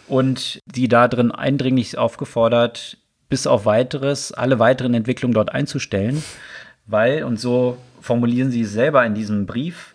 und 0.08 0.60
die 0.66 0.88
da 0.88 1.08
drin 1.08 1.32
eindringlich 1.32 1.98
aufgefordert, 1.98 2.98
bis 3.30 3.46
auf 3.48 3.66
weiteres 3.66 4.32
alle 4.32 4.60
weiteren 4.60 4.96
Entwicklungen 4.96 5.34
dort 5.34 5.54
einzustellen, 5.54 6.24
weil, 6.88 7.24
und 7.24 7.40
so 7.40 7.78
formulieren 8.00 8.52
sie 8.52 8.62
es 8.62 8.74
selber 8.74 9.06
in 9.06 9.14
diesem 9.14 9.46
Brief, 9.46 9.94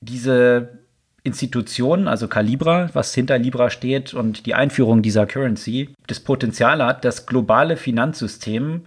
diese 0.00 0.80
Institution, 1.22 2.08
also 2.08 2.28
Calibra, 2.28 2.88
was 2.94 3.14
hinter 3.14 3.38
Libra 3.38 3.70
steht 3.70 4.14
und 4.14 4.46
die 4.46 4.54
Einführung 4.54 5.02
dieser 5.02 5.26
Currency, 5.26 5.90
das 6.06 6.20
Potenzial 6.20 6.82
hat, 6.82 7.04
das 7.04 7.26
globale 7.26 7.76
Finanzsystem 7.76 8.82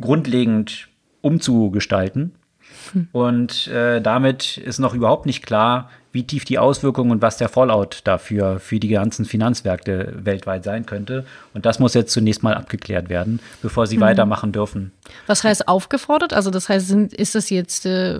grundlegend 0.00 0.88
umzugestalten. 1.20 2.34
Hm. 2.92 3.08
Und 3.12 3.68
äh, 3.68 4.00
damit 4.00 4.58
ist 4.58 4.78
noch 4.78 4.94
überhaupt 4.94 5.26
nicht 5.26 5.46
klar, 5.46 5.90
wie 6.16 6.24
tief 6.24 6.46
die 6.46 6.58
Auswirkungen 6.58 7.10
und 7.10 7.22
was 7.22 7.36
der 7.36 7.50
Fallout 7.50 8.00
dafür 8.04 8.58
für 8.58 8.80
die 8.80 8.88
ganzen 8.88 9.26
Finanzmärkte 9.26 10.14
weltweit 10.16 10.64
sein 10.64 10.86
könnte. 10.86 11.26
Und 11.52 11.66
das 11.66 11.78
muss 11.78 11.92
jetzt 11.92 12.10
zunächst 12.10 12.42
mal 12.42 12.54
abgeklärt 12.54 13.10
werden, 13.10 13.38
bevor 13.60 13.86
sie 13.86 13.98
mhm. 13.98 14.00
weitermachen 14.00 14.50
dürfen. 14.50 14.92
Was 15.26 15.44
heißt 15.44 15.68
aufgefordert? 15.68 16.32
Also 16.32 16.50
das 16.50 16.70
heißt, 16.70 16.88
sind, 16.88 17.12
ist 17.12 17.34
das 17.34 17.50
jetzt 17.50 17.84
äh, 17.84 18.18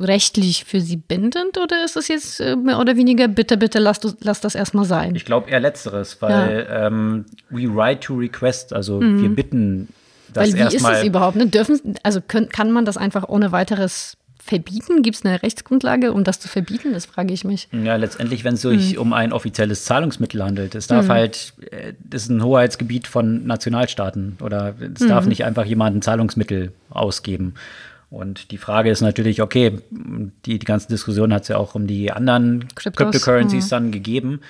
rechtlich 0.00 0.64
für 0.64 0.80
sie 0.80 0.96
bindend 0.96 1.58
oder 1.58 1.84
ist 1.84 1.96
das 1.96 2.08
jetzt 2.08 2.40
äh, 2.40 2.56
mehr 2.56 2.80
oder 2.80 2.96
weniger, 2.96 3.28
bitte, 3.28 3.58
bitte 3.58 3.78
lass, 3.78 4.00
lass 4.20 4.40
das 4.40 4.54
erstmal 4.54 4.86
sein? 4.86 5.14
Ich 5.14 5.26
glaube 5.26 5.50
eher 5.50 5.60
letzteres, 5.60 6.22
weil 6.22 6.66
ja. 6.66 6.86
ähm, 6.86 7.26
we 7.50 7.68
write 7.68 8.00
to 8.00 8.14
request, 8.14 8.72
also 8.72 9.00
mhm. 9.00 9.20
wir 9.20 9.28
bitten 9.28 9.88
das 10.32 10.54
Weil 10.54 10.58
wie 10.58 10.76
ist 10.76 10.88
es 10.88 11.04
überhaupt? 11.04 11.36
Ne? 11.36 11.46
Dürfen, 11.46 11.94
also 12.02 12.20
können, 12.26 12.48
kann 12.48 12.70
man 12.72 12.86
das 12.86 12.96
einfach 12.96 13.28
ohne 13.28 13.52
weiteres 13.52 14.16
verbieten? 14.44 15.02
Gibt 15.02 15.16
es 15.16 15.24
eine 15.24 15.42
Rechtsgrundlage, 15.42 16.12
um 16.12 16.24
das 16.24 16.40
zu 16.40 16.48
verbieten? 16.48 16.92
Das 16.92 17.06
frage 17.06 17.32
ich 17.32 17.44
mich. 17.44 17.68
Ja, 17.70 17.96
letztendlich, 17.96 18.44
wenn 18.44 18.54
es 18.54 18.62
sich 18.62 18.92
hm. 18.92 19.00
um 19.00 19.12
ein 19.12 19.32
offizielles 19.32 19.84
Zahlungsmittel 19.84 20.42
handelt. 20.42 20.74
Es 20.74 20.88
darf 20.88 21.04
hm. 21.04 21.12
halt, 21.12 21.54
äh, 21.70 21.94
das 22.02 22.24
ist 22.24 22.30
ein 22.30 22.42
Hoheitsgebiet 22.42 23.06
von 23.06 23.46
Nationalstaaten 23.46 24.38
oder 24.42 24.74
es 24.94 25.00
hm. 25.00 25.08
darf 25.08 25.26
nicht 25.26 25.44
einfach 25.44 25.64
jemand 25.64 25.96
ein 25.96 26.02
Zahlungsmittel 26.02 26.72
ausgeben. 26.90 27.54
Und 28.10 28.50
die 28.50 28.58
Frage 28.58 28.90
ist 28.90 29.00
natürlich, 29.00 29.40
okay, 29.40 29.78
die, 29.90 30.58
die 30.58 30.66
ganze 30.66 30.88
Diskussion 30.88 31.32
hat 31.32 31.42
es 31.42 31.48
ja 31.48 31.56
auch 31.56 31.74
um 31.74 31.86
die 31.86 32.10
anderen 32.10 32.68
Kryptos. 32.74 33.10
Cryptocurrencies 33.10 33.64
hm. 33.64 33.70
dann 33.70 33.92
gegeben, 33.92 34.40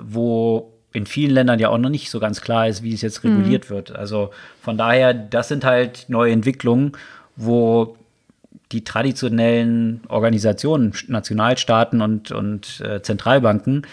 wo 0.00 0.72
in 0.92 1.06
vielen 1.06 1.32
Ländern 1.32 1.58
ja 1.58 1.68
auch 1.68 1.78
noch 1.78 1.90
nicht 1.90 2.10
so 2.10 2.20
ganz 2.20 2.40
klar 2.40 2.68
ist, 2.68 2.82
wie 2.82 2.94
es 2.94 3.02
jetzt 3.02 3.24
reguliert 3.24 3.70
mhm. 3.70 3.74
wird. 3.74 3.96
Also 3.96 4.30
von 4.60 4.76
daher, 4.76 5.14
das 5.14 5.48
sind 5.48 5.64
halt 5.64 6.04
neue 6.08 6.32
Entwicklungen, 6.32 6.92
wo 7.34 7.96
die 8.72 8.84
traditionellen 8.84 10.02
Organisationen, 10.08 10.92
Nationalstaaten 11.08 12.00
und, 12.00 12.32
und 12.32 12.80
äh, 12.80 13.02
Zentralbanken 13.02 13.86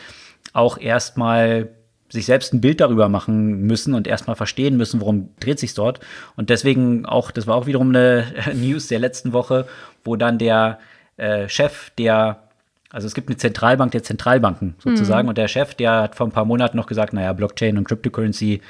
auch 0.53 0.77
erstmal 0.77 1.69
sich 2.11 2.25
selbst 2.25 2.53
ein 2.53 2.61
Bild 2.61 2.81
darüber 2.81 3.07
machen 3.07 3.61
müssen 3.61 3.93
und 3.93 4.07
erstmal 4.07 4.35
verstehen 4.35 4.77
müssen, 4.77 4.99
worum 4.99 5.29
dreht 5.39 5.59
sich 5.59 5.73
dort. 5.75 5.99
Und 6.35 6.49
deswegen 6.49 7.05
auch, 7.05 7.29
das 7.31 7.45
war 7.45 7.55
auch 7.55 7.67
wiederum 7.67 7.89
eine 7.89 8.25
News 8.53 8.87
der 8.87 8.99
letzten 8.99 9.31
Woche, 9.31 9.67
wo 10.03 10.15
dann 10.15 10.39
der 10.39 10.79
äh, 11.17 11.47
Chef 11.47 11.91
der 11.91 12.48
also 12.91 13.05
es 13.05 13.13
gibt 13.13 13.29
eine 13.29 13.37
Zentralbank 13.37 13.91
der 13.91 14.01
Zentralbanken 14.01 14.73
sozusagen 14.79 15.25
mhm. 15.25 15.29
und 15.29 15.37
der 15.37 15.47
Chef, 15.47 15.75
der 15.75 16.01
hat 16.01 16.15
vor 16.15 16.25
ein 16.25 16.31
paar 16.31 16.45
Monaten 16.45 16.75
noch 16.75 16.87
gesagt, 16.87 17.13
naja, 17.13 17.33
Blockchain 17.33 17.77
und 17.77 17.83
Cryptocurrency 17.87 18.61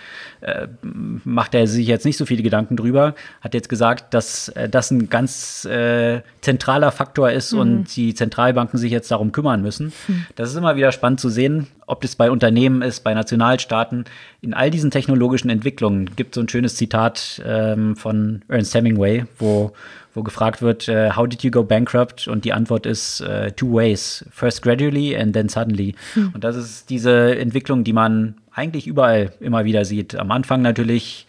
äh, 0.41 0.67
macht 0.82 1.55
er 1.55 1.67
sich 1.67 1.88
jetzt 1.88 2.05
nicht 2.05 2.17
so 2.17 2.26
viele 2.26 2.43
Gedanken 2.43 2.76
drüber, 2.76 3.15
hat 3.39 3.53
jetzt 3.53 3.70
gesagt, 3.70 4.13
dass 4.13 4.49
äh, 4.49 4.67
das 4.67 4.91
ein 4.91 5.09
ganz 5.09 5.63
äh, 5.63 6.22
zentraler 6.41 6.91
Faktor 6.91 7.32
ist 7.32 7.53
mhm. 7.53 7.59
und 7.59 7.95
die 7.95 8.13
Zentralbanken 8.13 8.78
sich 8.78 8.91
jetzt 8.91 9.09
darum 9.09 9.32
kümmern 9.32 9.61
müssen. 9.61 9.93
Mhm. 10.07 10.26
Das 10.36 10.49
ist 10.49 10.57
immer 10.57 10.76
wieder 10.76 10.91
spannend 10.91 11.22
zu 11.22 11.30
sehen, 11.30 11.67
ob 11.89 12.01
das 12.01 12.15
bei 12.15 12.29
Unternehmen 12.29 12.81
ist, 12.81 13.03
bei 13.03 13.13
Nationalstaaten. 13.13 14.05
In 14.41 14.53
all 14.53 14.69
diesen 14.69 14.91
technologischen 14.91 15.49
Entwicklungen 15.49 16.15
gibt 16.15 16.31
es 16.31 16.35
so 16.35 16.41
ein 16.41 16.49
schönes 16.49 16.75
Zitat 16.75 17.41
ähm, 17.45 17.95
von 17.95 18.43
Ernst 18.47 18.75
Hemingway, 18.75 19.25
wo 19.37 19.73
wo 20.15 20.23
gefragt 20.23 20.63
wird, 20.63 20.89
uh, 20.89 21.15
how 21.15 21.27
did 21.27 21.43
you 21.43 21.51
go 21.51 21.63
bankrupt? 21.63 22.27
Und 22.27 22.43
die 22.43 22.51
Antwort 22.51 22.85
ist 22.87 23.21
uh, 23.21 23.51
two 23.55 23.71
ways. 23.71 24.25
First 24.31 24.63
gradually 24.63 25.15
and 25.15 25.33
then 25.33 25.49
suddenly. 25.49 25.95
Hm. 26.15 26.31
Und 26.33 26.43
das 26.43 26.55
ist 26.55 26.89
diese 26.89 27.37
Entwicklung, 27.37 27.83
die 27.83 27.93
man 27.93 28.35
eigentlich 28.51 28.87
überall 28.87 29.31
immer 29.39 29.65
wieder 29.65 29.85
sieht. 29.85 30.15
Am 30.15 30.31
Anfang 30.31 30.63
natürlich 30.63 31.27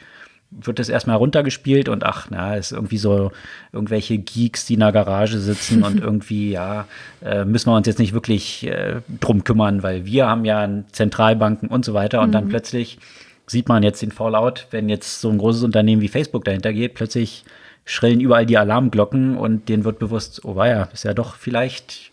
wird 0.51 0.79
das 0.79 0.89
erstmal 0.89 1.17
runtergespielt 1.17 1.89
und 1.89 2.05
ach, 2.05 2.27
na, 2.31 2.57
ist 2.57 2.73
irgendwie 2.73 2.99
so 2.99 3.31
irgendwelche 3.73 4.19
Geeks, 4.19 4.67
die 4.67 4.75
in 4.75 4.81
der 4.81 4.93
Garage 4.93 5.39
sitzen 5.39 5.83
und 5.83 6.01
irgendwie, 6.03 6.51
ja, 6.51 6.87
äh, 7.25 7.45
müssen 7.45 7.71
wir 7.71 7.77
uns 7.77 7.87
jetzt 7.87 7.99
nicht 7.99 8.13
wirklich 8.13 8.67
äh, 8.67 8.97
drum 9.21 9.45
kümmern, 9.45 9.83
weil 9.83 10.05
wir 10.07 10.27
haben 10.27 10.45
ja 10.45 10.69
Zentralbanken 10.93 11.69
und 11.69 11.85
so 11.85 11.95
weiter. 11.95 12.21
Und 12.21 12.29
mhm. 12.29 12.33
dann 12.33 12.49
plötzlich 12.49 12.99
sieht 13.47 13.69
man 13.69 13.83
jetzt 13.83 14.03
den 14.03 14.13
Fallout, 14.13 14.67
wenn 14.71 14.89
jetzt 14.89 15.21
so 15.21 15.31
ein 15.31 15.39
großes 15.39 15.63
Unternehmen 15.63 16.03
wie 16.03 16.09
Facebook 16.09 16.45
dahinter 16.45 16.73
geht, 16.73 16.95
plötzlich 16.95 17.45
schrillen 17.85 18.21
überall 18.21 18.47
die 18.47 18.59
Alarmglocken 18.59 19.37
und 19.37 19.69
denen 19.69 19.85
wird 19.85 19.99
bewusst, 19.99 20.45
oh 20.45 20.57
weia, 20.57 20.89
ist 20.93 21.05
ja 21.05 21.15
doch 21.15 21.35
vielleicht 21.35 22.13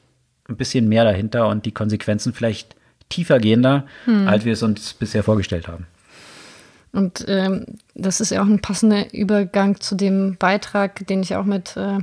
ein 0.49 0.57
bisschen 0.57 0.88
mehr 0.88 1.03
dahinter 1.03 1.47
und 1.47 1.65
die 1.65 1.71
Konsequenzen 1.71 2.33
vielleicht 2.33 2.75
tiefer 3.09 3.39
gehender, 3.39 3.85
hm. 4.05 4.27
als 4.27 4.45
wir 4.45 4.53
es 4.53 4.63
uns 4.63 4.93
bisher 4.93 5.23
vorgestellt 5.23 5.67
haben. 5.67 5.88
Und 6.97 7.25
ähm, 7.27 7.63
das 7.93 8.19
ist 8.21 8.31
ja 8.31 8.41
auch 8.41 8.47
ein 8.47 8.59
passender 8.59 9.13
Übergang 9.13 9.79
zu 9.79 9.93
dem 9.93 10.35
Beitrag, 10.37 11.05
den 11.05 11.21
ich 11.21 11.35
auch 11.35 11.43
mit, 11.43 11.77
äh, 11.77 11.99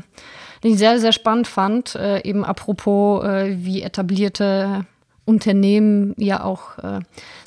den 0.62 0.72
ich 0.72 0.78
sehr, 0.78 1.00
sehr 1.00 1.10
spannend 1.10 1.48
fand, 1.48 1.96
äh, 1.96 2.22
eben 2.22 2.44
apropos, 2.44 3.24
äh, 3.24 3.56
wie 3.58 3.82
etablierte 3.82 4.86
Unternehmen 5.24 6.14
ja 6.16 6.44
auch 6.44 6.78
äh, 6.78 7.00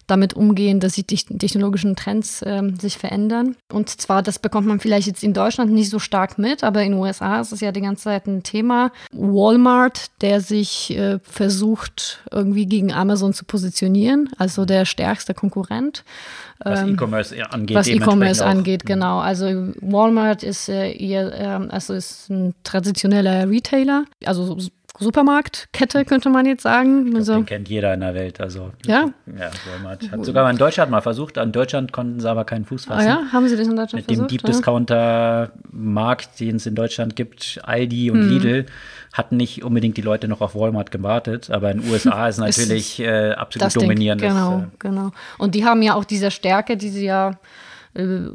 damit 0.07 0.33
umgehen, 0.33 0.79
dass 0.79 0.93
die 0.93 1.03
technologischen 1.03 1.95
Trends 1.95 2.41
äh, 2.41 2.63
sich 2.79 2.97
verändern. 2.97 3.55
Und 3.71 3.89
zwar, 3.89 4.23
das 4.23 4.39
bekommt 4.39 4.65
man 4.65 4.79
vielleicht 4.79 5.07
jetzt 5.07 5.23
in 5.23 5.33
Deutschland 5.33 5.71
nicht 5.71 5.89
so 5.89 5.99
stark 5.99 6.37
mit, 6.37 6.63
aber 6.63 6.81
in 6.83 6.93
den 6.93 7.01
USA 7.01 7.41
ist 7.41 7.51
es 7.51 7.59
ja 7.59 7.73
die 7.73 7.81
ganze 7.81 8.05
Zeit 8.05 8.25
ein 8.25 8.41
Thema. 8.41 8.91
Walmart, 9.11 10.07
der 10.21 10.39
sich 10.39 10.97
äh, 10.97 11.19
versucht, 11.23 12.23
irgendwie 12.31 12.65
gegen 12.65 12.93
Amazon 12.93 13.33
zu 13.33 13.43
positionieren, 13.43 14.29
also 14.37 14.65
der 14.65 14.85
stärkste 14.85 15.33
Konkurrent. 15.33 16.05
Was 16.59 16.81
ähm, 16.81 16.93
E-Commerce 16.93 17.51
angeht. 17.51 17.77
Was 17.77 17.87
E-Commerce 17.87 18.45
angeht, 18.45 18.83
mhm. 18.85 18.87
genau. 18.87 19.19
Also 19.19 19.45
Walmart 19.81 20.41
ist 20.41 20.69
äh, 20.69 20.91
ihr, 20.91 21.33
ähm, 21.33 21.67
also 21.69 21.93
ist 21.93 22.29
ein 22.29 22.55
traditioneller 22.63 23.49
Retailer, 23.49 24.05
also 24.25 24.57
Supermarktkette, 24.99 26.05
könnte 26.05 26.29
man 26.29 26.45
jetzt 26.45 26.63
sagen. 26.63 27.05
Glaub, 27.05 27.17
also, 27.17 27.35
den 27.35 27.45
kennt 27.45 27.69
jeder 27.69 27.93
in 27.93 28.01
der 28.01 28.13
Welt. 28.13 28.41
Also, 28.41 28.71
ja? 28.85 29.09
Ja, 29.25 29.51
Walmart. 29.71 30.11
Hat 30.11 30.25
sogar 30.25 30.49
in 30.49 30.57
Deutschland 30.57 30.91
mal 30.91 31.01
versucht. 31.01 31.37
In 31.37 31.51
Deutschland 31.51 31.91
konnten 31.91 32.19
sie 32.19 32.29
aber 32.29 32.45
keinen 32.45 32.65
Fuß 32.65 32.85
fassen. 32.85 33.07
Ah 33.07 33.21
ja, 33.21 33.31
haben 33.31 33.47
sie 33.47 33.55
das 33.55 33.67
in 33.67 33.75
Deutschland 33.75 34.07
Mit 34.07 34.17
versucht? 34.17 34.31
Mit 34.31 34.41
dem 34.41 34.45
Deep 34.45 34.45
Discounter-Markt, 34.45 36.39
den 36.39 36.55
es 36.55 36.65
in 36.65 36.75
Deutschland 36.75 37.15
gibt, 37.15 37.59
Aldi 37.63 38.11
und 38.11 38.21
hm. 38.21 38.29
Lidl, 38.29 38.65
hatten 39.13 39.37
nicht 39.37 39.63
unbedingt 39.63 39.97
die 39.97 40.01
Leute 40.01 40.27
noch 40.27 40.41
auf 40.41 40.55
Walmart 40.55 40.91
gewartet. 40.91 41.51
Aber 41.51 41.71
in 41.71 41.81
den 41.81 41.91
USA 41.91 42.27
ist 42.29 42.37
natürlich 42.37 42.99
äh, 42.99 43.31
absolut 43.31 43.75
dominierend. 43.75 44.21
Genau, 44.21 44.59
äh, 44.59 44.63
genau. 44.79 45.11
Und 45.37 45.55
die 45.55 45.65
haben 45.65 45.81
ja 45.81 45.95
auch 45.95 46.05
diese 46.05 46.31
Stärke, 46.31 46.77
die 46.77 46.89
sie 46.89 47.05
ja 47.05 47.31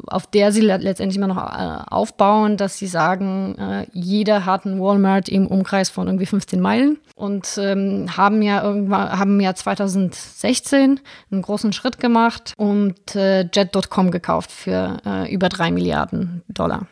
auf 0.06 0.26
der 0.26 0.52
sie 0.52 0.60
letztendlich 0.60 1.16
immer 1.16 1.28
noch 1.28 1.36
äh, 1.36 1.84
aufbauen, 1.88 2.56
dass 2.56 2.78
sie 2.78 2.86
sagen, 2.86 3.56
äh, 3.58 3.86
jeder 3.92 4.44
hat 4.44 4.66
einen 4.66 4.80
Walmart 4.80 5.28
im 5.28 5.46
Umkreis 5.46 5.88
von 5.88 6.06
irgendwie 6.08 6.26
15 6.26 6.60
Meilen 6.60 6.98
und 7.14 7.58
ähm, 7.58 8.16
haben 8.16 8.42
ja 8.42 8.62
irgendwann 8.62 9.18
haben 9.18 9.40
ja 9.40 9.54
2016 9.54 11.00
einen 11.30 11.42
großen 11.42 11.72
Schritt 11.72 12.00
gemacht 12.00 12.54
und 12.56 13.14
äh, 13.14 13.42
Jet.com 13.42 14.10
gekauft 14.10 14.50
für 14.50 14.98
äh, 15.06 15.32
über 15.32 15.48
drei 15.48 15.70
Milliarden 15.70 16.42
Dollar. 16.48 16.86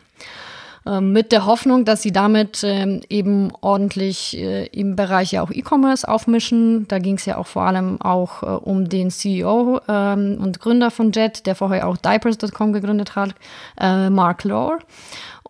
Ähm, 0.83 1.11
mit 1.11 1.31
der 1.31 1.45
Hoffnung, 1.45 1.85
dass 1.85 2.01
sie 2.01 2.11
damit 2.11 2.63
ähm, 2.63 3.01
eben 3.07 3.51
ordentlich 3.61 4.35
äh, 4.35 4.65
im 4.67 4.95
Bereich 4.95 5.31
ja 5.31 5.43
auch 5.43 5.51
E-Commerce 5.51 6.07
aufmischen. 6.07 6.87
Da 6.87 6.97
ging 6.97 7.17
es 7.17 7.25
ja 7.25 7.37
auch 7.37 7.45
vor 7.45 7.63
allem 7.63 8.01
auch 8.01 8.41
äh, 8.41 8.45
um 8.45 8.89
den 8.89 9.11
CEO 9.11 9.79
ähm, 9.87 10.39
und 10.41 10.59
Gründer 10.59 10.89
von 10.89 11.11
Jet, 11.11 11.45
der 11.45 11.53
vorher 11.53 11.87
auch 11.87 11.97
Diapers.com 11.97 12.73
gegründet 12.73 13.15
hat, 13.15 13.35
äh, 13.79 14.09
Mark 14.09 14.43
Lore. 14.43 14.79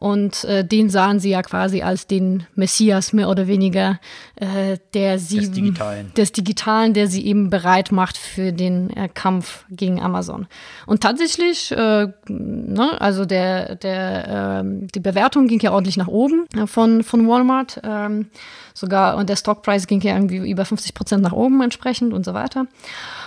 Und 0.01 0.45
äh, 0.45 0.65
den 0.65 0.89
sahen 0.89 1.19
sie 1.19 1.29
ja 1.29 1.43
quasi 1.43 1.83
als 1.83 2.07
den 2.07 2.47
Messias 2.55 3.13
mehr 3.13 3.29
oder 3.29 3.45
weniger, 3.45 3.99
äh, 4.35 4.79
der 4.95 5.19
sie 5.19 5.37
des 5.37 5.51
Digitalen. 5.51 6.11
des 6.17 6.31
Digitalen, 6.31 6.95
der 6.95 7.05
sie 7.05 7.23
eben 7.23 7.51
bereit 7.51 7.91
macht 7.91 8.17
für 8.17 8.51
den 8.51 8.89
äh, 8.89 9.09
Kampf 9.13 9.63
gegen 9.69 10.01
Amazon. 10.01 10.47
Und 10.87 11.01
tatsächlich, 11.01 11.71
äh, 11.71 12.07
ne, 12.27 12.99
also 12.99 13.25
der, 13.25 13.75
der, 13.75 14.63
äh, 14.63 14.87
die 14.95 14.99
Bewertung 15.01 15.47
ging 15.47 15.59
ja 15.59 15.71
ordentlich 15.71 15.97
nach 15.97 16.07
oben 16.07 16.47
äh, 16.57 16.65
von, 16.65 17.03
von 17.03 17.27
Walmart. 17.27 17.79
Äh, 17.83 18.25
sogar 18.73 19.17
und 19.17 19.29
der 19.29 19.35
Stockpreis 19.35 19.87
ging 19.87 20.01
ja 20.01 20.13
irgendwie 20.13 20.49
über 20.49 20.65
50 20.65 20.93
Prozent 20.93 21.23
nach 21.23 21.33
oben 21.33 21.61
entsprechend 21.61 22.13
und 22.13 22.25
so 22.25 22.33
weiter. 22.33 22.65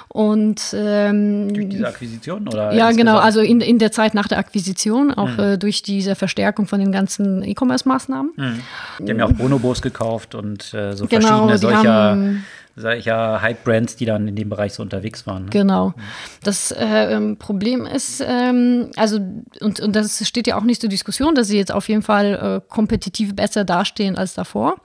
Und 0.09 0.63
ähm, 0.75 1.53
durch 1.53 1.69
diese 1.69 1.89
Akquisition 1.89 2.47
oder? 2.47 2.73
Ja, 2.73 2.93
genau, 2.93 3.17
also 3.17 3.41
in, 3.41 3.61
in 3.61 3.81
der 3.81 3.91
Zeit 3.91 4.15
nach 4.15 4.29
der 4.29 4.39
Akquisition, 4.39 5.13
auch 5.13 5.31
mhm. 5.31 5.41
äh, 5.41 5.59
durch 5.59 5.83
diese 5.83 6.15
Verstärkung 6.15 6.69
von 6.69 6.79
den 6.79 6.93
ganzen 6.93 7.43
E-Commerce-Maßnahmen. 7.43 8.33
Mhm. 8.37 8.61
Die 9.01 9.11
haben 9.11 9.19
ja 9.19 9.27
auch 9.27 9.33
Bonobos 9.33 9.83
gekauft 9.83 10.37
und 10.37 10.73
äh, 10.73 10.95
so 10.95 11.07
genau, 11.07 11.27
verschiedene 11.27 11.59
solcher. 11.59 11.93
Haben, 11.93 12.45
solcher 12.77 13.41
Hype-Brands, 13.41 13.97
die 13.97 14.05
dann 14.05 14.27
in 14.29 14.37
dem 14.37 14.49
Bereich 14.49 14.75
so 14.75 14.83
unterwegs 14.83 15.27
waren. 15.27 15.45
Ne? 15.45 15.51
Genau. 15.51 15.95
Das 16.43 16.73
äh, 16.73 17.15
ähm, 17.15 17.37
Problem 17.37 17.87
ist, 17.87 18.25
ähm, 18.27 18.91
also, 18.97 19.19
und, 19.61 19.81
und 19.81 19.95
das 19.95 20.27
steht 20.27 20.47
ja 20.47 20.57
auch 20.57 20.65
nicht 20.65 20.81
zur 20.81 20.91
Diskussion, 20.91 21.35
dass 21.35 21.49
sie 21.49 21.57
jetzt 21.57 21.73
auf 21.73 21.89
jeden 21.89 22.03
Fall 22.03 22.61
äh, 22.65 22.69
kompetitiv 22.69 23.37
besser 23.37 23.65
dastehen 23.65 24.17
als 24.17 24.35
davor. 24.35 24.77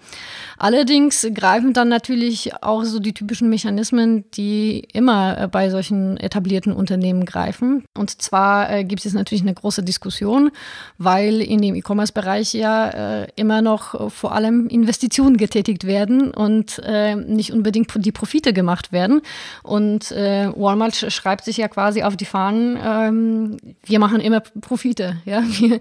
Allerdings 0.58 1.26
greifen 1.34 1.74
dann 1.74 1.88
natürlich 1.88 2.52
auch 2.62 2.84
so 2.84 3.00
die 3.00 3.14
typischen 3.14 3.50
Mechanismen, 3.50 4.26
die 4.32 4.82
immer 4.94 5.38
äh, 5.40 5.48
bei 5.48 5.70
solchen 5.70 6.18
etablierten 6.18 6.74
Unternehmen 6.74 7.26
greifen. 7.26 7.86
Und 7.98 8.22
zwar 8.22 8.70
äh, 8.72 8.84
gibt 8.84 9.06
es 9.06 9.14
natürlich 9.14 9.42
eine 9.42 9.54
große 9.54 9.84
Diskussion, 9.84 10.52
weil 10.98 11.42
in 11.42 11.62
dem 11.62 11.76
E-Commerce-Bereich 11.76 12.54
ja 12.54 13.22
äh, 13.22 13.28
immer 13.38 13.62
noch 13.62 13.96
äh, 13.96 14.10
vor 14.10 14.34
allem 14.34 14.68
Investitionen 14.68 15.38
getätigt 15.38 15.86
werden 15.86 16.32
und 16.32 16.82
nicht 17.28 17.54
unbedingt 17.54 17.79
die 17.96 18.12
Profite 18.12 18.54
gemacht 18.54 18.92
werden. 18.92 19.22
Und 19.64 20.12
äh, 20.12 20.52
Walmart 20.56 20.96
schreibt 20.96 21.46
sich 21.46 21.58
ja 21.58 21.68
quasi 21.68 22.04
auf 22.04 22.16
die 22.18 22.26
Fahnen, 22.26 22.78
ähm, 22.84 23.58
wir 23.86 24.00
machen 24.00 24.20
immer 24.20 24.40
Profite, 24.40 25.18
ja, 25.26 25.44
wir, 25.46 25.80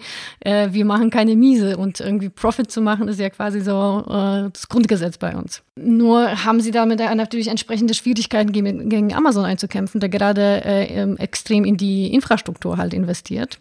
wir 0.72 0.84
machen 0.84 1.10
keine 1.10 1.36
Miese 1.36 1.76
und 1.76 2.00
irgendwie 2.00 2.28
Profit 2.28 2.70
zu 2.70 2.80
machen 2.80 3.08
ist 3.08 3.20
ja 3.20 3.30
quasi 3.30 3.60
so 3.60 4.04
das 4.06 4.68
Grundgesetz 4.68 5.18
bei 5.18 5.36
uns. 5.36 5.62
Nur 5.76 6.44
haben 6.44 6.60
sie 6.60 6.70
damit 6.70 6.98
natürlich 6.98 7.48
entsprechende 7.48 7.94
Schwierigkeiten 7.94 8.52
gegen, 8.52 8.88
gegen 8.88 9.14
Amazon 9.14 9.44
einzukämpfen, 9.44 10.00
der 10.00 10.08
gerade 10.08 10.64
äh, 10.64 10.84
ähm, 10.86 11.16
extrem 11.16 11.64
in 11.64 11.76
die 11.76 12.12
Infrastruktur 12.12 12.76
halt 12.76 12.94
investiert. 12.94 13.58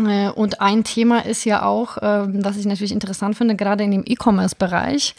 Äh, 0.00 0.30
und 0.30 0.60
ein 0.60 0.84
Thema 0.84 1.24
ist 1.24 1.44
ja 1.44 1.62
auch, 1.62 1.96
äh, 1.98 2.44
was 2.44 2.56
ich 2.56 2.66
natürlich 2.66 2.92
interessant 2.92 3.36
finde, 3.36 3.56
gerade 3.56 3.84
in 3.84 3.90
dem 3.90 4.04
E-Commerce-Bereich, 4.06 5.14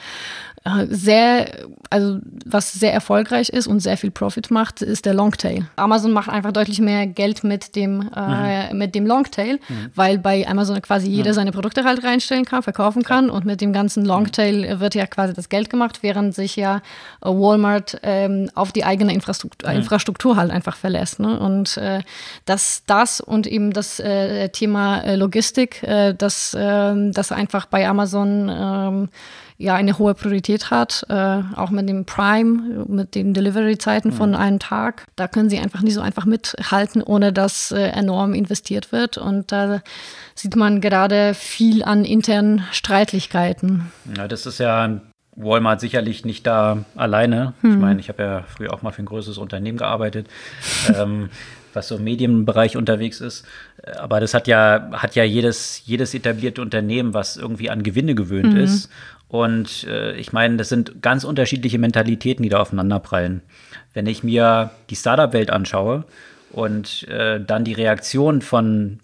äh, 0.48 0.48
sehr, 0.89 1.67
also 1.89 2.19
was 2.45 2.73
sehr 2.73 2.93
erfolgreich 2.93 3.49
ist 3.49 3.67
und 3.67 3.79
sehr 3.79 3.97
viel 3.97 4.11
Profit 4.11 4.51
macht, 4.51 4.81
ist 4.81 5.05
der 5.05 5.13
Longtail. 5.13 5.65
Amazon 5.77 6.11
macht 6.11 6.29
einfach 6.29 6.51
deutlich 6.51 6.79
mehr 6.79 7.07
Geld 7.07 7.43
mit 7.43 7.75
dem, 7.75 8.09
äh, 8.15 8.71
mhm. 8.71 8.77
mit 8.77 8.95
dem 8.95 9.05
Longtail, 9.05 9.59
mhm. 9.67 9.91
weil 9.95 10.17
bei 10.17 10.47
Amazon 10.47 10.81
quasi 10.81 11.09
jeder 11.09 11.31
mhm. 11.31 11.35
seine 11.35 11.51
Produkte 11.51 11.83
halt 11.85 12.03
reinstellen 12.03 12.45
kann, 12.45 12.61
verkaufen 12.61 13.03
kann 13.03 13.27
ja. 13.27 13.31
und 13.31 13.45
mit 13.45 13.61
dem 13.61 13.73
ganzen 13.73 14.05
Longtail 14.05 14.79
wird 14.79 14.95
ja 14.95 15.05
quasi 15.07 15.33
das 15.33 15.49
Geld 15.49 15.69
gemacht, 15.69 15.99
während 16.01 16.35
sich 16.35 16.55
ja 16.55 16.77
äh, 17.21 17.29
Walmart 17.29 17.99
ähm, 18.03 18.49
auf 18.53 18.71
die 18.71 18.83
eigene 18.83 19.13
Infrastruktur. 19.13 19.69
Infrastruktur 19.69 20.35
halt 20.35 20.51
einfach 20.51 20.75
verlässt. 20.75 21.19
Ne? 21.19 21.39
Und 21.39 21.77
äh, 21.77 22.01
dass 22.45 22.83
das 22.85 23.21
und 23.21 23.47
eben 23.47 23.71
das 23.71 23.99
äh, 23.99 24.49
Thema 24.49 25.15
Logistik, 25.15 25.81
dass 26.17 26.55
ähm, 26.57 27.11
das 27.13 27.31
einfach 27.31 27.65
bei 27.65 27.87
Amazon 27.87 28.49
ähm, 28.49 29.09
ja 29.59 29.75
eine 29.75 29.99
hohe 29.99 30.15
Priorität 30.15 30.71
hat, 30.71 31.05
äh, 31.09 31.41
auch 31.55 31.69
mit 31.69 31.87
dem 31.87 32.05
Prime, 32.05 32.85
mit 32.87 33.13
den 33.13 33.33
Delivery-Zeiten 33.33 34.09
mhm. 34.09 34.13
von 34.13 34.33
einem 34.33 34.57
Tag. 34.57 35.05
Da 35.17 35.27
können 35.27 35.49
sie 35.49 35.59
einfach 35.59 35.81
nicht 35.81 35.93
so 35.93 36.01
einfach 36.01 36.25
mithalten, 36.25 37.03
ohne 37.03 37.33
dass 37.33 37.71
äh, 37.71 37.89
enorm 37.89 38.33
investiert 38.33 38.91
wird. 38.93 39.17
Und 39.17 39.51
da 39.51 39.81
sieht 40.33 40.55
man 40.55 40.79
gerade 40.79 41.33
viel 41.33 41.83
an 41.83 42.05
internen 42.05 42.63
Streitlichkeiten. 42.71 43.91
Ja, 44.15 44.29
das 44.29 44.45
ist 44.45 44.59
ja 44.59 45.01
Walmart 45.35 45.81
sicherlich 45.81 46.23
nicht 46.23 46.47
da 46.47 46.85
alleine. 46.95 47.53
Hm. 47.61 47.73
Ich 47.73 47.77
meine, 47.77 47.99
ich 47.99 48.07
habe 48.07 48.23
ja 48.23 48.43
früher 48.47 48.73
auch 48.73 48.81
mal 48.81 48.91
für 48.91 49.01
ein 49.01 49.05
größeres 49.05 49.37
Unternehmen 49.37 49.77
gearbeitet. 49.77 50.27
ähm, 50.95 51.29
was 51.73 51.87
so 51.87 51.97
im 51.97 52.03
Medienbereich 52.03 52.77
unterwegs 52.77 53.21
ist. 53.21 53.45
Aber 53.97 54.19
das 54.19 54.33
hat 54.33 54.47
ja, 54.47 54.89
hat 54.91 55.15
ja 55.15 55.23
jedes, 55.23 55.83
jedes 55.85 56.13
etablierte 56.13 56.61
Unternehmen, 56.61 57.13
was 57.13 57.37
irgendwie 57.37 57.69
an 57.69 57.83
Gewinne 57.83 58.15
gewöhnt 58.15 58.53
mhm. 58.53 58.59
ist. 58.59 58.89
Und 59.29 59.85
äh, 59.85 60.15
ich 60.15 60.33
meine, 60.33 60.57
das 60.57 60.69
sind 60.69 61.01
ganz 61.01 61.23
unterschiedliche 61.23 61.77
Mentalitäten, 61.77 62.43
die 62.43 62.49
da 62.49 62.59
aufeinanderprallen. 62.59 63.41
Wenn 63.93 64.07
ich 64.07 64.23
mir 64.23 64.71
die 64.89 64.95
Startup-Welt 64.95 65.51
anschaue 65.51 66.03
und 66.51 67.07
äh, 67.07 67.39
dann 67.39 67.63
die 67.63 67.73
Reaktion 67.73 68.41
von, 68.41 68.99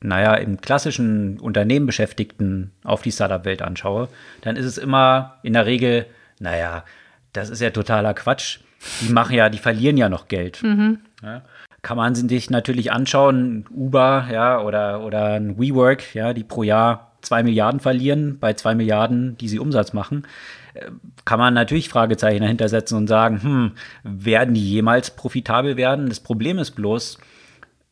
naja, 0.00 0.34
im 0.34 0.60
klassischen 0.60 1.38
Unternehmen 1.38 1.86
Beschäftigten 1.86 2.72
auf 2.82 3.02
die 3.02 3.12
Startup-Welt 3.12 3.62
anschaue, 3.62 4.08
dann 4.40 4.56
ist 4.56 4.66
es 4.66 4.78
immer 4.78 5.38
in 5.44 5.52
der 5.52 5.64
Regel, 5.64 6.06
naja, 6.40 6.84
das 7.32 7.50
ist 7.50 7.60
ja 7.60 7.70
totaler 7.70 8.14
Quatsch. 8.14 8.58
Die 9.02 9.12
machen 9.12 9.36
ja, 9.36 9.48
die 9.48 9.58
verlieren 9.58 9.96
ja 9.96 10.08
noch 10.08 10.26
Geld. 10.26 10.62
Mhm. 10.62 10.98
Ja 11.22 11.42
kann 11.82 11.96
man 11.96 12.14
sich 12.14 12.50
natürlich 12.50 12.92
anschauen, 12.92 13.64
Uber, 13.70 14.28
ja, 14.30 14.60
oder, 14.60 15.00
oder 15.02 15.34
ein 15.34 15.58
WeWork, 15.58 16.14
ja, 16.14 16.32
die 16.34 16.44
pro 16.44 16.62
Jahr 16.62 17.09
zwei 17.22 17.42
Milliarden 17.42 17.80
verlieren 17.80 18.38
bei 18.38 18.54
zwei 18.54 18.74
Milliarden, 18.74 19.36
die 19.38 19.48
sie 19.48 19.58
Umsatz 19.58 19.92
machen, 19.92 20.26
äh, 20.74 20.90
kann 21.24 21.38
man 21.38 21.54
natürlich 21.54 21.88
Fragezeichen 21.88 22.42
dahinter 22.42 22.68
setzen 22.68 22.96
und 22.96 23.06
sagen, 23.06 23.42
hm, 23.42 23.72
werden 24.02 24.54
die 24.54 24.68
jemals 24.68 25.10
profitabel 25.10 25.76
werden? 25.76 26.08
Das 26.08 26.20
Problem 26.20 26.58
ist 26.58 26.72
bloß, 26.72 27.18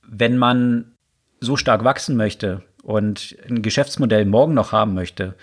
wenn 0.06 0.38
man 0.38 0.92
so 1.40 1.56
stark 1.56 1.84
wachsen 1.84 2.16
möchte 2.16 2.62
und 2.82 3.36
ein 3.48 3.62
Geschäftsmodell 3.62 4.24
morgen 4.24 4.54
noch 4.54 4.72
haben 4.72 4.94
möchte, 4.94 5.34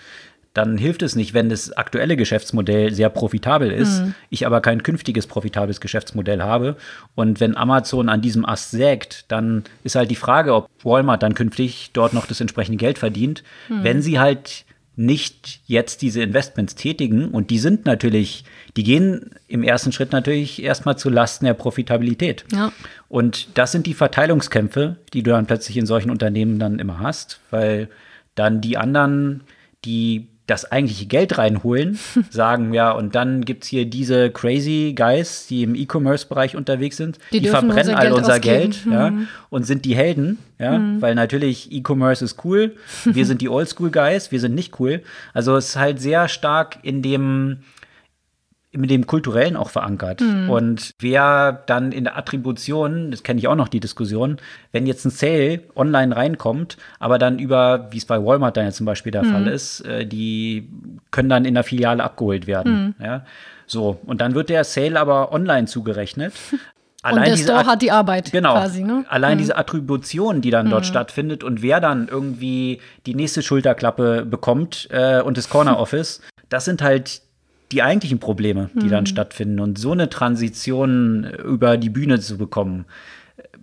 dann 0.56 0.78
hilft 0.78 1.02
es 1.02 1.16
nicht, 1.16 1.34
wenn 1.34 1.50
das 1.50 1.72
aktuelle 1.72 2.16
Geschäftsmodell 2.16 2.94
sehr 2.94 3.10
profitabel 3.10 3.70
ist, 3.70 4.02
mhm. 4.02 4.14
ich 4.30 4.46
aber 4.46 4.62
kein 4.62 4.82
künftiges 4.82 5.26
profitables 5.26 5.80
Geschäftsmodell 5.82 6.42
habe. 6.42 6.76
Und 7.14 7.40
wenn 7.40 7.56
Amazon 7.56 8.08
an 8.08 8.22
diesem 8.22 8.46
Ast 8.46 8.70
sägt, 8.70 9.26
dann 9.28 9.64
ist 9.84 9.96
halt 9.96 10.10
die 10.10 10.16
Frage, 10.16 10.54
ob 10.54 10.70
Walmart 10.82 11.22
dann 11.22 11.34
künftig 11.34 11.90
dort 11.92 12.14
noch 12.14 12.26
das 12.26 12.40
entsprechende 12.40 12.78
Geld 12.78 12.98
verdient, 12.98 13.42
mhm. 13.68 13.84
wenn 13.84 14.00
sie 14.00 14.18
halt 14.18 14.64
nicht 14.98 15.60
jetzt 15.66 16.00
diese 16.00 16.22
Investments 16.22 16.74
tätigen. 16.74 17.28
Und 17.28 17.50
die 17.50 17.58
sind 17.58 17.84
natürlich, 17.84 18.44
die 18.78 18.82
gehen 18.82 19.32
im 19.46 19.62
ersten 19.62 19.92
Schritt 19.92 20.12
natürlich 20.12 20.62
erstmal 20.62 20.96
zu 20.96 21.10
Lasten 21.10 21.44
der 21.44 21.52
Profitabilität. 21.52 22.46
Ja. 22.50 22.72
Und 23.08 23.48
das 23.58 23.72
sind 23.72 23.84
die 23.84 23.92
Verteilungskämpfe, 23.92 24.96
die 25.12 25.22
du 25.22 25.32
dann 25.32 25.44
plötzlich 25.44 25.76
in 25.76 25.84
solchen 25.84 26.10
Unternehmen 26.10 26.58
dann 26.58 26.78
immer 26.78 27.00
hast, 27.00 27.40
weil 27.50 27.90
dann 28.34 28.62
die 28.62 28.78
anderen, 28.78 29.42
die 29.84 30.28
das 30.46 30.70
eigentliche 30.70 31.06
Geld 31.06 31.38
reinholen, 31.38 31.98
sagen, 32.30 32.72
ja, 32.72 32.92
und 32.92 33.14
dann 33.14 33.44
gibt 33.44 33.64
es 33.64 33.68
hier 33.68 33.84
diese 33.84 34.30
crazy 34.30 34.94
Guys, 34.96 35.46
die 35.48 35.62
im 35.62 35.74
E-Commerce-Bereich 35.74 36.56
unterwegs 36.56 36.96
sind, 36.96 37.18
die, 37.32 37.40
die 37.40 37.48
verbrennen 37.48 37.94
all 37.94 38.12
unser 38.12 38.38
Geld, 38.38 38.84
Geld 38.84 38.86
ja, 38.86 39.10
mhm. 39.10 39.28
und 39.50 39.64
sind 39.64 39.84
die 39.84 39.96
Helden, 39.96 40.38
ja, 40.58 40.78
mhm. 40.78 41.02
weil 41.02 41.14
natürlich 41.14 41.72
E-Commerce 41.72 42.24
ist 42.24 42.44
cool, 42.44 42.76
wir 43.04 43.26
sind 43.26 43.40
die 43.40 43.48
Oldschool-Guys, 43.48 44.30
wir 44.30 44.40
sind 44.40 44.54
nicht 44.54 44.78
cool. 44.78 45.02
Also 45.34 45.56
es 45.56 45.70
ist 45.70 45.76
halt 45.76 46.00
sehr 46.00 46.28
stark 46.28 46.78
in 46.82 47.02
dem 47.02 47.58
mit 48.76 48.90
dem 48.90 49.06
Kulturellen 49.06 49.56
auch 49.56 49.70
verankert. 49.70 50.20
Mhm. 50.20 50.50
Und 50.50 50.90
wer 50.98 51.64
dann 51.66 51.92
in 51.92 52.04
der 52.04 52.16
Attribution, 52.16 53.10
das 53.10 53.22
kenne 53.22 53.40
ich 53.40 53.48
auch 53.48 53.54
noch 53.54 53.68
die 53.68 53.80
Diskussion, 53.80 54.38
wenn 54.72 54.86
jetzt 54.86 55.04
ein 55.04 55.10
Sale 55.10 55.60
online 55.74 56.14
reinkommt, 56.14 56.76
aber 56.98 57.18
dann 57.18 57.38
über, 57.38 57.88
wie 57.90 57.98
es 57.98 58.04
bei 58.04 58.22
Walmart 58.22 58.56
dann 58.56 58.64
ja 58.64 58.70
zum 58.72 58.86
Beispiel 58.86 59.12
der 59.12 59.24
mhm. 59.24 59.32
Fall 59.32 59.46
ist, 59.48 59.80
äh, 59.80 60.06
die 60.06 60.68
können 61.10 61.28
dann 61.28 61.44
in 61.44 61.54
der 61.54 61.64
Filiale 61.64 62.02
abgeholt 62.02 62.46
werden. 62.46 62.94
Mhm. 62.98 63.04
Ja? 63.04 63.24
So, 63.66 63.98
und 64.06 64.20
dann 64.20 64.34
wird 64.34 64.48
der 64.48 64.64
Sale 64.64 64.98
aber 64.98 65.32
online 65.32 65.66
zugerechnet. 65.66 66.34
Allein 67.02 67.30
und 67.30 67.38
der 67.38 67.44
Store 67.44 67.66
hat 67.66 67.82
die 67.82 67.92
Arbeit 67.92 68.32
genau, 68.32 68.54
quasi. 68.54 68.82
Ne? 68.82 69.04
Allein 69.08 69.34
mhm. 69.34 69.38
diese 69.38 69.56
Attribution, 69.56 70.40
die 70.40 70.50
dann 70.50 70.68
dort 70.70 70.84
mhm. 70.84 70.88
stattfindet 70.88 71.44
und 71.44 71.62
wer 71.62 71.80
dann 71.80 72.08
irgendwie 72.08 72.80
die 73.06 73.14
nächste 73.14 73.42
Schulterklappe 73.42 74.26
bekommt 74.26 74.88
äh, 74.90 75.20
und 75.20 75.36
das 75.36 75.48
Corner 75.48 75.78
Office, 75.78 76.20
das 76.48 76.64
sind 76.64 76.82
halt 76.82 77.22
die 77.72 77.82
eigentlichen 77.82 78.20
Probleme, 78.20 78.70
die 78.74 78.86
mhm. 78.86 78.90
dann 78.90 79.06
stattfinden. 79.06 79.60
Und 79.60 79.78
so 79.78 79.92
eine 79.92 80.08
Transition 80.08 81.24
über 81.24 81.76
die 81.76 81.90
Bühne 81.90 82.20
zu 82.20 82.38
bekommen, 82.38 82.86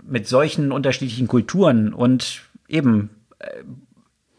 mit 0.06 0.28
solchen 0.28 0.72
unterschiedlichen 0.72 1.28
Kulturen 1.28 1.93
und 1.93 2.41
eben 2.68 3.10
äh, 3.39 3.45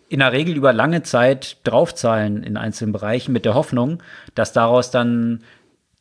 in 0.09 0.21
der 0.21 0.33
Regel 0.33 0.57
über 0.57 0.73
lange 0.73 1.03
Zeit 1.03 1.57
draufzahlen 1.65 2.43
in 2.43 2.57
einzelnen 2.57 2.93
Bereichen 2.93 3.33
mit 3.33 3.45
der 3.45 3.55
Hoffnung, 3.55 4.03
dass 4.35 4.53
daraus 4.53 4.91
dann 4.91 5.41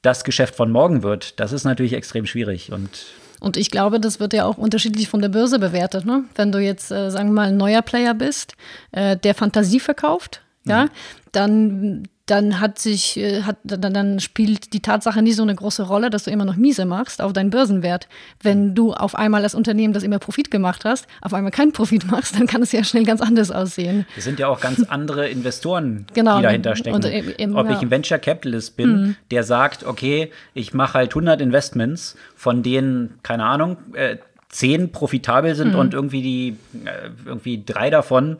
das 0.01 0.23
Geschäft 0.23 0.55
von 0.55 0.69
morgen 0.69 1.01
wird, 1.01 1.39
das 1.39 1.53
ist 1.53 1.63
natürlich 1.63 1.93
extrem 1.93 2.25
schwierig. 2.25 2.71
Und 2.71 3.05
und 3.39 3.57
ich 3.57 3.71
glaube, 3.71 3.99
das 3.99 4.21
wird 4.21 4.31
ja 4.31 4.45
auch 4.45 4.57
unterschiedlich 4.57 5.09
von 5.09 5.21
der 5.21 5.27
Börse 5.27 5.59
bewertet. 5.59 6.05
Ne? 6.05 6.23
Wenn 6.35 6.53
du 6.53 6.59
jetzt, 6.59 6.91
äh, 6.91 7.11
sagen 7.11 7.29
wir 7.29 7.33
mal, 7.33 7.47
ein 7.49 7.57
neuer 7.57 7.81
Player 7.81 8.13
bist, 8.13 8.55
äh, 8.93 9.17
der 9.17 9.35
Fantasie 9.35 9.81
verkauft, 9.81 10.41
ja, 10.63 10.85
mhm. 10.85 10.89
dann 11.33 12.03
dann 12.25 12.61
hat 12.61 12.79
sich, 12.79 13.17
äh, 13.17 13.41
hat, 13.41 13.57
dann, 13.63 13.93
dann 13.93 14.19
spielt 14.21 14.73
die 14.73 14.81
Tatsache 14.81 15.21
nie 15.21 15.33
so 15.33 15.43
eine 15.43 15.55
große 15.55 15.83
Rolle, 15.83 16.09
dass 16.09 16.23
du 16.23 16.31
immer 16.31 16.45
noch 16.45 16.55
miese 16.55 16.85
machst 16.85 17.21
auf 17.21 17.33
deinen 17.33 17.49
Börsenwert. 17.49 18.07
Wenn 18.41 18.75
du 18.75 18.93
auf 18.93 19.15
einmal 19.15 19.43
das 19.43 19.53
Unternehmen, 19.53 19.93
das 19.93 20.03
immer 20.03 20.19
Profit 20.19 20.49
gemacht 20.49 20.85
hast, 20.85 21.05
auf 21.21 21.33
einmal 21.33 21.51
keinen 21.51 21.73
Profit 21.73 22.05
machst, 22.11 22.39
dann 22.39 22.47
kann 22.47 22.61
es 22.61 22.71
ja 22.71 22.83
schnell 22.85 23.03
ganz 23.03 23.19
anders 23.19 23.51
aussehen. 23.51 24.05
Es 24.15 24.23
sind 24.23 24.39
ja 24.39 24.47
auch 24.47 24.61
ganz 24.61 24.83
andere 24.89 25.27
Investoren, 25.27 26.05
genau. 26.13 26.37
die 26.37 26.43
dahinter 26.43 26.77
stecken. 26.77 26.95
Und, 26.95 27.05
eben, 27.05 27.57
Ob 27.57 27.67
ja. 27.67 27.75
ich 27.75 27.81
ein 27.81 27.91
Venture 27.91 28.19
Capitalist 28.19 28.77
bin, 28.77 28.89
mhm. 28.89 29.15
der 29.29 29.43
sagt, 29.43 29.83
okay, 29.83 30.31
ich 30.53 30.73
mache 30.73 30.93
halt 30.93 31.11
100 31.11 31.41
Investments, 31.41 32.15
von 32.35 32.63
denen, 32.63 33.19
keine 33.23 33.43
Ahnung, 33.45 33.77
äh, 33.93 34.17
zehn 34.47 34.91
profitabel 34.91 35.55
sind 35.55 35.73
mhm. 35.73 35.79
und 35.79 35.93
irgendwie 35.93 36.21
die 36.21 36.57
äh, 36.85 37.09
irgendwie 37.25 37.63
drei 37.65 37.89
davon 37.89 38.37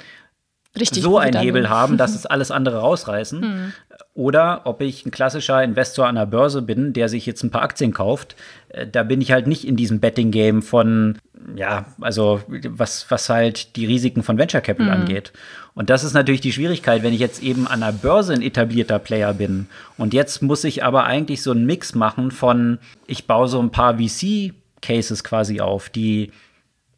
Richtig 0.79 1.03
so 1.03 1.19
einen 1.19 1.39
Hebel 1.39 1.69
haben, 1.69 1.97
dass 1.97 2.15
es 2.15 2.25
alles 2.25 2.49
andere 2.49 2.79
rausreißen. 2.79 3.41
Hm. 3.41 3.73
Oder 4.15 4.61
ob 4.65 4.81
ich 4.81 5.05
ein 5.05 5.11
klassischer 5.11 5.63
Investor 5.63 6.07
an 6.07 6.15
der 6.15 6.25
Börse 6.25 6.61
bin, 6.61 6.93
der 6.93 7.09
sich 7.09 7.25
jetzt 7.25 7.43
ein 7.43 7.51
paar 7.51 7.61
Aktien 7.61 7.93
kauft. 7.93 8.35
Äh, 8.69 8.87
da 8.87 9.03
bin 9.03 9.21
ich 9.21 9.31
halt 9.31 9.45
nicht 9.45 9.67
in 9.67 9.75
diesem 9.75 9.99
Betting-Game 9.99 10.63
von, 10.63 11.19
ja, 11.55 11.85
also 12.01 12.41
was, 12.47 13.05
was 13.09 13.29
halt 13.29 13.75
die 13.75 13.85
Risiken 13.85 14.23
von 14.23 14.37
Venture 14.37 14.61
Capital 14.61 14.93
hm. 14.93 15.01
angeht. 15.01 15.31
Und 15.75 15.89
das 15.89 16.03
ist 16.03 16.13
natürlich 16.13 16.41
die 16.41 16.51
Schwierigkeit, 16.51 17.03
wenn 17.03 17.13
ich 17.13 17.19
jetzt 17.19 17.43
eben 17.43 17.67
an 17.67 17.81
der 17.81 17.91
Börse 17.91 18.33
ein 18.33 18.41
etablierter 18.41 18.99
Player 18.99 19.33
bin. 19.33 19.67
Und 19.97 20.13
jetzt 20.13 20.41
muss 20.41 20.63
ich 20.63 20.83
aber 20.83 21.05
eigentlich 21.05 21.41
so 21.41 21.51
einen 21.51 21.65
Mix 21.65 21.93
machen 21.93 22.31
von, 22.31 22.79
ich 23.07 23.27
baue 23.27 23.47
so 23.47 23.59
ein 23.59 23.71
paar 23.71 23.97
VC-Cases 23.97 25.23
quasi 25.23 25.61
auf, 25.61 25.89
die 25.89 26.31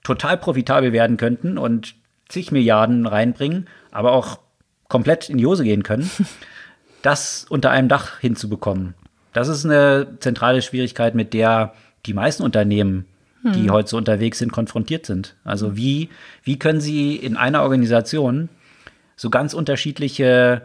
total 0.03 0.37
profitabel 0.37 0.93
werden 0.93 1.17
könnten 1.17 1.57
und 1.57 1.95
zig 2.29 2.51
Milliarden 2.51 3.05
reinbringen, 3.05 3.67
aber 3.91 4.11
auch 4.11 4.39
komplett 4.87 5.29
in 5.29 5.37
die 5.37 5.45
Hose 5.45 5.63
gehen 5.63 5.83
können, 5.83 6.09
das 7.01 7.45
unter 7.49 7.71
einem 7.71 7.87
Dach 7.87 8.19
hinzubekommen. 8.19 8.93
Das 9.33 9.47
ist 9.47 9.65
eine 9.65 10.17
zentrale 10.19 10.61
Schwierigkeit, 10.61 11.15
mit 11.15 11.33
der 11.33 11.73
die 12.05 12.13
meisten 12.13 12.43
Unternehmen, 12.43 13.05
die 13.43 13.65
hm. 13.65 13.71
heute 13.71 13.89
so 13.89 13.97
unterwegs 13.97 14.39
sind, 14.39 14.51
konfrontiert 14.51 15.05
sind. 15.05 15.35
Also 15.43 15.75
wie, 15.75 16.09
wie 16.43 16.57
können 16.57 16.81
sie 16.81 17.15
in 17.15 17.35
einer 17.35 17.61
Organisation 17.61 18.49
so 19.15 19.29
ganz 19.29 19.53
unterschiedliche 19.53 20.63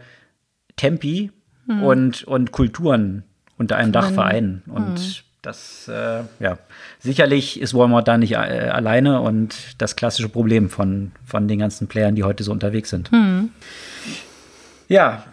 Tempi 0.77 1.31
hm. 1.67 1.83
und, 1.83 2.25
und 2.25 2.53
Kulturen 2.53 3.25
unter 3.59 3.77
einem 3.77 3.93
Dach 3.93 4.11
vereinen? 4.13 4.63
Und 4.67 4.99
hm. 4.99 5.15
Das, 5.43 5.89
äh, 5.89 6.23
ja, 6.39 6.59
sicherlich 6.99 7.61
ist 7.61 7.75
Walmart 7.75 8.09
da 8.09 8.19
nicht 8.19 8.33
äh, 8.33 8.37
alleine 8.37 9.21
und 9.21 9.55
das 9.79 9.97
klassische 9.97 10.29
Problem 10.29 10.69
von, 10.69 11.13
von 11.25 11.49
den 11.49 11.59
ganzen 11.59 11.89
Playern, 11.89 12.15
die 12.15 12.25
heute 12.25 12.45
so 12.45 12.53
unterwegs 12.53 12.91
sind. 12.91 13.11
Hm. 13.11 13.51
Ja, 14.89 15.25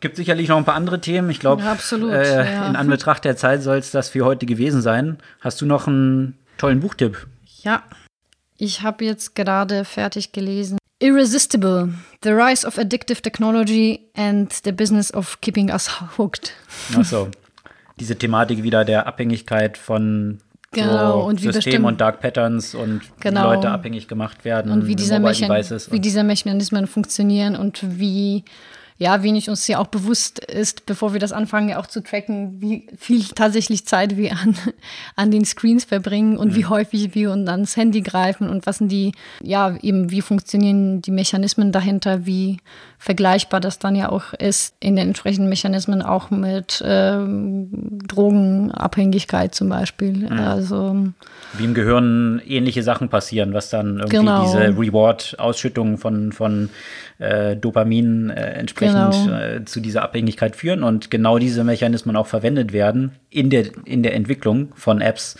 gibt 0.00 0.16
sicherlich 0.16 0.48
noch 0.48 0.58
ein 0.58 0.64
paar 0.64 0.74
andere 0.74 1.00
Themen. 1.00 1.30
Ich 1.30 1.40
glaube, 1.40 1.62
äh, 1.62 2.52
ja. 2.52 2.68
in 2.68 2.76
Anbetracht 2.76 3.24
der 3.24 3.36
Zeit 3.36 3.62
soll 3.62 3.78
es 3.78 3.90
das 3.90 4.10
für 4.10 4.24
heute 4.24 4.46
gewesen 4.46 4.82
sein. 4.82 5.18
Hast 5.40 5.60
du 5.60 5.66
noch 5.66 5.86
einen 5.86 6.36
tollen 6.58 6.80
Buchtipp? 6.80 7.26
Ja, 7.62 7.82
ich 8.58 8.82
habe 8.82 9.04
jetzt 9.04 9.34
gerade 9.34 9.84
fertig 9.84 10.32
gelesen. 10.32 10.78
Irresistible, 10.98 11.94
The 12.22 12.30
Rise 12.30 12.66
of 12.66 12.78
Addictive 12.78 13.20
Technology 13.20 14.00
and 14.16 14.52
the 14.64 14.72
Business 14.72 15.12
of 15.12 15.40
Keeping 15.40 15.70
Us 15.70 16.00
Hooked. 16.16 16.52
Ach 16.96 17.04
so. 17.04 17.28
Diese 17.98 18.16
Thematik 18.16 18.62
wieder 18.62 18.84
der 18.84 19.06
Abhängigkeit 19.06 19.78
von 19.78 20.38
genau, 20.72 21.22
so 21.22 21.28
und 21.28 21.42
wie 21.42 21.52
System 21.52 21.84
und 21.84 22.00
Dark 22.00 22.20
Patterns 22.20 22.74
und 22.74 23.02
genau. 23.20 23.40
wie 23.40 23.54
Leute 23.54 23.70
abhängig 23.70 24.08
gemacht 24.08 24.44
werden. 24.44 24.70
Und 24.70 24.86
wie, 24.86 24.96
dieser 24.96 25.18
Devices 25.18 25.90
wie 25.90 26.00
diese 26.00 26.22
Mechanismen 26.22 26.86
funktionieren 26.86 27.56
und 27.56 27.80
wie, 27.98 28.44
ja, 28.98 29.22
wenig 29.22 29.50
uns 29.50 29.66
ja 29.68 29.78
auch 29.78 29.88
bewusst 29.88 30.38
ist, 30.38 30.86
bevor 30.86 31.12
wir 31.12 31.20
das 31.20 31.32
anfangen, 31.32 31.68
ja 31.68 31.78
auch 31.78 31.86
zu 31.86 32.02
tracken, 32.02 32.60
wie 32.60 32.86
viel 32.96 33.24
tatsächlich 33.24 33.86
Zeit 33.86 34.16
wir 34.16 34.32
an, 34.32 34.56
an 35.16 35.30
den 35.30 35.44
Screens 35.44 35.84
verbringen 35.84 36.36
und 36.36 36.54
wie 36.54 36.66
häufig 36.66 37.14
wir 37.14 37.32
uns 37.32 37.48
ans 37.48 37.76
Handy 37.76 38.00
greifen 38.00 38.48
und 38.48 38.66
was 38.66 38.78
sind 38.78 38.90
die, 38.90 39.12
ja, 39.42 39.76
eben 39.82 40.10
wie 40.10 40.22
funktionieren 40.22 41.02
die 41.02 41.10
Mechanismen 41.10 41.72
dahinter, 41.72 42.26
wie 42.26 42.58
vergleichbar 42.98 43.60
das 43.60 43.78
dann 43.78 43.94
ja 43.94 44.08
auch 44.08 44.32
ist 44.32 44.74
in 44.80 44.96
den 44.96 45.08
entsprechenden 45.08 45.50
Mechanismen 45.50 46.00
auch 46.00 46.30
mit 46.30 46.82
ähm, 46.84 47.68
Drogenabhängigkeit 48.06 49.54
zum 49.54 49.68
Beispiel. 49.68 50.26
Also 50.28 50.96
wie 51.58 51.64
im 51.64 51.74
Gehirn 51.74 52.40
ähnliche 52.46 52.82
Sachen 52.82 53.08
passieren, 53.08 53.52
was 53.52 53.70
dann 53.70 53.98
irgendwie 53.98 54.16
Genau. 54.16 54.44
diese 54.44 54.78
Reward-Ausschüttung 54.78 55.98
von, 55.98 56.32
von 56.32 56.70
äh, 57.18 57.56
Dopamin 57.56 58.30
äh, 58.30 58.34
entsprechend 58.52 59.12
Genau. 59.12 59.38
äh, 59.38 59.64
zu 59.64 59.80
dieser 59.80 60.02
Abhängigkeit 60.02 60.54
führen 60.56 60.82
und 60.82 61.10
genau 61.10 61.38
diese 61.38 61.64
Mechanismen 61.64 62.16
auch 62.16 62.26
verwendet 62.26 62.72
werden 62.72 63.12
in 63.30 63.50
der, 63.50 63.66
in 63.84 64.02
der 64.02 64.14
Entwicklung 64.14 64.72
von 64.74 65.00
Apps, 65.00 65.36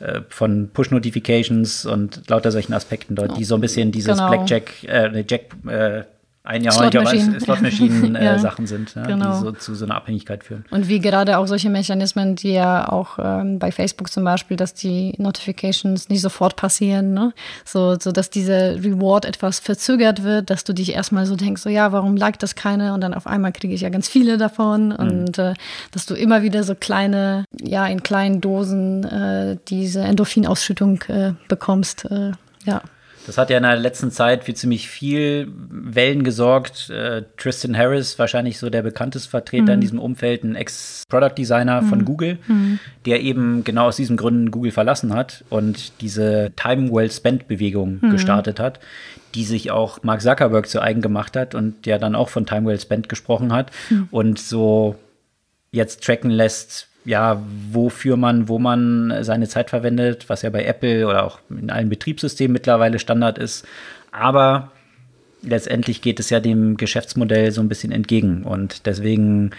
äh, 0.00 0.20
von 0.28 0.70
Push-Notifications 0.72 1.86
und 1.86 2.28
lauter 2.28 2.50
solchen 2.50 2.72
Aspekten 2.74 3.14
dort, 3.14 3.36
die 3.38 3.44
so 3.44 3.54
ein 3.54 3.60
bisschen 3.60 3.92
dieses 3.92 4.16
Genau. 4.16 4.30
Blackjack, 4.30 4.84
äh, 4.84 5.24
Jack, 5.28 5.42
äh, 5.68 6.02
ein 6.44 6.64
Jahr 6.64 6.72
Slot 6.72 6.94
Machine. 6.94 7.40
Slot-Machine 7.40 8.18
äh, 8.20 8.24
Ja. 8.24 8.38
Sachen 8.38 8.66
sind, 8.66 8.94
ja, 8.96 9.04
Genau. 9.06 9.32
die 9.38 9.38
so 9.44 9.52
zu 9.52 9.74
so 9.76 9.84
einer 9.84 9.94
Abhängigkeit 9.94 10.42
führen. 10.42 10.64
Und 10.70 10.88
wie 10.88 10.98
gerade 10.98 11.38
auch 11.38 11.46
solche 11.46 11.70
Mechanismen, 11.70 12.34
die 12.34 12.52
ja 12.52 12.88
auch 12.90 13.18
ähm, 13.22 13.58
bei 13.60 13.70
Facebook 13.70 14.10
zum 14.10 14.24
Beispiel, 14.24 14.56
dass 14.56 14.74
die 14.74 15.14
Notifications 15.18 16.08
nicht 16.08 16.20
sofort 16.20 16.56
passieren, 16.56 17.14
ne? 17.14 17.32
so, 17.64 17.96
so 17.98 18.10
dass 18.10 18.28
diese 18.30 18.76
Reward 18.82 19.24
etwas 19.24 19.60
verzögert 19.60 20.24
wird, 20.24 20.50
dass 20.50 20.64
du 20.64 20.72
dich 20.72 20.92
erstmal 20.94 21.26
so 21.26 21.36
denkst, 21.36 21.62
so 21.62 21.68
ja, 21.68 21.92
warum 21.92 22.16
liked 22.16 22.42
das 22.42 22.54
keine? 22.56 22.92
Und 22.94 23.02
dann 23.02 23.14
auf 23.14 23.26
einmal 23.26 23.52
kriege 23.52 23.74
ich 23.74 23.82
ja 23.82 23.88
ganz 23.88 24.08
viele 24.08 24.36
davon 24.36 24.90
und 24.92 25.38
äh, 25.38 25.54
dass 25.92 26.06
du 26.06 26.14
immer 26.14 26.42
wieder 26.42 26.64
so 26.64 26.74
kleine, 26.74 27.44
ja, 27.60 27.86
in 27.86 28.02
kleinen 28.02 28.40
Dosen 28.40 29.04
äh, 29.04 29.58
diese 29.68 30.00
Endorphinausschüttung 30.00 31.02
äh, 31.08 31.32
bekommst, 31.48 32.04
äh, 32.10 32.32
ja. 32.64 32.82
Das 33.26 33.38
hat 33.38 33.50
ja 33.50 33.56
in 33.56 33.62
der 33.62 33.76
letzten 33.76 34.10
Zeit 34.10 34.44
für 34.44 34.54
ziemlich 34.54 34.88
viel 34.88 35.48
Wellen 35.70 36.24
gesorgt. 36.24 36.90
Äh, 36.90 37.22
Tristan 37.36 37.76
Harris, 37.76 38.18
wahrscheinlich 38.18 38.58
so 38.58 38.68
der 38.68 38.82
bekannteste 38.82 39.30
Vertreter 39.30 39.74
in 39.74 39.80
diesem 39.80 39.98
Umfeld, 39.98 40.42
ein 40.42 40.56
Ex-Product-Designer 40.56 41.82
von 41.82 42.04
Google, 42.04 42.38
der 43.06 43.20
eben 43.20 43.64
genau 43.64 43.86
aus 43.86 43.96
diesen 43.96 44.16
Gründen 44.16 44.50
Google 44.50 44.72
verlassen 44.72 45.14
hat 45.14 45.44
und 45.50 46.00
diese 46.00 46.52
Time-Well-Spent-Bewegung 46.56 48.00
gestartet 48.10 48.58
hat, 48.58 48.80
die 49.34 49.44
sich 49.44 49.70
auch 49.70 50.02
Mark 50.02 50.20
Zuckerberg 50.22 50.68
zu 50.68 50.80
eigen 50.80 51.00
gemacht 51.00 51.36
hat 51.36 51.54
und 51.54 51.86
der 51.86 51.98
dann 51.98 52.14
auch 52.14 52.28
von 52.28 52.46
Time-Well-Spent 52.46 53.08
gesprochen 53.08 53.52
hat 53.52 53.70
und 54.10 54.38
so 54.38 54.96
jetzt 55.70 56.04
tracken 56.04 56.30
lässt, 56.30 56.88
ja, 57.04 57.42
wofür 57.70 58.16
man, 58.16 58.48
wo 58.48 58.58
man 58.58 59.24
seine 59.24 59.48
Zeit 59.48 59.70
verwendet, 59.70 60.28
was 60.28 60.42
ja 60.42 60.50
bei 60.50 60.64
Apple 60.64 61.06
oder 61.06 61.24
auch 61.24 61.40
in 61.50 61.70
allen 61.70 61.88
Betriebssystemen 61.88 62.52
mittlerweile 62.52 62.98
Standard 62.98 63.38
ist. 63.38 63.66
Aber 64.12 64.70
letztendlich 65.42 66.02
geht 66.02 66.20
es 66.20 66.30
ja 66.30 66.40
dem 66.40 66.76
Geschäftsmodell 66.76 67.50
so 67.50 67.60
ein 67.60 67.68
bisschen 67.68 67.92
entgegen. 67.92 68.44
Und 68.44 68.86
deswegen 68.86 69.50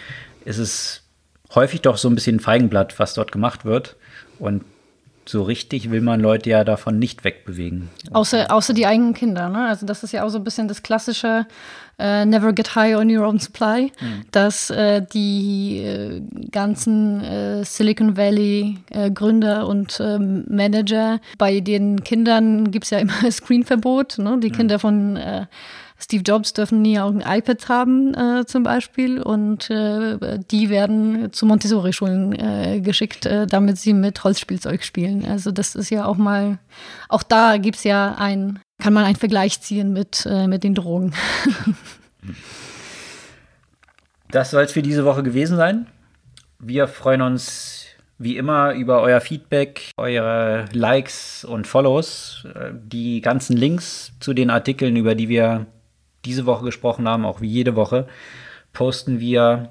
ist 0.44 0.58
es 0.58 1.02
häufig 1.54 1.82
doch 1.82 1.98
so 1.98 2.08
ein 2.08 2.14
bisschen 2.14 2.40
Feigenblatt, 2.40 2.98
was 2.98 3.14
dort 3.14 3.32
gemacht 3.32 3.64
wird. 3.64 3.96
Und 4.38 4.64
so 5.26 5.42
richtig 5.42 5.90
will 5.90 6.00
man 6.00 6.20
Leute 6.20 6.50
ja 6.50 6.64
davon 6.64 6.98
nicht 6.98 7.24
wegbewegen. 7.24 7.90
Außer, 8.12 8.52
außer 8.52 8.74
die 8.74 8.86
eigenen 8.86 9.14
Kinder. 9.14 9.48
Ne? 9.48 9.68
Also 9.68 9.86
das 9.86 10.02
ist 10.02 10.12
ja 10.12 10.24
auch 10.24 10.28
so 10.28 10.38
ein 10.38 10.44
bisschen 10.44 10.68
das 10.68 10.82
klassische 10.82 11.46
äh, 11.98 12.24
Never 12.24 12.52
get 12.52 12.74
high 12.74 12.96
on 12.96 13.14
your 13.14 13.26
own 13.26 13.38
supply, 13.38 13.92
dass 14.30 14.70
äh, 14.70 15.02
die 15.12 15.78
äh, 15.78 16.22
ganzen 16.50 17.22
äh, 17.22 17.64
Silicon 17.64 18.16
Valley 18.16 18.78
äh, 18.90 19.10
Gründer 19.10 19.66
und 19.68 20.00
ähm, 20.00 20.44
Manager, 20.48 21.20
bei 21.38 21.60
den 21.60 22.02
Kindern 22.04 22.70
gibt 22.70 22.84
es 22.84 22.90
ja 22.90 22.98
immer 22.98 23.12
Screenverbot. 23.30 24.18
Ne? 24.18 24.38
Die 24.40 24.50
Kinder 24.50 24.78
von 24.78 25.16
äh, 25.16 25.46
Steve 25.98 26.22
Jobs 26.22 26.52
dürfen 26.52 26.82
nie 26.82 26.98
auch 26.98 27.10
ein 27.10 27.22
iPad 27.26 27.68
haben, 27.68 28.14
äh, 28.14 28.44
zum 28.46 28.62
Beispiel. 28.62 29.22
Und 29.22 29.70
äh, 29.70 30.38
die 30.50 30.68
werden 30.68 31.32
zu 31.32 31.46
Montessori-Schulen 31.46 32.32
äh, 32.32 32.80
geschickt, 32.80 33.26
äh, 33.26 33.46
damit 33.46 33.78
sie 33.78 33.92
mit 33.92 34.22
Holzspielzeug 34.22 34.82
spielen. 34.82 35.24
Also 35.24 35.50
das 35.50 35.74
ist 35.74 35.90
ja 35.90 36.04
auch 36.04 36.16
mal, 36.16 36.58
auch 37.08 37.22
da 37.22 37.56
gibt 37.58 37.76
es 37.76 37.84
ja 37.84 38.16
ein, 38.18 38.58
kann 38.78 38.92
man 38.92 39.04
einen 39.04 39.16
Vergleich 39.16 39.60
ziehen 39.60 39.92
mit, 39.92 40.26
äh, 40.26 40.46
mit 40.46 40.64
den 40.64 40.74
Drogen. 40.74 41.12
Das 44.30 44.50
soll 44.50 44.64
es 44.64 44.72
für 44.72 44.82
diese 44.82 45.04
Woche 45.04 45.22
gewesen 45.22 45.56
sein. 45.56 45.86
Wir 46.58 46.88
freuen 46.88 47.22
uns 47.22 47.86
wie 48.18 48.36
immer 48.36 48.72
über 48.72 49.00
euer 49.00 49.20
Feedback, 49.20 49.92
eure 49.96 50.64
Likes 50.72 51.44
und 51.44 51.68
Follows. 51.68 52.44
Äh, 52.52 52.72
Die 52.74 53.20
ganzen 53.20 53.56
Links 53.56 54.12
zu 54.18 54.34
den 54.34 54.50
Artikeln, 54.50 54.96
über 54.96 55.14
die 55.14 55.28
wir 55.28 55.66
diese 56.24 56.46
Woche 56.46 56.64
gesprochen 56.64 57.06
haben, 57.06 57.24
auch 57.24 57.42
wie 57.42 57.46
jede 57.46 57.76
Woche, 57.76 58.08
posten 58.72 59.20
wir 59.20 59.70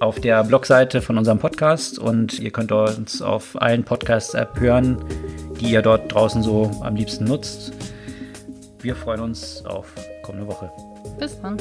auf 0.00 0.20
der 0.20 0.42
Blogseite 0.44 1.02
von 1.02 1.18
unserem 1.18 1.38
Podcast 1.38 1.98
und 1.98 2.38
ihr 2.38 2.52
könnt 2.52 2.72
uns 2.72 3.20
auf 3.20 3.60
allen 3.60 3.84
Podcast-App 3.84 4.58
hören, 4.58 5.04
die 5.60 5.72
ihr 5.72 5.82
dort 5.82 6.14
draußen 6.14 6.42
so 6.42 6.70
am 6.82 6.96
liebsten 6.96 7.24
nutzt. 7.24 7.72
Wir 8.86 8.94
freuen 8.94 9.20
uns 9.20 9.64
auf 9.66 9.92
kommende 10.22 10.46
Woche. 10.46 10.70
Bis 11.18 11.40
dann. 11.40 11.56